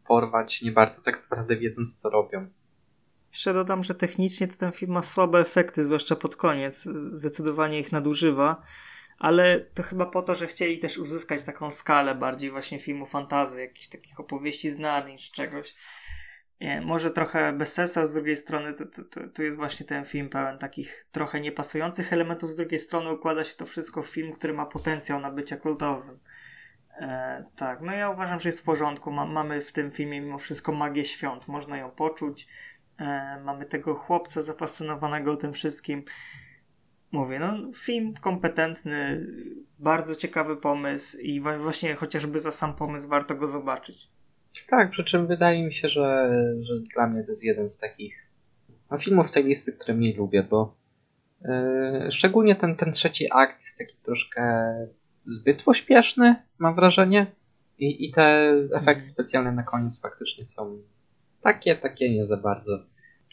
porwać, 0.06 0.62
nie 0.62 0.72
bardzo 0.72 1.02
tak 1.02 1.22
naprawdę 1.22 1.56
wiedząc, 1.56 1.96
co 1.96 2.10
robią. 2.10 2.46
Jeszcze 3.30 3.54
dodam, 3.54 3.84
że 3.84 3.94
technicznie 3.94 4.48
ten 4.48 4.72
film 4.72 4.92
ma 4.92 5.02
słabe 5.02 5.38
efekty, 5.38 5.84
zwłaszcza 5.84 6.16
pod 6.16 6.36
koniec. 6.36 6.84
Zdecydowanie 7.12 7.80
ich 7.80 7.92
nadużywa, 7.92 8.62
ale 9.18 9.60
to 9.60 9.82
chyba 9.82 10.06
po 10.06 10.22
to, 10.22 10.34
że 10.34 10.46
chcieli 10.46 10.78
też 10.78 10.98
uzyskać 10.98 11.44
taką 11.44 11.70
skalę 11.70 12.14
bardziej 12.14 12.50
właśnie 12.50 12.78
filmu 12.78 13.06
fantazy, 13.06 13.60
jakichś 13.60 13.88
takich 13.88 14.20
opowieści 14.20 14.70
z 14.70 14.78
czy 15.18 15.32
czegoś. 15.32 15.74
Nie, 16.60 16.80
może 16.80 17.10
trochę 17.10 17.52
bez 17.52 17.72
sensu, 17.72 18.06
z 18.06 18.14
drugiej 18.14 18.36
strony 18.36 18.72
to, 18.74 19.02
to, 19.02 19.28
to, 19.28 19.42
jest 19.42 19.56
właśnie 19.56 19.86
ten 19.86 20.04
film 20.04 20.28
pełen 20.28 20.58
takich 20.58 21.06
trochę 21.12 21.40
niepasujących 21.40 22.12
elementów, 22.12 22.52
z 22.52 22.56
drugiej 22.56 22.80
strony 22.80 23.12
układa 23.12 23.44
się 23.44 23.56
to 23.56 23.66
wszystko 23.66 24.02
w 24.02 24.06
film, 24.06 24.32
który 24.32 24.52
ma 24.52 24.66
potencjał 24.66 25.20
na 25.20 25.30
bycie 25.30 25.56
kultowym. 25.56 26.18
E, 27.00 27.44
tak, 27.56 27.80
no 27.80 27.92
ja 27.92 28.10
uważam, 28.10 28.40
że 28.40 28.48
jest 28.48 28.60
w 28.60 28.64
porządku. 28.64 29.10
Ma, 29.10 29.26
mamy 29.26 29.60
w 29.60 29.72
tym 29.72 29.90
filmie 29.90 30.20
mimo 30.20 30.38
wszystko 30.38 30.72
magię 30.72 31.04
świąt, 31.04 31.48
można 31.48 31.76
ją 31.76 31.90
poczuć. 31.90 32.48
E, 32.98 33.40
mamy 33.44 33.66
tego 33.66 33.94
chłopca 33.94 34.42
zafascynowanego 34.42 35.36
tym 35.36 35.52
wszystkim. 35.52 36.04
Mówię, 37.12 37.38
no 37.38 37.72
film 37.74 38.14
kompetentny, 38.20 39.26
bardzo 39.78 40.14
ciekawy 40.14 40.56
pomysł 40.56 41.18
i 41.18 41.40
właśnie 41.40 41.94
chociażby 41.94 42.40
za 42.40 42.52
sam 42.52 42.74
pomysł 42.74 43.08
warto 43.08 43.34
go 43.34 43.46
zobaczyć. 43.46 44.17
Tak, 44.68 44.90
przy 44.90 45.04
czym 45.04 45.26
wydaje 45.26 45.64
mi 45.64 45.72
się, 45.72 45.88
że, 45.88 46.30
że 46.60 46.74
dla 46.94 47.06
mnie 47.06 47.24
to 47.24 47.30
jest 47.30 47.44
jeden 47.44 47.68
z 47.68 47.78
takich 47.78 48.14
no, 48.90 48.98
filmów 48.98 49.28
z 49.28 49.32
tej 49.32 49.44
listy, 49.44 49.72
które 49.72 49.94
mniej 49.94 50.14
lubię, 50.14 50.42
bo 50.42 50.76
yy, 51.44 52.12
szczególnie 52.12 52.54
ten, 52.54 52.76
ten 52.76 52.92
trzeci 52.92 53.26
akt 53.32 53.60
jest 53.60 53.78
taki 53.78 53.96
troszkę 54.02 54.72
zbyt 55.26 55.62
pośpieszny, 55.62 56.36
mam 56.58 56.74
wrażenie. 56.74 57.26
I, 57.78 58.06
i 58.06 58.12
te 58.12 58.50
efekty 58.72 58.90
mhm. 58.90 59.08
specjalne 59.08 59.52
na 59.52 59.62
koniec 59.62 60.00
faktycznie 60.00 60.44
są 60.44 60.82
takie, 61.42 61.76
takie 61.76 62.14
nie 62.14 62.26
za 62.26 62.36
bardzo 62.36 62.78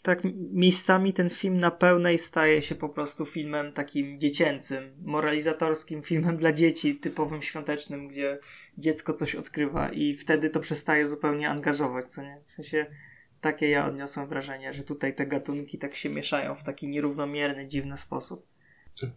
tak 0.06 0.20
miejscami 0.52 1.12
ten 1.12 1.30
film 1.30 1.56
na 1.56 1.70
pełnej 1.70 2.18
staje 2.18 2.62
się 2.62 2.74
po 2.74 2.88
prostu 2.88 3.24
filmem 3.24 3.72
takim 3.72 4.20
dziecięcym, 4.20 4.92
moralizatorskim 5.04 6.02
filmem 6.10 6.36
dla 6.36 6.52
dzieci, 6.52 6.96
typowym 6.96 7.42
świątecznym, 7.42 8.08
gdzie 8.08 8.38
dziecko 8.78 9.12
coś 9.12 9.34
odkrywa 9.34 9.88
i 9.88 10.14
wtedy 10.14 10.50
to 10.50 10.60
przestaje 10.60 11.06
zupełnie 11.06 11.50
angażować, 11.50 12.04
co 12.04 12.22
nie? 12.22 12.40
W 12.46 12.52
sensie 12.52 12.86
takie 13.40 13.70
ja 13.70 13.86
odniosłem 13.86 14.26
wrażenie, 14.28 14.72
że 14.72 14.82
tutaj 14.82 15.14
te 15.14 15.26
gatunki 15.26 15.78
tak 15.78 15.94
się 15.94 16.08
mieszają 16.08 16.54
w 16.54 16.62
taki 16.62 16.88
nierównomierny, 16.88 17.68
dziwny 17.68 17.96
sposób. 17.96 18.46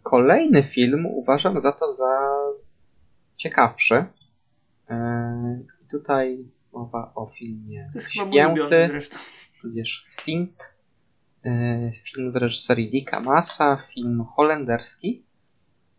Kolejny 0.02 0.62
film 0.62 1.06
uważam 1.06 1.60
za 1.60 1.72
to 1.72 1.92
za 1.92 2.38
ciekawszy. 3.36 4.04
Yy, 4.90 4.96
tutaj 5.90 6.44
mowa 6.72 7.12
o 7.14 7.26
filmie 7.26 7.86
To 7.92 7.98
jest 7.98 8.08
chyba 8.08 8.26
mój 8.26 8.44
ulubiony 8.44 8.88
zresztą. 8.90 9.16
Tudzież 9.62 10.06
Sint 10.08 10.52
E, 10.52 10.79
film 12.04 12.32
w 12.32 12.36
reżyserii 12.36 12.90
Dicka 12.90 13.20
Massa, 13.20 13.82
film 13.94 14.24
holenderski 14.24 15.24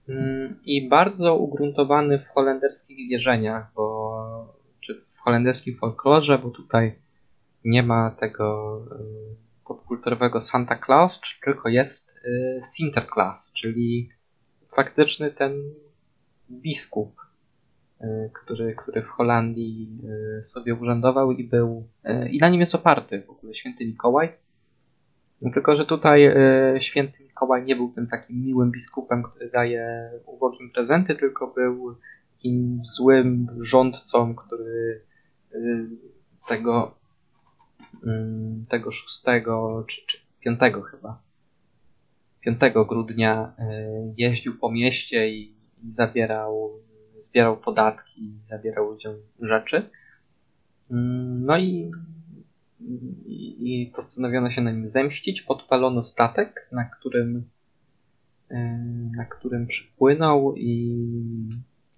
mm, 0.10 0.60
i 0.66 0.90
bardzo 0.90 1.36
ugruntowany 1.36 2.20
w 2.20 2.28
holenderskich 2.28 3.10
wierzeniach, 3.10 3.72
bo 3.76 4.56
czy 4.80 5.02
w 5.08 5.20
holenderskim 5.20 5.78
folklorze, 5.78 6.38
bo 6.38 6.50
tutaj 6.50 6.96
nie 7.66 7.84
ma 7.84 8.12
tego 8.12 8.78
e, 8.92 9.04
popkulturowego 9.66 10.42
Santa 10.42 10.80
Claus, 10.86 11.20
czy 11.20 11.42
tylko 11.42 11.70
jest 11.70 12.16
Sinterklaas, 12.64 13.54
czyli 13.54 14.10
faktyczny 14.76 15.32
ten 15.32 15.74
biskup, 16.52 17.22
który, 18.34 18.76
który 18.76 19.02
w 19.02 19.08
Holandii 19.08 20.02
sobie 20.44 20.76
urzędował 20.76 21.32
i 21.32 21.44
był, 21.44 21.88
i 22.32 22.38
na 22.38 22.50
nim 22.50 22.60
jest 22.60 22.76
oparty 22.76 23.22
w 23.22 23.30
ogóle 23.30 23.54
święty 23.54 23.86
Mikołaj. 23.86 24.30
No 25.42 25.52
tylko, 25.52 25.76
że 25.76 25.86
tutaj 25.86 26.26
e, 26.26 26.36
święty 26.80 27.24
Mikołaj 27.24 27.66
nie 27.66 27.76
był 27.76 27.92
tym 27.92 28.08
takim 28.08 28.46
miłym 28.46 28.72
biskupem, 28.72 29.24
który 29.24 29.50
daje 29.50 30.12
ubogim 30.26 30.72
prezenty, 30.72 31.16
tylko 31.16 31.48
był 31.48 31.96
takim 32.36 32.82
złym 32.86 33.48
rządcą, 33.62 34.36
który 34.36 35.02
e, 35.54 35.58
tego, 36.48 36.96
mm, 38.06 38.66
tego 38.70 38.92
6 38.92 39.24
czy, 39.88 40.02
czy 40.08 40.18
5 40.40 40.60
chyba 40.92 41.22
5 42.42 42.60
grudnia 42.88 43.54
e, 43.60 44.14
jeździł 44.18 44.58
po 44.58 44.72
mieście 44.72 45.30
i, 45.30 45.56
i 45.84 45.94
zabierał, 45.94 46.72
zbierał 47.18 47.58
podatki, 47.58 48.34
zabierał 48.46 48.92
ludziom 48.92 49.16
rzeczy. 49.42 49.90
Mm, 50.92 51.46
no 51.46 51.58
i 51.58 51.92
i 53.60 53.92
postanowiono 53.96 54.52
się 54.52 54.62
na 54.62 54.72
nim 54.72 54.90
zemścić. 54.90 55.42
Podpalono 55.42 56.02
statek, 56.02 56.68
na 56.72 56.84
którym, 56.86 57.50
e, 58.50 58.58
na 59.18 59.26
którym 59.26 59.68
przypłynął 59.68 60.56
i 60.56 60.98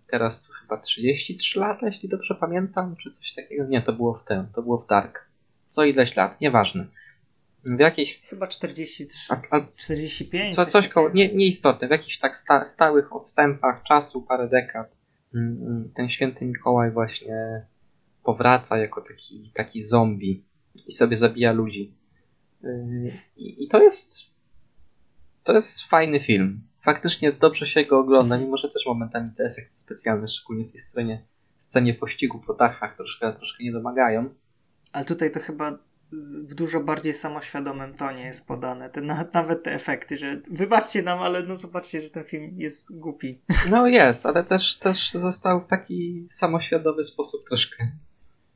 teraz 0.07 0.41
co 0.41 0.53
chyba 0.53 0.77
33 0.77 1.59
lata, 1.59 1.85
jeśli 1.85 2.09
dobrze 2.09 2.35
pamiętam, 2.35 2.95
czy 2.95 3.11
coś 3.11 3.33
takiego. 3.33 3.65
Nie, 3.65 3.81
to 3.81 3.93
było 3.93 4.13
w 4.13 4.25
tym, 4.25 4.47
to 4.55 4.61
było 4.61 4.77
w 4.77 4.87
Dark. 4.87 5.29
Co 5.69 5.85
ileś 5.85 6.15
lat, 6.15 6.41
nieważne. 6.41 6.85
W 7.65 7.79
jakiejś... 7.79 8.21
Chyba 8.21 8.47
43, 8.47 9.33
a, 9.33 9.41
a, 9.51 9.67
45. 9.75 10.55
Co, 10.55 10.65
coś 10.65 10.87
koło, 10.87 11.09
nie, 11.09 11.35
nieistotne, 11.35 11.87
w 11.87 11.91
jakichś 11.91 12.17
tak 12.19 12.37
sta, 12.37 12.65
stałych 12.65 13.15
odstępach 13.15 13.83
czasu, 13.83 14.21
parę 14.21 14.49
dekad, 14.49 14.95
mm, 15.35 15.57
mm, 15.61 15.91
ten 15.95 16.09
święty 16.09 16.45
Mikołaj 16.45 16.91
właśnie 16.91 17.65
powraca 18.23 18.77
jako 18.77 19.01
taki, 19.01 19.51
taki 19.53 19.81
zombie 19.81 20.43
i 20.75 20.91
sobie 20.91 21.17
zabija 21.17 21.51
ludzi. 21.51 21.93
Yy, 22.63 23.13
I, 23.37 23.63
I, 23.63 23.67
to 23.67 23.83
jest. 23.83 24.33
To 25.43 25.53
jest 25.53 25.81
fajny 25.81 26.19
film. 26.19 26.61
Faktycznie 26.81 27.31
dobrze 27.31 27.65
się 27.65 27.85
go 27.85 27.99
ogląda, 27.99 28.37
mimo 28.37 28.57
że 28.57 28.69
też 28.69 28.85
momentami 28.85 29.31
te 29.37 29.43
efekty 29.43 29.77
specjalne, 29.77 30.27
szczególnie 30.27 30.65
w 30.65 30.71
tej 30.71 30.81
scenie, 30.81 31.25
scenie 31.57 31.93
pościgu 31.93 32.39
po 32.39 32.53
dachach, 32.53 32.95
troszkę, 32.95 33.33
troszkę 33.33 33.63
nie 33.63 33.71
domagają. 33.71 34.33
Ale 34.91 35.05
tutaj 35.05 35.31
to 35.31 35.39
chyba 35.39 35.79
w 36.43 36.55
dużo 36.55 36.79
bardziej 36.79 37.13
samoświadomym 37.13 37.93
tonie 37.93 38.25
jest 38.25 38.47
podane. 38.47 38.89
Te, 38.89 39.01
nawet 39.33 39.63
te 39.63 39.73
efekty, 39.73 40.17
że 40.17 40.41
wybaczcie 40.51 41.03
nam, 41.03 41.19
ale 41.19 41.43
no 41.43 41.55
zobaczcie, 41.55 42.01
że 42.01 42.09
ten 42.09 42.23
film 42.23 42.53
jest 42.57 42.99
głupi. 42.99 43.41
No 43.69 43.87
jest, 43.87 44.25
ale 44.25 44.43
też, 44.43 44.79
też 44.79 45.11
został 45.11 45.61
w 45.61 45.67
taki 45.67 46.25
samoświadomy 46.29 47.03
sposób 47.03 47.47
troszkę 47.47 47.91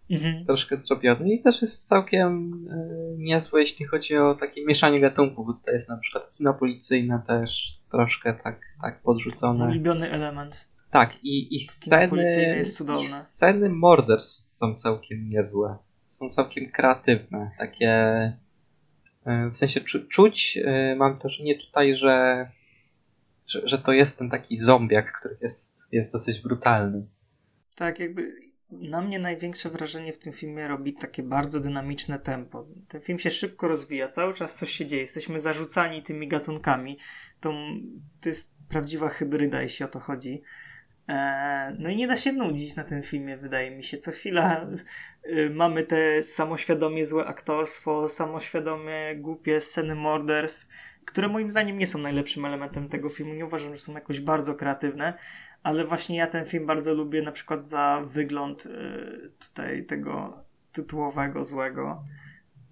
mhm. 0.09 0.45
troszkę 0.45 0.75
zrobiony 0.75 1.33
i 1.33 1.41
też 1.41 1.61
jest 1.61 1.87
całkiem 1.87 2.53
y, 2.71 3.15
niezłe, 3.17 3.59
jeśli 3.59 3.85
chodzi 3.85 4.17
o 4.17 4.35
takie 4.35 4.65
mieszanie 4.65 5.01
gatunków, 5.01 5.47
bo 5.47 5.53
tutaj 5.53 5.73
jest 5.73 5.89
na 5.89 5.97
przykład 5.97 6.33
kino 6.33 6.53
policyjne 6.53 7.21
też 7.27 7.77
troszkę 7.91 8.33
tak, 8.43 8.59
tak 8.81 9.01
podrzucone. 9.01 9.65
Ulubiony 9.65 10.11
element. 10.11 10.67
Tak, 10.91 11.23
i, 11.23 11.55
i 11.55 11.59
sceny. 11.59 12.63
I 13.01 13.05
sceny 13.05 13.69
morderstw 13.69 14.49
są 14.49 14.75
całkiem 14.75 15.29
niezłe. 15.29 15.77
Są 16.05 16.29
całkiem 16.29 16.71
kreatywne. 16.71 17.51
Takie 17.57 18.23
y, 19.27 19.49
w 19.51 19.57
sensie 19.57 19.81
czu, 19.81 20.07
czuć, 20.07 20.57
y, 20.57 20.95
mam 20.95 21.19
wrażenie 21.19 21.55
tutaj, 21.55 21.95
że, 21.95 22.47
że, 23.47 23.67
że 23.67 23.77
to 23.77 23.93
jest 23.93 24.19
ten 24.19 24.29
taki 24.29 24.57
zombiak, 24.57 25.19
który 25.19 25.37
jest, 25.41 25.81
jest 25.91 26.13
dosyć 26.13 26.41
brutalny. 26.41 27.07
Tak, 27.75 27.99
jakby 27.99 28.46
na 28.71 29.01
mnie 29.01 29.19
największe 29.19 29.69
wrażenie 29.69 30.13
w 30.13 30.19
tym 30.19 30.33
filmie 30.33 30.67
robi 30.67 30.93
takie 30.93 31.23
bardzo 31.23 31.59
dynamiczne 31.59 32.19
tempo. 32.19 32.65
Ten 32.87 33.01
film 33.01 33.19
się 33.19 33.31
szybko 33.31 33.67
rozwija, 33.67 34.07
cały 34.07 34.33
czas 34.33 34.57
coś 34.57 34.71
się 34.71 34.85
dzieje, 34.85 35.01
jesteśmy 35.01 35.39
zarzucani 35.39 36.03
tymi 36.03 36.27
gatunkami. 36.27 36.97
To, 37.39 37.53
to 38.21 38.29
jest 38.29 38.51
prawdziwa 38.69 39.09
hybryda, 39.09 39.61
jeśli 39.61 39.85
o 39.85 39.87
to 39.87 39.99
chodzi. 39.99 40.43
Eee, 41.07 41.75
no 41.79 41.89
i 41.89 41.95
nie 41.95 42.07
da 42.07 42.17
się 42.17 42.33
nudzić 42.33 42.75
na 42.75 42.83
tym 42.83 43.03
filmie, 43.03 43.37
wydaje 43.37 43.71
mi 43.71 43.83
się. 43.83 43.97
Co 43.97 44.11
chwila 44.11 44.67
y, 45.25 45.49
mamy 45.49 45.83
te 45.83 46.23
samoświadomie 46.23 47.05
złe 47.05 47.25
aktorstwo, 47.25 48.07
samoświadomie 48.07 49.15
głupie 49.15 49.61
sceny 49.61 49.95
morderstw. 49.95 50.67
które 51.05 51.27
moim 51.27 51.49
zdaniem 51.49 51.77
nie 51.77 51.87
są 51.87 51.99
najlepszym 51.99 52.45
elementem 52.45 52.89
tego 52.89 53.09
filmu. 53.09 53.33
Nie 53.33 53.45
uważam, 53.45 53.75
że 53.75 53.81
są 53.81 53.93
jakoś 53.93 54.19
bardzo 54.19 54.55
kreatywne, 54.55 55.13
ale 55.63 55.85
właśnie 55.85 56.17
ja 56.17 56.27
ten 56.27 56.45
film 56.45 56.65
bardzo 56.65 56.93
lubię 56.93 57.21
na 57.21 57.31
przykład 57.31 57.67
za 57.67 58.01
wygląd 58.05 58.65
y, 58.65 59.31
tutaj 59.39 59.85
tego 59.85 60.43
tytułowego 60.71 61.45
złego, 61.45 62.03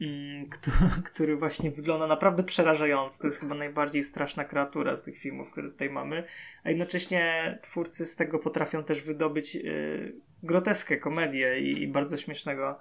mm, 0.01 0.49
który 1.09 1.37
właśnie 1.37 1.71
wygląda 1.71 2.07
naprawdę 2.07 2.43
przerażająco. 2.43 3.19
To 3.19 3.27
jest 3.27 3.39
chyba 3.39 3.55
najbardziej 3.55 4.03
straszna 4.03 4.45
kreatura 4.45 4.95
z 4.95 5.03
tych 5.03 5.17
filmów, 5.17 5.51
które 5.51 5.69
tutaj 5.69 5.89
mamy. 5.89 6.23
A 6.63 6.69
jednocześnie 6.69 7.57
twórcy 7.61 8.05
z 8.05 8.15
tego 8.15 8.39
potrafią 8.39 8.83
też 8.83 9.01
wydobyć 9.01 9.55
y, 9.55 10.15
groteskę 10.43 10.97
komedię 10.97 11.59
i, 11.59 11.83
i 11.83 11.87
bardzo 11.87 12.17
śmiesznego 12.17 12.79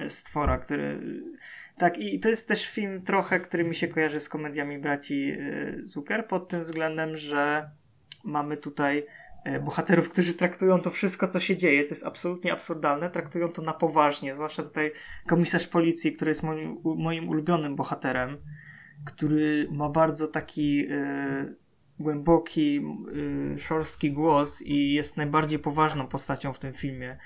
y, 0.00 0.10
stwora, 0.10 0.58
który. 0.58 1.00
Tak, 1.78 1.98
i 1.98 2.20
to 2.20 2.28
jest 2.28 2.48
też 2.48 2.70
film 2.70 3.02
trochę, 3.02 3.40
który 3.40 3.64
mi 3.64 3.74
się 3.74 3.88
kojarzy 3.88 4.20
z 4.20 4.28
komediami 4.28 4.78
braci 4.78 5.32
Zucker 5.82 6.26
pod 6.26 6.48
tym 6.48 6.62
względem, 6.62 7.16
że 7.16 7.70
mamy 8.24 8.56
tutaj 8.56 9.06
bohaterów, 9.64 10.08
którzy 10.08 10.34
traktują 10.34 10.80
to 10.80 10.90
wszystko, 10.90 11.28
co 11.28 11.40
się 11.40 11.56
dzieje, 11.56 11.84
co 11.84 11.94
jest 11.94 12.06
absolutnie 12.06 12.52
absurdalne, 12.52 13.10
traktują 13.10 13.48
to 13.48 13.62
na 13.62 13.72
poważnie. 13.72 14.34
Zwłaszcza 14.34 14.62
tutaj 14.62 14.92
komisarz 15.26 15.66
policji, 15.66 16.12
który 16.12 16.30
jest 16.30 16.42
moim, 16.42 16.78
moim 16.84 17.28
ulubionym 17.28 17.76
bohaterem, 17.76 18.38
który 19.04 19.68
ma 19.70 19.88
bardzo 19.88 20.28
taki 20.28 20.86
e, 20.90 21.54
głęboki, 21.98 22.80
e, 23.54 23.58
szorstki 23.58 24.12
głos 24.12 24.62
i 24.62 24.92
jest 24.92 25.16
najbardziej 25.16 25.58
poważną 25.58 26.06
postacią 26.06 26.52
w 26.52 26.58
tym 26.58 26.72
filmie. 26.72 27.18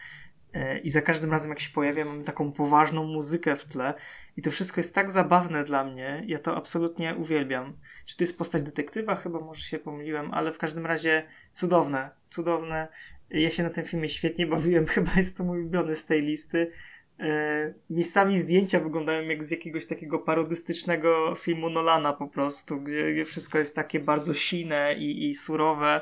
E, 0.55 0.79
I 0.79 0.91
za 0.91 1.03
każdym 1.03 1.31
razem, 1.31 1.51
jak 1.51 1.61
się 1.61 1.71
pojawia, 1.71 2.05
mam 2.05 2.25
taką 2.25 2.53
poważną 2.53 3.05
muzykę 3.05 3.57
w 3.57 3.65
tle. 3.65 3.95
I 4.37 4.43
to 4.43 4.51
wszystko 4.51 4.81
jest 4.81 4.95
tak 4.95 5.11
zabawne 5.11 5.65
dla 5.65 5.85
mnie. 5.85 6.23
Ja 6.27 6.39
to 6.39 6.57
absolutnie 6.57 7.15
uwielbiam. 7.15 7.77
Czy 8.05 8.17
to 8.17 8.25
jest 8.25 8.39
postać 8.39 8.63
detektywa? 8.63 9.15
Chyba 9.15 9.41
może 9.41 9.63
się 9.63 9.79
pomyliłem, 9.79 10.35
ale 10.35 10.53
w 10.53 10.59
każdym 10.59 10.87
razie 10.87 11.27
cudowne. 11.51 12.11
Cudowne. 12.31 12.89
Ja 13.31 13.51
się 13.51 13.63
na 13.63 13.71
tym 13.71 13.85
filmie 13.85 14.09
świetnie 14.09 14.47
bawiłem. 14.47 14.87
Chyba 14.95 15.11
jest 15.17 15.37
to 15.37 15.45
mój 15.45 15.61
ulubiony 15.61 15.97
z 15.97 16.05
tej 16.05 16.23
listy. 16.23 16.73
E, 17.21 17.75
miejscami 17.91 18.39
zdjęcia 18.39 18.81
wyglądają 18.81 19.23
jak 19.23 19.45
z 19.45 19.51
jakiegoś 19.51 19.87
takiego 19.87 20.19
parodystycznego 20.19 21.35
filmu 21.35 21.71
Nolana 21.71 22.13
po 22.13 22.29
prostu, 22.29 22.81
gdzie, 22.81 23.25
wszystko 23.25 23.59
jest 23.59 23.75
takie 23.75 24.01
bardzo 24.01 24.35
sine 24.35 24.95
i, 24.99 25.29
i 25.29 25.35
surowe 25.35 26.01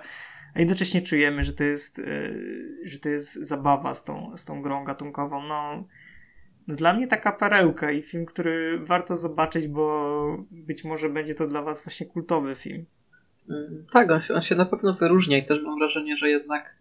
a 0.59 0.61
jednocześnie 0.61 1.03
czujemy, 1.03 1.45
że 1.45 1.53
to 1.53 1.65
jest, 1.65 1.99
yy, 1.99 2.81
że 2.85 2.99
to 2.99 3.09
jest 3.09 3.35
zabawa 3.35 3.95
z 3.95 4.05
tą, 4.05 4.37
z 4.37 4.45
tą 4.45 4.63
grą 4.63 4.85
gatunkową. 4.85 5.43
No, 5.43 5.85
no, 6.69 6.75
dla 6.77 6.95
mnie 6.95 7.07
taka 7.07 7.33
perełka 7.33 7.91
i 7.91 8.03
film, 8.03 8.27
który 8.27 8.79
warto 8.85 9.17
zobaczyć, 9.17 9.69
bo 9.69 10.37
być 10.51 10.85
może 10.85 11.09
będzie 11.09 11.35
to 11.35 11.47
dla 11.47 11.63
was 11.63 11.85
właśnie 11.85 12.07
kultowy 12.07 12.55
film. 12.55 12.87
Mm, 13.51 13.87
tak, 13.93 14.11
on 14.11 14.21
się, 14.21 14.35
on 14.35 14.43
się 14.43 14.55
na 14.55 14.65
pewno 14.65 14.95
wyróżnia 14.95 15.39
i 15.39 15.43
też 15.43 15.63
mam 15.63 15.79
wrażenie, 15.79 16.17
że 16.17 16.29
jednak 16.29 16.75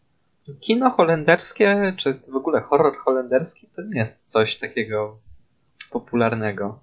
kino 0.60 0.90
holenderskie, 0.90 1.94
czy 1.98 2.20
w 2.28 2.36
ogóle 2.36 2.62
horror 2.62 2.98
holenderski, 2.98 3.68
to 3.76 3.82
nie 3.82 4.00
jest 4.00 4.32
coś 4.32 4.58
takiego 4.58 5.20
popularnego. 5.92 6.80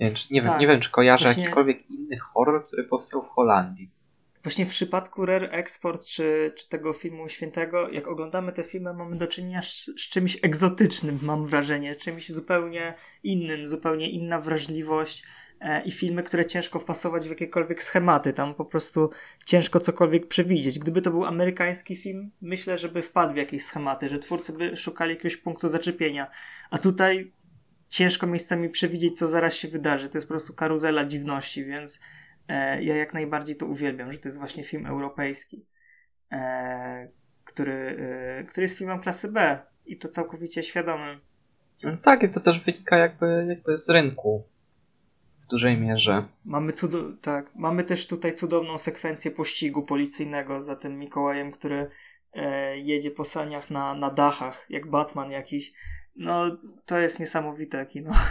Nie, 0.00 0.14
nie, 0.30 0.42
tak. 0.42 0.50
wiem, 0.50 0.60
nie 0.60 0.66
wiem, 0.66 0.80
czy 0.80 0.90
kojarzę 0.90 1.24
Właśnie... 1.24 1.42
jakikolwiek 1.42 1.90
inny 1.90 2.18
horror, 2.18 2.66
który 2.66 2.84
powstał 2.84 3.22
w 3.22 3.28
Holandii. 3.28 3.97
Właśnie 4.42 4.66
w 4.66 4.70
przypadku 4.70 5.26
Rare 5.26 5.48
Export 5.50 6.06
czy, 6.06 6.52
czy 6.56 6.68
tego 6.68 6.92
filmu 6.92 7.28
Świętego, 7.28 7.88
jak 7.90 8.08
oglądamy 8.08 8.52
te 8.52 8.62
filmy, 8.62 8.94
mamy 8.94 9.16
do 9.16 9.26
czynienia 9.26 9.62
z, 9.62 9.84
z 9.84 10.08
czymś 10.08 10.38
egzotycznym, 10.42 11.18
mam 11.22 11.46
wrażenie, 11.46 11.94
czymś 11.96 12.28
zupełnie 12.28 12.94
innym, 13.22 13.68
zupełnie 13.68 14.10
inna 14.10 14.40
wrażliwość 14.40 15.24
e, 15.60 15.82
i 15.82 15.90
filmy, 15.90 16.22
które 16.22 16.46
ciężko 16.46 16.78
wpasować 16.78 17.26
w 17.26 17.30
jakiekolwiek 17.30 17.82
schematy. 17.82 18.32
Tam 18.32 18.54
po 18.54 18.64
prostu 18.64 19.10
ciężko 19.46 19.80
cokolwiek 19.80 20.28
przewidzieć. 20.28 20.78
Gdyby 20.78 21.02
to 21.02 21.10
był 21.10 21.24
amerykański 21.24 21.96
film, 21.96 22.30
myślę, 22.40 22.78
że 22.78 22.88
by 22.88 23.02
wpadł 23.02 23.34
w 23.34 23.36
jakieś 23.36 23.64
schematy, 23.64 24.08
że 24.08 24.18
twórcy 24.18 24.52
by 24.52 24.76
szukali 24.76 25.10
jakiegoś 25.10 25.36
punktu 25.36 25.68
zaczepienia. 25.68 26.30
A 26.70 26.78
tutaj 26.78 27.32
ciężko 27.88 28.26
miejscami 28.26 28.68
przewidzieć, 28.68 29.18
co 29.18 29.28
zaraz 29.28 29.54
się 29.54 29.68
wydarzy. 29.68 30.08
To 30.08 30.18
jest 30.18 30.26
po 30.28 30.34
prostu 30.34 30.54
karuzela 30.54 31.04
dziwności, 31.04 31.64
więc 31.64 32.00
ja 32.80 32.96
jak 32.96 33.14
najbardziej 33.14 33.56
to 33.56 33.66
uwielbiam, 33.66 34.12
że 34.12 34.18
to 34.18 34.28
jest 34.28 34.38
właśnie 34.38 34.64
film 34.64 34.86
europejski, 34.86 35.66
e, 36.32 37.08
który, 37.44 37.72
e, 37.72 38.44
który 38.44 38.64
jest 38.64 38.78
filmem 38.78 39.00
klasy 39.00 39.32
B 39.32 39.58
i 39.86 39.98
to 39.98 40.08
całkowicie 40.08 40.62
świadomym. 40.62 41.20
No 41.82 41.96
tak, 41.96 42.22
i 42.22 42.28
to 42.28 42.40
też 42.40 42.64
wynika 42.64 42.96
jakby, 42.96 43.46
jakby 43.48 43.78
z 43.78 43.88
rynku 43.90 44.44
w 45.42 45.46
dużej 45.50 45.80
mierze. 45.80 46.24
Mamy, 46.44 46.72
cud- 46.72 47.20
tak, 47.20 47.54
mamy 47.54 47.84
też 47.84 48.06
tutaj 48.06 48.34
cudowną 48.34 48.78
sekwencję 48.78 49.30
pościgu 49.30 49.82
policyjnego 49.82 50.60
za 50.60 50.76
tym 50.76 50.98
Mikołajem, 50.98 51.52
który 51.52 51.90
e, 52.32 52.78
jedzie 52.78 53.10
po 53.10 53.24
saniach 53.24 53.70
na, 53.70 53.94
na 53.94 54.10
dachach, 54.10 54.66
jak 54.70 54.90
Batman 54.90 55.30
jakiś. 55.30 55.72
No, 56.16 56.58
to 56.86 56.98
jest 56.98 57.20
niesamowite 57.20 57.86
kino. 57.86 58.12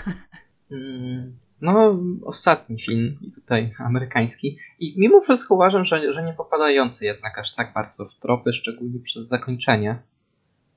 Mm, 0.72 1.39
no, 1.62 1.99
ostatni 2.26 2.82
film 2.82 3.18
tutaj 3.36 3.74
amerykański. 3.80 4.58
I 4.80 4.95
mimo 4.97 5.22
wszystko 5.22 5.55
uważam, 5.55 5.86
że, 5.86 6.14
że 6.14 6.24
nie 6.24 6.34
popadający 6.34 7.05
jednak 7.05 7.39
aż 7.39 7.55
tak 7.55 7.74
bardzo 7.74 8.05
w 8.05 8.20
tropy, 8.20 8.53
szczególnie 8.53 8.99
przez 8.99 9.28
zakończenie. 9.28 10.01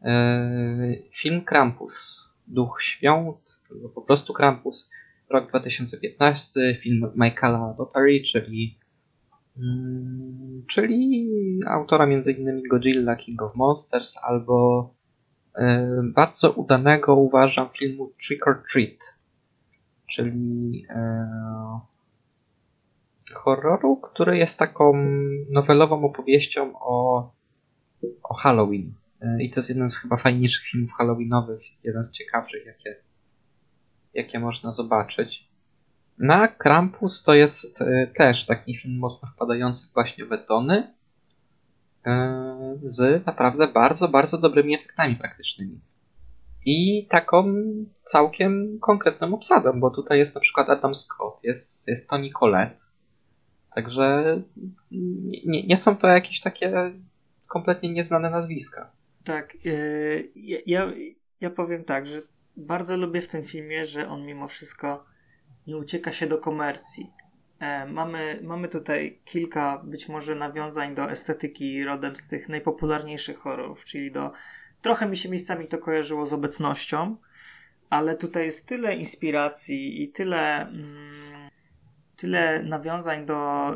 Yy, 0.03 1.03
film 1.13 1.45
Krampus, 1.45 2.29
Duch 2.47 2.83
Świąt, 2.83 3.39
albo 3.71 3.89
po 3.89 4.03
prostu 4.03 4.33
Krampus, 4.33 4.91
rok 5.31 5.49
2015, 5.49 6.75
film 6.75 7.11
Michaela 7.17 7.75
Dotary, 7.79 8.21
czyli, 8.21 8.79
yy, 9.57 9.63
czyli 10.69 11.29
autora 11.67 12.05
m.in. 12.05 12.63
Godzilla, 12.71 13.17
King 13.17 13.43
of 13.43 13.55
Monsters, 13.55 14.17
albo 14.23 14.95
yy, 15.57 15.65
bardzo 16.15 16.51
udanego 16.51 17.15
uważam 17.15 17.69
filmu 17.79 18.13
Trick 18.27 18.47
or 18.47 18.63
Treat 18.73 19.20
czyli 20.11 20.87
e, 20.91 21.81
horroru, 23.35 23.97
który 23.97 24.39
jest 24.39 24.59
taką 24.59 24.93
nowelową 25.51 26.05
opowieścią 26.05 26.73
o, 26.81 27.31
o 28.23 28.35
Halloween. 28.35 28.95
E, 29.21 29.43
I 29.43 29.51
to 29.51 29.61
jest 29.61 29.69
jeden 29.69 29.89
z 29.89 29.97
chyba 29.97 30.17
fajniejszych 30.17 30.67
filmów 30.67 30.93
halloweenowych, 30.93 31.63
jeden 31.85 32.05
z 32.05 32.13
ciekawszych, 32.13 32.67
jakie, 32.67 32.97
jakie 34.15 34.39
można 34.39 34.73
zobaczyć. 34.73 35.51
Na 36.19 36.49
Krampus 36.49 37.23
to 37.23 37.35
jest 37.35 37.83
e, 37.83 38.07
też 38.07 38.47
taki 38.47 38.77
film 38.77 38.99
mocno 38.99 39.29
wpadający 39.29 39.93
właśnie 39.95 40.25
w 40.25 40.33
etony 40.33 40.95
z 42.83 43.27
naprawdę 43.27 43.69
bardzo, 43.69 44.09
bardzo 44.09 44.39
dobrymi 44.39 44.75
efektami 44.75 45.17
praktycznymi 45.17 45.81
i 46.67 47.07
taką 47.11 47.55
całkiem 48.05 48.79
konkretną 48.81 49.35
obsadą, 49.35 49.81
bo 49.81 49.91
tutaj 49.91 50.19
jest 50.19 50.35
na 50.35 50.41
przykład 50.41 50.71
Adam 50.71 50.95
Scott, 50.95 51.39
jest, 51.43 51.89
jest 51.89 52.11
Tony 52.11 52.31
Collette. 52.31 52.77
Także 53.75 54.43
nie, 55.47 55.67
nie 55.67 55.77
są 55.77 55.97
to 55.97 56.07
jakieś 56.07 56.41
takie 56.41 56.93
kompletnie 57.47 57.93
nieznane 57.93 58.31
nazwiska. 58.31 58.93
Tak, 59.25 59.65
yy, 59.65 60.33
ja, 60.67 60.93
ja 61.41 61.51
powiem 61.51 61.85
tak, 61.85 62.07
że 62.07 62.21
bardzo 62.57 62.97
lubię 62.97 63.21
w 63.23 63.29
tym 63.29 63.45
filmie, 63.45 63.87
że 63.87 64.09
on 64.09 64.27
mimo 64.27 64.49
wszystko 64.49 65.05
nie 65.67 65.77
ucieka 65.77 66.13
się 66.13 66.27
do 66.27 66.39
komercji. 66.39 67.11
E, 67.59 67.87
mamy, 67.87 68.41
mamy 68.43 68.69
tutaj 68.69 69.21
kilka 69.25 69.83
być 69.85 70.09
może 70.09 70.35
nawiązań 70.35 70.95
do 70.95 71.11
estetyki 71.11 71.85
rodem 71.85 72.17
z 72.17 72.29
tych 72.29 72.49
najpopularniejszych 72.49 73.39
horrorów, 73.39 73.85
czyli 73.85 74.13
do 74.13 74.33
Trochę 74.83 75.09
mi 75.09 75.17
się 75.17 75.29
miejscami 75.29 75.69
to 75.69 75.79
kojarzyło 75.79 76.27
z 76.27 76.33
obecnością, 76.33 77.17
ale 77.91 78.17
tutaj 78.17 78.45
jest 78.45 78.69
tyle 78.69 78.95
inspiracji 78.95 80.03
i 80.03 80.09
tyle, 80.09 80.69
mm, 80.69 81.51
tyle 82.17 82.63
nawiązań 82.63 83.27
do 83.27 83.71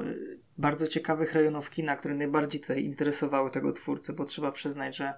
bardzo 0.58 0.86
ciekawych 0.86 1.32
rejonów 1.32 1.70
kina, 1.70 1.96
które 1.96 2.14
najbardziej 2.14 2.60
tutaj 2.60 2.84
interesowały 2.84 3.50
tego 3.50 3.72
twórcę, 3.72 4.12
bo 4.12 4.24
trzeba 4.24 4.52
przyznać, 4.52 4.96
że 4.96 5.14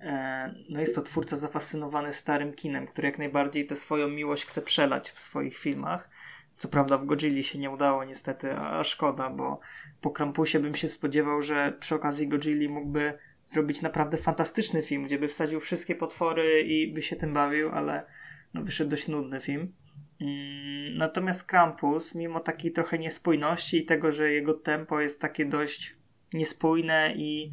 e, 0.00 0.54
no 0.70 0.80
jest 0.80 0.94
to 0.94 1.02
twórca 1.02 1.36
zafascynowany 1.36 2.12
starym 2.12 2.52
kinem, 2.52 2.86
który 2.86 3.08
jak 3.08 3.18
najbardziej 3.18 3.66
tę 3.66 3.76
swoją 3.76 4.08
miłość 4.08 4.44
chce 4.46 4.62
przelać 4.62 5.10
w 5.10 5.20
swoich 5.20 5.58
filmach. 5.58 6.08
Co 6.56 6.68
prawda 6.68 6.98
w 6.98 7.06
Godzilli 7.06 7.44
się 7.44 7.58
nie 7.58 7.70
udało 7.70 8.04
niestety, 8.04 8.52
a 8.52 8.84
szkoda, 8.84 9.30
bo 9.30 9.60
po 10.00 10.10
Krampusie 10.10 10.58
bym 10.58 10.74
się 10.74 10.88
spodziewał, 10.88 11.42
że 11.42 11.76
przy 11.80 11.94
okazji 11.94 12.28
Godzilli 12.28 12.68
mógłby 12.68 13.18
zrobić 13.46 13.82
naprawdę 13.82 14.16
fantastyczny 14.16 14.82
film, 14.82 15.04
gdzie 15.04 15.18
by 15.18 15.28
wsadził 15.28 15.60
wszystkie 15.60 15.94
potwory 15.94 16.60
i 16.60 16.92
by 16.92 17.02
się 17.02 17.16
tym 17.16 17.34
bawił, 17.34 17.70
ale 17.70 18.06
no, 18.54 18.62
wyszedł 18.62 18.90
dość 18.90 19.08
nudny 19.08 19.40
film. 19.40 19.72
Mm, 20.20 20.98
natomiast 20.98 21.46
Krampus, 21.46 22.14
mimo 22.14 22.40
takiej 22.40 22.72
trochę 22.72 22.98
niespójności 22.98 23.78
i 23.78 23.84
tego, 23.84 24.12
że 24.12 24.32
jego 24.32 24.54
tempo 24.54 25.00
jest 25.00 25.20
takie 25.20 25.44
dość 25.44 25.96
niespójne 26.32 27.12
i 27.16 27.52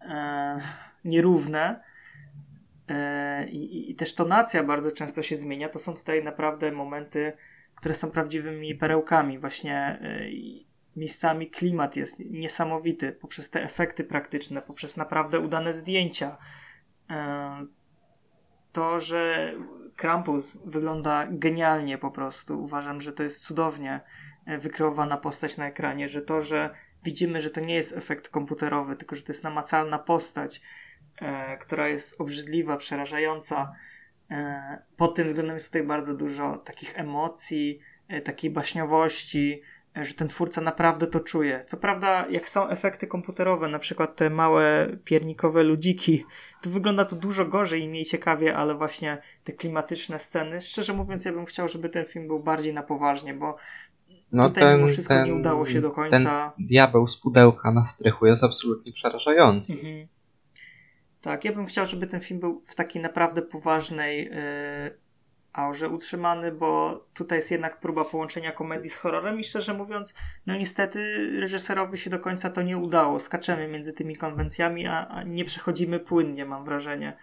e, 0.00 0.60
nierówne, 1.04 1.80
e, 2.88 3.48
i, 3.48 3.90
i, 3.90 3.94
też 3.94 4.14
tonacja 4.14 4.64
bardzo 4.64 4.90
często 4.90 5.22
się 5.22 5.36
zmienia, 5.36 5.68
to 5.68 5.78
są 5.78 5.94
tutaj 5.94 6.24
naprawdę 6.24 6.72
momenty, 6.72 7.32
które 7.74 7.94
są 7.94 8.10
prawdziwymi 8.10 8.74
perełkami. 8.74 9.38
Właśnie 9.38 9.76
e, 9.76 10.30
miejscami 10.96 11.50
klimat 11.50 11.96
jest 11.96 12.18
niesamowity 12.18 13.12
poprzez 13.12 13.50
te 13.50 13.62
efekty 13.62 14.04
praktyczne, 14.04 14.62
poprzez 14.62 14.96
naprawdę 14.96 15.40
udane 15.40 15.72
zdjęcia. 15.72 16.38
E, 17.10 17.66
to, 18.72 19.00
że 19.00 19.52
Krampus 19.96 20.58
wygląda 20.64 21.26
genialnie 21.30 21.98
po 21.98 22.10
prostu. 22.10 22.62
Uważam, 22.62 23.00
że 23.00 23.12
to 23.12 23.22
jest 23.22 23.44
cudownie 23.44 24.00
e, 24.46 24.58
wykreowana 24.58 25.16
postać 25.16 25.56
na 25.56 25.66
ekranie, 25.66 26.08
że 26.08 26.22
to, 26.22 26.40
że 26.40 26.70
widzimy, 27.04 27.42
że 27.42 27.50
to 27.50 27.60
nie 27.60 27.74
jest 27.74 27.96
efekt 27.96 28.28
komputerowy, 28.28 28.96
tylko 28.96 29.16
że 29.16 29.22
to 29.22 29.32
jest 29.32 29.44
namacalna 29.44 29.98
postać, 29.98 30.62
e, 31.20 31.56
która 31.56 31.88
jest 31.88 32.20
obrzydliwa, 32.20 32.76
przerażająca. 32.76 33.72
Pod 34.96 35.14
tym 35.14 35.28
względem 35.28 35.54
jest 35.54 35.66
tutaj 35.66 35.82
bardzo 35.82 36.14
dużo 36.14 36.56
takich 36.56 36.98
emocji, 36.98 37.80
takiej 38.24 38.50
baśniowości, 38.50 39.62
że 39.96 40.14
ten 40.14 40.28
twórca 40.28 40.60
naprawdę 40.60 41.06
to 41.06 41.20
czuje. 41.20 41.64
Co 41.66 41.76
prawda, 41.76 42.26
jak 42.30 42.48
są 42.48 42.68
efekty 42.68 43.06
komputerowe, 43.06 43.68
na 43.68 43.78
przykład 43.78 44.16
te 44.16 44.30
małe 44.30 44.88
piernikowe 45.04 45.62
ludziki, 45.62 46.24
to 46.62 46.70
wygląda 46.70 47.04
to 47.04 47.16
dużo 47.16 47.44
gorzej 47.44 47.82
i 47.82 47.88
mniej 47.88 48.04
ciekawie, 48.04 48.56
ale 48.56 48.74
właśnie 48.74 49.18
te 49.44 49.52
klimatyczne 49.52 50.18
sceny, 50.18 50.60
szczerze 50.60 50.92
mówiąc, 50.92 51.24
ja 51.24 51.32
bym 51.32 51.46
chciał, 51.46 51.68
żeby 51.68 51.88
ten 51.88 52.04
film 52.04 52.26
był 52.26 52.40
bardziej 52.40 52.74
na 52.74 52.82
poważnie, 52.82 53.34
bo 53.34 53.56
no 54.32 54.48
tutaj 54.48 54.64
ten, 54.64 54.76
mimo 54.76 54.92
wszystko 54.92 55.14
ten, 55.14 55.26
nie 55.26 55.34
udało 55.34 55.66
się 55.66 55.80
do 55.80 55.90
końca. 55.90 56.52
Ten 56.56 56.66
diabeł 56.66 57.06
z 57.06 57.16
pudełka 57.16 57.72
na 57.72 57.86
strychu 57.86 58.26
jest 58.26 58.44
absolutnie 58.44 58.92
przerażający. 58.92 59.72
Mhm. 59.72 60.06
Tak, 61.20 61.44
ja 61.44 61.52
bym 61.52 61.66
chciał, 61.66 61.86
żeby 61.86 62.06
ten 62.06 62.20
film 62.20 62.40
był 62.40 62.62
w 62.66 62.74
takiej 62.74 63.02
naprawdę 63.02 63.42
poważnej 63.42 64.24
yy, 64.24 65.01
aurze 65.52 65.88
utrzymany, 65.88 66.52
bo 66.52 67.04
tutaj 67.14 67.38
jest 67.38 67.50
jednak 67.50 67.80
próba 67.80 68.04
połączenia 68.04 68.52
komedii 68.52 68.90
z 68.90 68.96
horrorem 68.96 69.40
i 69.40 69.44
szczerze 69.44 69.74
mówiąc, 69.74 70.14
no 70.46 70.56
niestety 70.56 71.30
reżyserowi 71.40 71.98
się 71.98 72.10
do 72.10 72.18
końca 72.18 72.50
to 72.50 72.62
nie 72.62 72.78
udało. 72.78 73.20
Skaczemy 73.20 73.68
między 73.68 73.92
tymi 73.92 74.16
konwencjami, 74.16 74.86
a, 74.86 75.08
a 75.08 75.22
nie 75.22 75.44
przechodzimy 75.44 76.00
płynnie, 76.00 76.44
mam 76.44 76.64
wrażenie. 76.64 77.16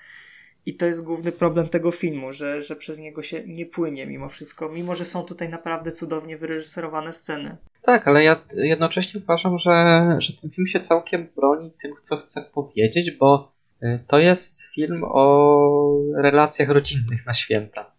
I 0.65 0.75
to 0.75 0.86
jest 0.86 1.05
główny 1.05 1.32
problem 1.32 1.67
tego 1.67 1.91
filmu, 1.91 2.34
że, 2.34 2.61
że 2.61 2.75
przez 2.75 2.99
niego 2.99 3.23
się 3.23 3.43
nie 3.47 3.65
płynie 3.65 4.07
mimo 4.07 4.30
wszystko, 4.30 4.69
mimo 4.69 4.95
że 4.95 5.05
są 5.05 5.23
tutaj 5.23 5.49
naprawdę 5.49 5.91
cudownie 5.91 6.38
wyreżyserowane 6.38 7.13
sceny. 7.13 7.57
Tak, 7.82 8.07
ale 8.07 8.23
ja 8.23 8.36
jednocześnie 8.53 9.21
uważam, 9.23 9.59
że, 9.59 10.05
że 10.19 10.34
ten 10.41 10.49
film 10.49 10.67
się 10.67 10.80
całkiem 10.80 11.27
broni 11.36 11.71
tym, 11.82 11.93
co 12.01 12.17
chce 12.17 12.41
powiedzieć, 12.41 13.11
bo 13.11 13.51
y, 13.84 13.99
to 14.07 14.19
jest 14.19 14.61
film 14.61 15.01
o 15.03 16.01
relacjach 16.15 16.69
rodzinnych 16.69 17.25
na 17.25 17.34
święta. 17.34 17.99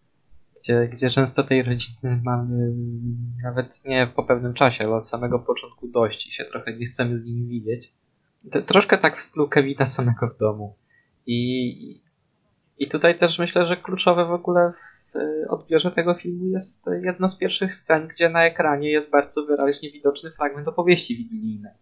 Gdzie, 0.62 0.88
gdzie 0.88 1.10
często 1.10 1.42
tej 1.42 1.62
rodziny 1.62 2.20
mamy 2.24 2.72
nawet 3.42 3.84
nie 3.84 4.06
po 4.06 4.24
pewnym 4.24 4.54
czasie, 4.54 4.84
ale 4.84 4.94
od 4.94 5.06
samego 5.06 5.38
początku 5.38 5.88
dość 5.88 6.26
i 6.26 6.32
się 6.32 6.44
trochę 6.44 6.76
nie 6.76 6.86
chcemy 6.86 7.18
z 7.18 7.26
nimi 7.26 7.46
widzieć. 7.46 7.92
To, 8.50 8.62
troszkę 8.62 8.98
tak 8.98 9.16
w 9.16 9.20
stylu 9.20 9.48
Kevina 9.48 9.86
samego 9.86 10.28
w 10.28 10.38
domu. 10.38 10.74
I, 11.26 12.00
i 12.78 12.88
tutaj 12.88 13.18
też 13.18 13.38
myślę, 13.38 13.66
że 13.66 13.76
kluczowe 13.76 14.26
w 14.26 14.32
ogóle 14.32 14.72
w 15.14 15.50
odbiorze 15.52 15.90
tego 15.90 16.14
filmu 16.14 16.46
jest 16.46 16.86
jedna 17.02 17.28
z 17.28 17.38
pierwszych 17.38 17.74
scen, 17.74 18.08
gdzie 18.08 18.28
na 18.28 18.44
ekranie 18.44 18.90
jest 18.90 19.10
bardzo 19.10 19.46
wyraźnie 19.46 19.90
widoczny 19.90 20.30
fragment 20.30 20.68
opowieści 20.68 21.16
wigilijnej. 21.16 21.72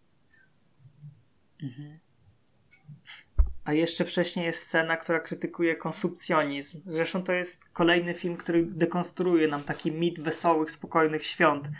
Mhm. 1.62 1.98
A 3.68 3.72
jeszcze 3.72 4.04
wcześniej 4.04 4.46
jest 4.46 4.66
scena, 4.66 4.96
która 4.96 5.20
krytykuje 5.20 5.76
konsumpcjonizm. 5.76 6.80
Zresztą 6.86 7.22
to 7.22 7.32
jest 7.32 7.68
kolejny 7.68 8.14
film, 8.14 8.36
który 8.36 8.66
dekonstruuje 8.66 9.48
nam 9.48 9.64
taki 9.64 9.92
mit 9.92 10.20
wesołych, 10.20 10.70
spokojnych 10.70 11.24
świąt, 11.24 11.70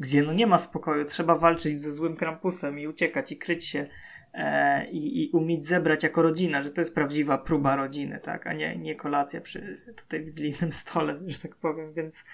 gdzie 0.00 0.22
no 0.22 0.32
nie 0.32 0.46
ma 0.46 0.58
spokoju, 0.58 1.04
trzeba 1.04 1.34
walczyć 1.34 1.80
ze 1.80 1.92
złym 1.92 2.16
krampusem 2.16 2.78
i 2.78 2.86
uciekać 2.86 3.32
i 3.32 3.36
kryć 3.36 3.64
się 3.64 3.86
e, 4.34 4.90
i, 4.90 5.24
i 5.24 5.30
umieć 5.30 5.66
zebrać 5.66 6.02
jako 6.02 6.22
rodzina, 6.22 6.62
że 6.62 6.70
to 6.70 6.80
jest 6.80 6.94
prawdziwa 6.94 7.38
próba 7.38 7.76
rodziny, 7.76 8.20
tak, 8.22 8.46
a 8.46 8.52
nie, 8.52 8.76
nie 8.76 8.94
kolacja 8.94 9.40
przy 9.40 9.82
tutaj 9.96 10.24
wigilijnym 10.24 10.72
stole, 10.72 11.20
że 11.26 11.38
tak 11.38 11.56
powiem, 11.56 11.92
więc 11.92 12.24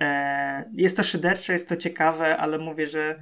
e, 0.00 0.70
jest 0.74 0.96
to 0.96 1.04
szydercze, 1.04 1.52
jest 1.52 1.68
to 1.68 1.76
ciekawe, 1.76 2.36
ale 2.36 2.58
mówię, 2.58 2.86
że 2.86 3.16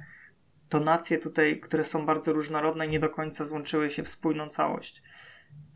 tonacje 0.69 1.17
tutaj, 1.17 1.59
które 1.59 1.83
są 1.83 2.05
bardzo 2.05 2.33
różnorodne, 2.33 2.87
nie 2.87 2.99
do 2.99 3.09
końca 3.09 3.45
złączyły 3.45 3.91
się 3.91 4.03
w 4.03 4.09
spójną 4.09 4.47
całość. 4.47 5.03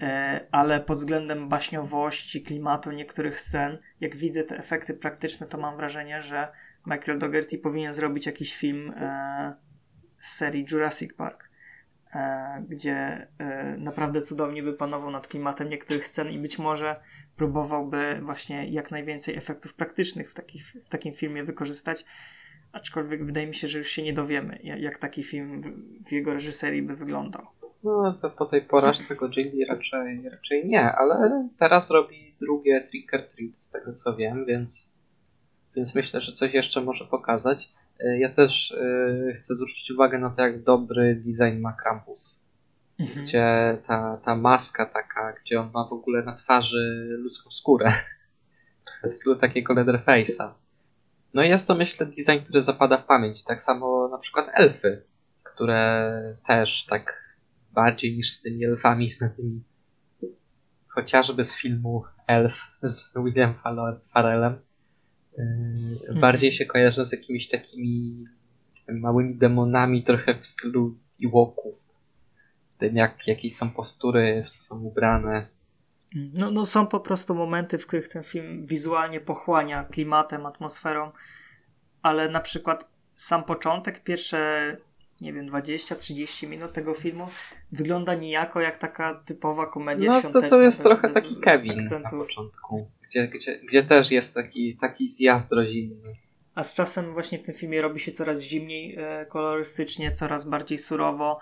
E, 0.01 0.47
ale 0.51 0.79
pod 0.79 0.97
względem 0.97 1.49
baśniowości, 1.49 2.41
klimatu 2.41 2.91
niektórych 2.91 3.39
scen, 3.39 3.77
jak 3.99 4.15
widzę 4.15 4.43
te 4.43 4.57
efekty 4.57 4.93
praktyczne, 4.93 5.47
to 5.47 5.57
mam 5.57 5.77
wrażenie, 5.77 6.21
że 6.21 6.47
Michael 6.85 7.19
Dougherty 7.19 7.57
powinien 7.57 7.93
zrobić 7.93 8.25
jakiś 8.25 8.55
film 8.55 8.93
e, 8.95 9.55
z 10.19 10.31
serii 10.31 10.65
Jurassic 10.71 11.13
Park 11.13 11.51
E, 12.15 12.63
gdzie 12.69 13.27
naprawdę 13.77 14.21
cudownie 14.21 14.63
by 14.63 14.73
panował 14.73 15.11
nad 15.11 15.27
klimatem 15.27 15.69
niektórych 15.69 16.07
scen 16.07 16.29
i 16.29 16.39
być 16.39 16.59
może 16.59 16.95
próbowałby 17.35 18.19
właśnie 18.21 18.69
jak 18.69 18.91
najwięcej 18.91 19.35
efektów 19.35 19.73
praktycznych 19.73 20.31
w, 20.31 20.33
taki, 20.33 20.59
w 20.59 20.89
takim 20.89 21.13
filmie 21.13 21.43
wykorzystać. 21.43 22.05
Aczkolwiek 22.73 23.25
wydaje 23.25 23.47
mi 23.47 23.55
się, 23.55 23.67
że 23.67 23.77
już 23.77 23.87
się 23.87 24.03
nie 24.03 24.13
dowiemy, 24.13 24.59
jak 24.63 24.97
taki 24.97 25.23
film 25.23 25.61
w 26.05 26.11
jego 26.11 26.33
reżyserii 26.33 26.81
by 26.81 26.95
wyglądał. 26.95 27.47
No 27.83 28.17
to 28.21 28.29
po 28.29 28.45
tej 28.45 28.61
porażce 28.61 29.15
Godzilli 29.15 29.65
raczej, 29.65 30.29
raczej 30.29 30.67
nie, 30.67 30.91
ale 30.91 31.49
teraz 31.59 31.91
robi 31.91 32.35
drugie 32.41 32.87
Trick 32.91 33.13
or 33.13 33.21
Treat 33.21 33.61
z 33.61 33.71
tego 33.71 33.93
co 33.93 34.15
wiem, 34.15 34.45
więc, 34.45 34.91
więc 35.75 35.95
myślę, 35.95 36.21
że 36.21 36.31
coś 36.31 36.53
jeszcze 36.53 36.81
może 36.81 37.05
pokazać. 37.05 37.73
E, 37.99 38.19
ja 38.19 38.29
też 38.29 38.71
e, 38.71 39.33
chcę 39.33 39.55
zwrócić 39.55 39.91
uwagę 39.91 40.19
na 40.19 40.29
to, 40.29 40.41
jak 40.41 40.63
dobry 40.63 41.15
design 41.25 41.61
ma 41.61 41.73
Krampus. 41.73 42.45
Mhm. 42.99 43.25
Gdzie 43.25 43.77
ta, 43.87 44.21
ta 44.25 44.35
maska 44.35 44.85
taka, 44.85 45.33
gdzie 45.41 45.61
on 45.61 45.71
ma 45.73 45.87
w 45.87 45.93
ogóle 45.93 46.23
na 46.23 46.33
twarzy 46.33 47.07
ludzką 47.19 47.51
skórę. 47.51 47.93
w 49.03 49.13
stylu 49.13 49.35
takiego 49.35 49.73
Leatherface'a. 49.73 50.53
No 51.33 51.43
i 51.43 51.49
jest 51.49 51.67
to, 51.67 51.75
myślę, 51.75 52.05
design, 52.05 52.45
który 52.45 52.61
zapada 52.61 52.97
w 52.97 53.05
pamięć. 53.05 53.43
Tak 53.43 53.63
samo 53.63 54.07
na 54.07 54.17
przykład 54.17 54.49
elfy, 54.53 55.03
które 55.43 56.37
też 56.47 56.85
tak 56.85 57.35
bardziej 57.71 58.15
niż 58.15 58.31
z 58.31 58.41
tymi 58.41 58.65
elfami 58.65 59.09
znanymi 59.09 59.63
chociażby 60.87 61.43
z 61.43 61.55
filmu 61.55 62.03
Elf 62.27 62.53
z 62.83 63.13
William 63.15 63.53
Farrellem 64.13 64.59
Mhm. 65.39 66.19
Bardziej 66.19 66.51
się 66.51 66.65
kojarzą 66.65 67.05
z 67.05 67.11
jakimiś 67.11 67.47
takimi 67.47 68.25
małymi 68.87 69.35
demonami, 69.35 70.03
trochę 70.03 70.35
w 70.35 70.45
stylu 70.45 70.97
Iwoków. 71.19 71.75
Tym, 72.77 72.95
jak, 72.95 73.27
jakie 73.27 73.49
są 73.49 73.69
postury, 73.69 74.43
w 74.45 74.49
co 74.49 74.59
są 74.59 74.81
ubrane. 74.81 75.47
No, 76.15 76.51
no 76.51 76.65
są 76.65 76.87
po 76.87 76.99
prostu 76.99 77.35
momenty, 77.35 77.77
w 77.77 77.87
których 77.87 78.07
ten 78.07 78.23
film 78.23 78.65
wizualnie 78.65 79.19
pochłania 79.19 79.83
klimatem, 79.83 80.45
atmosferą, 80.45 81.11
ale 82.01 82.29
na 82.29 82.39
przykład 82.39 82.89
sam 83.15 83.43
początek, 83.43 84.03
pierwsze 84.03 84.77
nie 85.21 85.33
wiem, 85.33 85.47
20-30 85.47 86.47
minut 86.47 86.73
tego 86.73 86.93
filmu 86.93 87.27
wygląda 87.71 88.15
niejako 88.15 88.61
jak 88.61 88.77
taka 88.77 89.23
typowa 89.25 89.65
komedia 89.65 90.11
no, 90.11 90.19
świąteczna. 90.19 90.41
No 90.41 90.49
to, 90.49 90.55
to 90.55 90.61
jest 90.61 90.83
trochę 90.83 91.09
taki 91.09 91.35
Kevin 91.35 91.71
akcentu. 91.71 92.17
na 92.17 92.23
początku, 92.23 92.87
gdzie, 93.07 93.27
gdzie, 93.27 93.59
gdzie 93.59 93.83
też 93.83 94.11
jest 94.11 94.33
taki, 94.33 94.77
taki 94.77 95.09
zjazd 95.09 95.51
rodzinny. 95.51 96.15
A 96.55 96.63
z 96.63 96.75
czasem 96.75 97.13
właśnie 97.13 97.39
w 97.39 97.43
tym 97.43 97.55
filmie 97.55 97.81
robi 97.81 97.99
się 97.99 98.11
coraz 98.11 98.41
zimniej 98.41 98.95
e, 98.97 99.25
kolorystycznie, 99.25 100.11
coraz 100.11 100.45
bardziej 100.45 100.77
surowo 100.77 101.39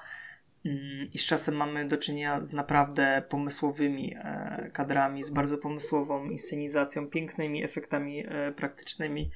i 1.14 1.18
z 1.18 1.26
czasem 1.26 1.56
mamy 1.56 1.88
do 1.88 1.98
czynienia 1.98 2.44
z 2.44 2.54
naprawdę 2.54 3.24
pomysłowymi 3.30 4.16
e, 4.18 4.70
kadrami, 4.74 5.24
z 5.24 5.30
bardzo 5.30 5.58
pomysłową 5.58 6.30
inscenizacją, 6.30 7.08
pięknymi 7.08 7.64
efektami 7.64 8.24
e, 8.28 8.52
praktycznymi. 8.52 9.32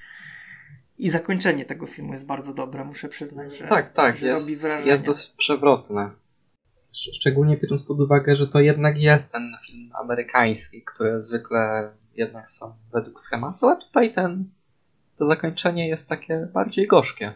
I 0.97 1.09
zakończenie 1.09 1.65
tego 1.65 1.85
filmu 1.85 2.13
jest 2.13 2.27
bardzo 2.27 2.53
dobre, 2.53 2.85
muszę 2.85 3.09
przyznać, 3.09 3.57
że, 3.57 3.67
tak, 3.67 3.93
tak, 3.93 4.17
że 4.17 4.27
jest, 4.27 4.49
robi 4.49 4.61
wrażenie. 4.61 4.91
Jest 4.91 5.05
dosyć 5.05 5.33
przewrotne. 5.37 6.11
Szczególnie 6.91 7.57
biorąc 7.57 7.83
pod 7.83 7.99
uwagę, 7.99 8.35
że 8.35 8.47
to 8.47 8.59
jednak 8.59 8.97
jest 8.97 9.31
ten 9.31 9.57
film 9.67 9.89
amerykański, 9.93 10.81
które 10.81 11.21
zwykle 11.21 11.91
jednak 12.15 12.49
są 12.49 12.75
według 12.93 13.21
schematu, 13.21 13.69
a 13.69 13.75
tutaj 13.75 14.13
ten, 14.13 14.49
to 15.17 15.25
zakończenie 15.25 15.89
jest 15.89 16.09
takie 16.09 16.47
bardziej 16.53 16.87
gorzkie. 16.87 17.33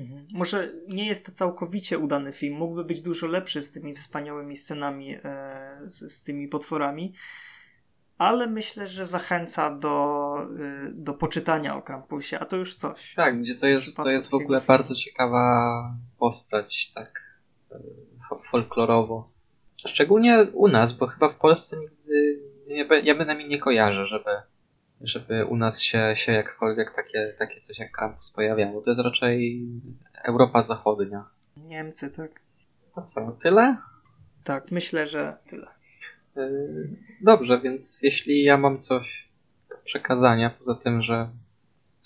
Mhm. 0.00 0.26
Może 0.32 0.72
nie 0.88 1.06
jest 1.06 1.26
to 1.26 1.32
całkowicie 1.32 1.98
udany 1.98 2.32
film, 2.32 2.56
mógłby 2.56 2.84
być 2.84 3.02
dużo 3.02 3.26
lepszy 3.26 3.62
z 3.62 3.72
tymi 3.72 3.94
wspaniałymi 3.94 4.56
scenami, 4.56 5.14
e, 5.14 5.80
z, 5.84 6.12
z 6.12 6.22
tymi 6.22 6.48
potworami, 6.48 7.14
ale 8.20 8.46
myślę, 8.46 8.88
że 8.88 9.06
zachęca 9.06 9.70
do, 9.70 10.36
y, 10.86 10.92
do 10.94 11.14
poczytania 11.14 11.76
o 11.76 11.82
Krampusie, 11.82 12.38
a 12.38 12.44
to 12.44 12.56
już 12.56 12.74
coś. 12.74 13.14
Tak, 13.14 13.40
gdzie 13.40 13.54
to 13.54 13.66
jest, 13.66 13.96
to 13.96 14.10
jest 14.10 14.30
w 14.30 14.34
ogóle 14.34 14.60
filmu. 14.60 14.66
bardzo 14.66 14.94
ciekawa 14.94 15.94
postać, 16.18 16.92
tak 16.94 17.22
y, 17.72 17.76
folklorowo. 18.50 19.30
Szczególnie 19.88 20.46
u 20.52 20.68
nas, 20.68 20.92
bo 20.92 21.06
chyba 21.06 21.28
w 21.28 21.38
Polsce 21.38 21.76
nigdy, 21.80 22.40
nie, 22.66 22.86
ja 23.02 23.14
bynajmniej 23.14 23.48
nie 23.48 23.58
kojarzę, 23.58 24.06
żeby, 24.06 24.30
żeby 25.00 25.46
u 25.46 25.56
nas 25.56 25.80
się, 25.80 26.12
się 26.16 26.32
jakkolwiek 26.32 26.94
takie, 26.96 27.34
takie 27.38 27.58
coś 27.58 27.78
jak 27.78 27.92
Krampus 27.92 28.32
pojawiało. 28.32 28.82
To 28.82 28.90
jest 28.90 29.02
raczej 29.02 29.66
Europa 30.24 30.62
Zachodnia. 30.62 31.24
Niemcy, 31.56 32.10
tak. 32.10 32.30
A 32.94 33.02
co, 33.02 33.36
tyle? 33.42 33.76
Tak, 34.44 34.70
myślę, 34.70 35.06
że 35.06 35.36
tyle. 35.46 35.66
Yy, 36.36 36.96
dobrze, 37.20 37.60
więc 37.60 38.02
jeśli 38.02 38.42
ja 38.42 38.56
mam 38.56 38.78
coś 38.78 39.28
do 39.70 39.76
przekazania, 39.84 40.50
poza 40.50 40.74
tym, 40.74 41.02
że 41.02 41.30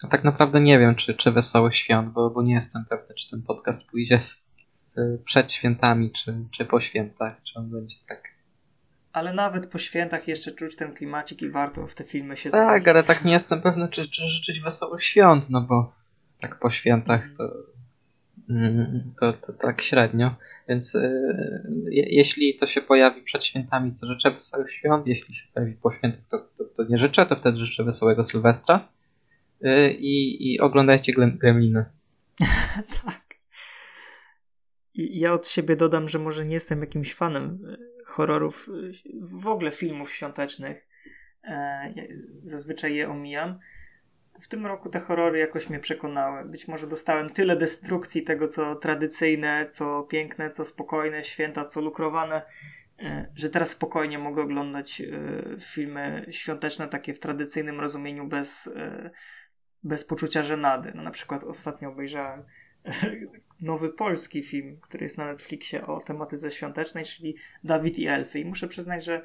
no 0.03 0.09
tak 0.09 0.25
naprawdę 0.25 0.61
nie 0.61 0.79
wiem, 0.79 0.95
czy, 0.95 1.15
czy 1.15 1.33
Wesołych 1.33 1.77
Świąt, 1.77 2.13
bo, 2.13 2.31
bo 2.31 2.43
nie 2.43 2.55
jestem 2.55 2.85
pewny, 2.85 3.15
czy 3.15 3.31
ten 3.31 3.43
podcast 3.43 3.91
pójdzie 3.91 4.21
przed 5.25 5.53
świętami, 5.53 6.13
czy, 6.13 6.35
czy 6.57 6.65
po 6.65 6.81
świętach, 6.81 7.43
czy 7.43 7.59
on 7.59 7.71
będzie 7.71 7.97
tak. 8.09 8.34
Ale 9.15 9.33
nawet 9.33 9.67
po 9.67 9.79
świętach 9.79 10.29
jeszcze 10.29 10.53
czuć 10.53 10.77
ten 10.77 10.95
klimacik 10.95 11.43
i 11.43 11.51
warto 11.51 11.87
w 11.87 11.95
te 11.95 12.05
filmy 12.05 12.37
się 12.37 12.51
Tak, 12.51 12.89
ale 12.89 13.03
tak 13.03 13.25
nie 13.25 13.33
jestem 13.33 13.63
pewny, 13.63 13.89
czy, 13.89 14.09
czy 14.09 14.29
życzyć 14.29 14.61
Wesołych 14.61 15.05
Świąt, 15.05 15.51
no 15.51 15.61
bo 15.61 15.93
tak 16.41 16.59
po 16.59 16.71
świętach 16.71 17.23
to, 17.39 17.53
mm, 18.51 19.15
to, 19.21 19.33
to 19.33 19.53
tak 19.53 19.83
średnio. 19.83 20.35
Więc 20.69 20.95
y, 20.95 21.91
jeśli 21.93 22.57
to 22.57 22.67
się 22.67 22.81
pojawi 22.81 23.23
przed 23.23 23.45
świętami, 23.45 23.93
to 24.01 24.07
życzę 24.07 24.31
wesołych 24.31 24.73
świąt. 24.73 25.07
Jeśli 25.07 25.35
się 25.35 25.47
pojawi 25.55 25.73
po 25.73 25.93
świętach, 25.93 26.25
to, 26.31 26.39
to, 26.59 26.65
to 26.65 26.85
nie 26.85 26.99
życzę, 26.99 27.27
to 27.27 27.37
wtedy 27.37 27.59
życzę 27.59 27.85
wesołego 27.85 28.23
Sylwestra. 28.25 28.89
Y, 29.65 29.93
I, 29.93 30.53
i 30.53 30.61
oglądajcie 30.61 31.13
Gremliny. 31.13 31.85
tak. 33.05 33.35
I 34.95 35.21
ja 35.21 35.33
od 35.33 35.47
siebie 35.47 35.77
dodam, 35.77 36.09
że 36.09 36.19
może 36.19 36.47
nie 36.47 36.55
jestem 36.55 36.81
jakimś 36.81 37.15
fanem 37.15 37.59
y, 37.65 37.94
horrorów, 38.05 38.69
y, 38.69 38.93
w 39.21 39.47
ogóle 39.47 39.71
filmów 39.71 40.13
świątecznych. 40.13 40.87
E, 41.45 41.95
zazwyczaj 42.43 42.95
je 42.95 43.11
omijam 43.11 43.59
w 44.41 44.49
tym 44.49 44.67
roku 44.67 44.89
te 44.89 45.01
horrory 45.01 45.39
jakoś 45.39 45.69
mnie 45.69 45.79
przekonały. 45.79 46.45
Być 46.45 46.69
może 46.69 46.87
dostałem 46.87 47.31
tyle 47.31 47.57
destrukcji 47.57 48.23
tego, 48.23 48.49
co 48.49 48.75
tradycyjne, 48.75 49.67
co 49.71 50.03
piękne, 50.03 50.51
co 50.51 50.65
spokojne, 50.65 51.25
święta, 51.25 51.65
co 51.65 51.81
lukrowane, 51.81 52.43
e, 52.99 53.33
że 53.35 53.51
teraz 53.51 53.71
spokojnie 53.71 54.19
mogę 54.19 54.43
oglądać 54.43 55.01
e, 55.01 55.07
filmy 55.61 56.27
świąteczne, 56.31 56.89
takie 56.89 57.15
w 57.15 57.21
tradycyjnym 57.21 57.81
rozumieniu, 57.81 58.27
bez, 58.27 58.71
bez 59.83 60.05
poczucia 60.05 60.43
żenady. 60.43 60.93
No, 60.95 61.03
na 61.03 61.11
przykład 61.11 61.45
ostatnio 61.45 61.89
obejrzałem 61.89 62.45
nowy 63.61 63.89
polski 63.89 64.43
film, 64.43 64.79
który 64.81 65.05
jest 65.05 65.19
na 65.19 65.27
Netflixie 65.27 65.87
o 65.87 66.01
tematyce 66.01 66.51
świątecznej, 66.51 67.05
czyli 67.05 67.37
Dawid 67.65 67.99
i 67.99 68.07
Elfy. 68.07 68.41
I 68.41 68.45
muszę 68.45 68.69
przyznać, 68.69 69.05
że 69.05 69.23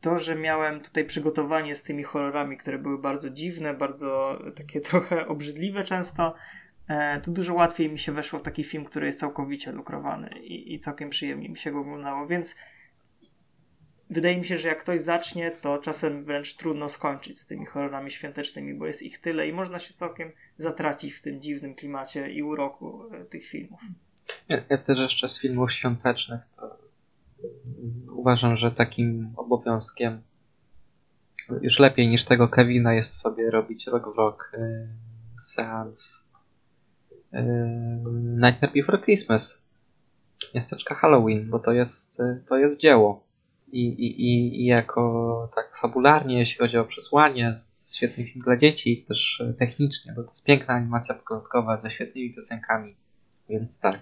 to, 0.00 0.18
że 0.18 0.34
miałem 0.34 0.80
tutaj 0.80 1.04
przygotowanie 1.04 1.76
z 1.76 1.82
tymi 1.82 2.02
horrorami, 2.02 2.56
które 2.56 2.78
były 2.78 2.98
bardzo 2.98 3.30
dziwne, 3.30 3.74
bardzo 3.74 4.42
takie 4.56 4.80
trochę 4.90 5.26
obrzydliwe 5.26 5.84
często, 5.84 6.34
e, 6.88 7.20
to 7.20 7.30
dużo 7.30 7.54
łatwiej 7.54 7.90
mi 7.90 7.98
się 7.98 8.12
weszło 8.12 8.38
w 8.38 8.42
taki 8.42 8.64
film, 8.64 8.84
który 8.84 9.06
jest 9.06 9.20
całkowicie 9.20 9.72
lukrowany 9.72 10.28
i, 10.28 10.74
i 10.74 10.78
całkiem 10.78 11.10
przyjemnie 11.10 11.48
mi 11.48 11.56
się 11.56 11.72
go 11.72 11.80
oglądało, 11.80 12.26
więc 12.26 12.56
wydaje 14.10 14.38
mi 14.38 14.44
się, 14.44 14.58
że 14.58 14.68
jak 14.68 14.80
ktoś 14.80 15.00
zacznie, 15.00 15.50
to 15.50 15.78
czasem 15.78 16.22
wręcz 16.22 16.54
trudno 16.54 16.88
skończyć 16.88 17.40
z 17.40 17.46
tymi 17.46 17.66
horrorami 17.66 18.10
świątecznymi, 18.10 18.74
bo 18.74 18.86
jest 18.86 19.02
ich 19.02 19.18
tyle 19.18 19.48
i 19.48 19.52
można 19.52 19.78
się 19.78 19.94
całkiem 19.94 20.32
zatracić 20.56 21.14
w 21.14 21.20
tym 21.20 21.40
dziwnym 21.40 21.74
klimacie 21.74 22.30
i 22.30 22.42
uroku 22.42 23.14
e, 23.14 23.24
tych 23.24 23.46
filmów. 23.46 23.80
Ja, 24.48 24.64
ja 24.68 24.78
też 24.78 24.98
jeszcze 24.98 25.28
z 25.28 25.40
filmów 25.40 25.72
świątecznych 25.72 26.40
to 26.56 26.78
uważam, 28.12 28.56
że 28.56 28.70
takim 28.70 29.32
obowiązkiem 29.36 30.22
już 31.62 31.78
lepiej 31.78 32.08
niż 32.08 32.24
tego 32.24 32.48
Kevina 32.48 32.94
jest 32.94 33.20
sobie 33.20 33.50
robić 33.50 33.86
rok 33.86 34.14
w 34.14 34.18
rok 34.18 34.52
yy, 34.58 34.88
seans 35.40 36.28
yy, 37.32 37.42
Nightmare 38.14 38.72
Before 38.74 38.98
Christmas. 38.98 39.68
Miasteczka 40.54 40.94
Halloween, 40.94 41.50
bo 41.50 41.58
to 41.58 41.72
jest, 41.72 42.22
to 42.48 42.58
jest 42.58 42.80
dzieło. 42.80 43.27
I, 43.72 43.86
i, 43.88 44.62
I 44.62 44.64
jako 44.64 45.50
tak 45.54 45.78
fabularnie, 45.80 46.38
jeśli 46.38 46.58
chodzi 46.58 46.78
o 46.78 46.84
przesłanie, 46.84 47.60
świetny 47.94 48.24
film 48.24 48.44
dla 48.44 48.56
dzieci, 48.56 49.04
też 49.08 49.42
technicznie, 49.58 50.12
bo 50.16 50.22
to 50.22 50.28
jest 50.28 50.44
piękna 50.44 50.74
animacja 50.74 51.14
pokolotkowa 51.14 51.80
ze 51.82 51.90
świetnymi 51.90 52.34
piosenkami, 52.34 52.96
więc 53.48 53.80
tak. 53.80 54.00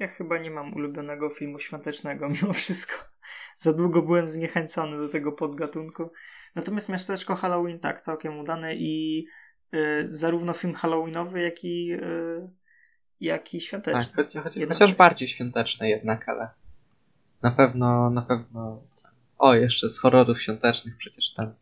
Ja 0.00 0.08
chyba 0.08 0.38
nie 0.38 0.50
mam 0.50 0.74
ulubionego 0.74 1.28
filmu 1.28 1.58
świątecznego 1.58 2.28
mimo 2.42 2.52
wszystko. 2.52 2.94
Za 3.58 3.72
długo 3.72 4.02
byłem 4.02 4.28
zniechęcony 4.28 4.96
do 4.96 5.08
tego 5.08 5.32
podgatunku. 5.32 6.12
Natomiast 6.54 6.88
Miasteczko 6.88 7.34
Halloween 7.34 7.78
tak, 7.78 8.00
całkiem 8.00 8.38
udane 8.38 8.74
i 8.74 9.24
y, 9.74 10.04
zarówno 10.04 10.52
film 10.52 10.74
Halloweenowy, 10.74 11.40
jak 11.40 11.64
i, 11.64 11.92
y, 11.92 12.50
jak 13.20 13.54
i 13.54 13.60
świąteczny. 13.60 14.16
Tak, 14.16 14.26
chociaż, 14.26 14.68
chociaż 14.68 14.94
bardziej 14.94 15.28
świąteczny 15.28 15.88
jednak, 15.88 16.28
ale 16.28 16.48
na 17.42 17.50
pewno, 17.50 18.10
na 18.10 18.22
pewno 18.22 18.82
o, 19.38 19.54
jeszcze 19.54 19.88
z 19.88 19.98
horrorów 19.98 20.42
świątecznych 20.42 20.96
przecież 20.96 21.34
ten 21.34 21.54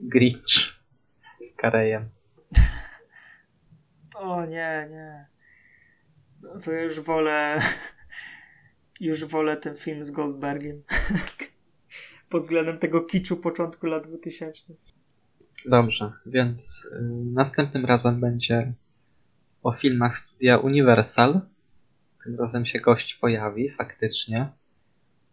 Grinch 0.00 0.80
z 1.42 1.56
Karejem. 1.56 2.08
o 4.14 4.46
nie, 4.46 4.88
nie. 4.90 5.26
No 6.42 6.60
to 6.60 6.72
już 6.72 7.00
wolę. 7.00 7.58
Już 9.00 9.24
wolę 9.24 9.56
ten 9.56 9.76
film 9.76 10.04
z 10.04 10.10
Goldbergiem. 10.10 10.82
Pod 12.30 12.42
względem 12.42 12.78
tego 12.78 13.00
kiczu 13.00 13.36
początku 13.36 13.86
lat 13.86 14.06
2000. 14.06 14.74
Dobrze, 15.66 16.12
więc 16.26 16.88
y, 16.92 17.00
następnym 17.34 17.84
razem 17.84 18.20
będzie 18.20 18.72
o 19.62 19.72
filmach 19.72 20.18
studia 20.18 20.58
Universal. 20.58 21.40
Tym 22.24 22.38
razem 22.40 22.66
się 22.66 22.80
gość 22.80 23.14
pojawi 23.14 23.70
faktycznie. 23.70 24.48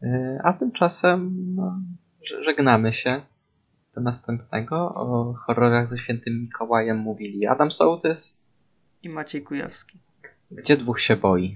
Y, 0.03 0.39
a 0.43 0.53
tymczasem 0.53 1.35
no, 1.55 1.79
żegnamy 2.45 2.93
się 2.93 3.21
do 3.95 4.01
następnego. 4.01 4.75
O 4.95 5.33
horrorach 5.33 5.87
ze 5.87 5.97
świętym 5.97 6.41
Mikołajem 6.41 6.97
mówili 6.97 7.47
Adam 7.47 7.71
Sołtys 7.71 8.41
i 9.03 9.09
Maciej 9.09 9.41
Kujawski. 9.41 9.99
Gdzie 10.51 10.77
dwóch 10.77 11.01
się 11.01 11.15
boi? 11.15 11.55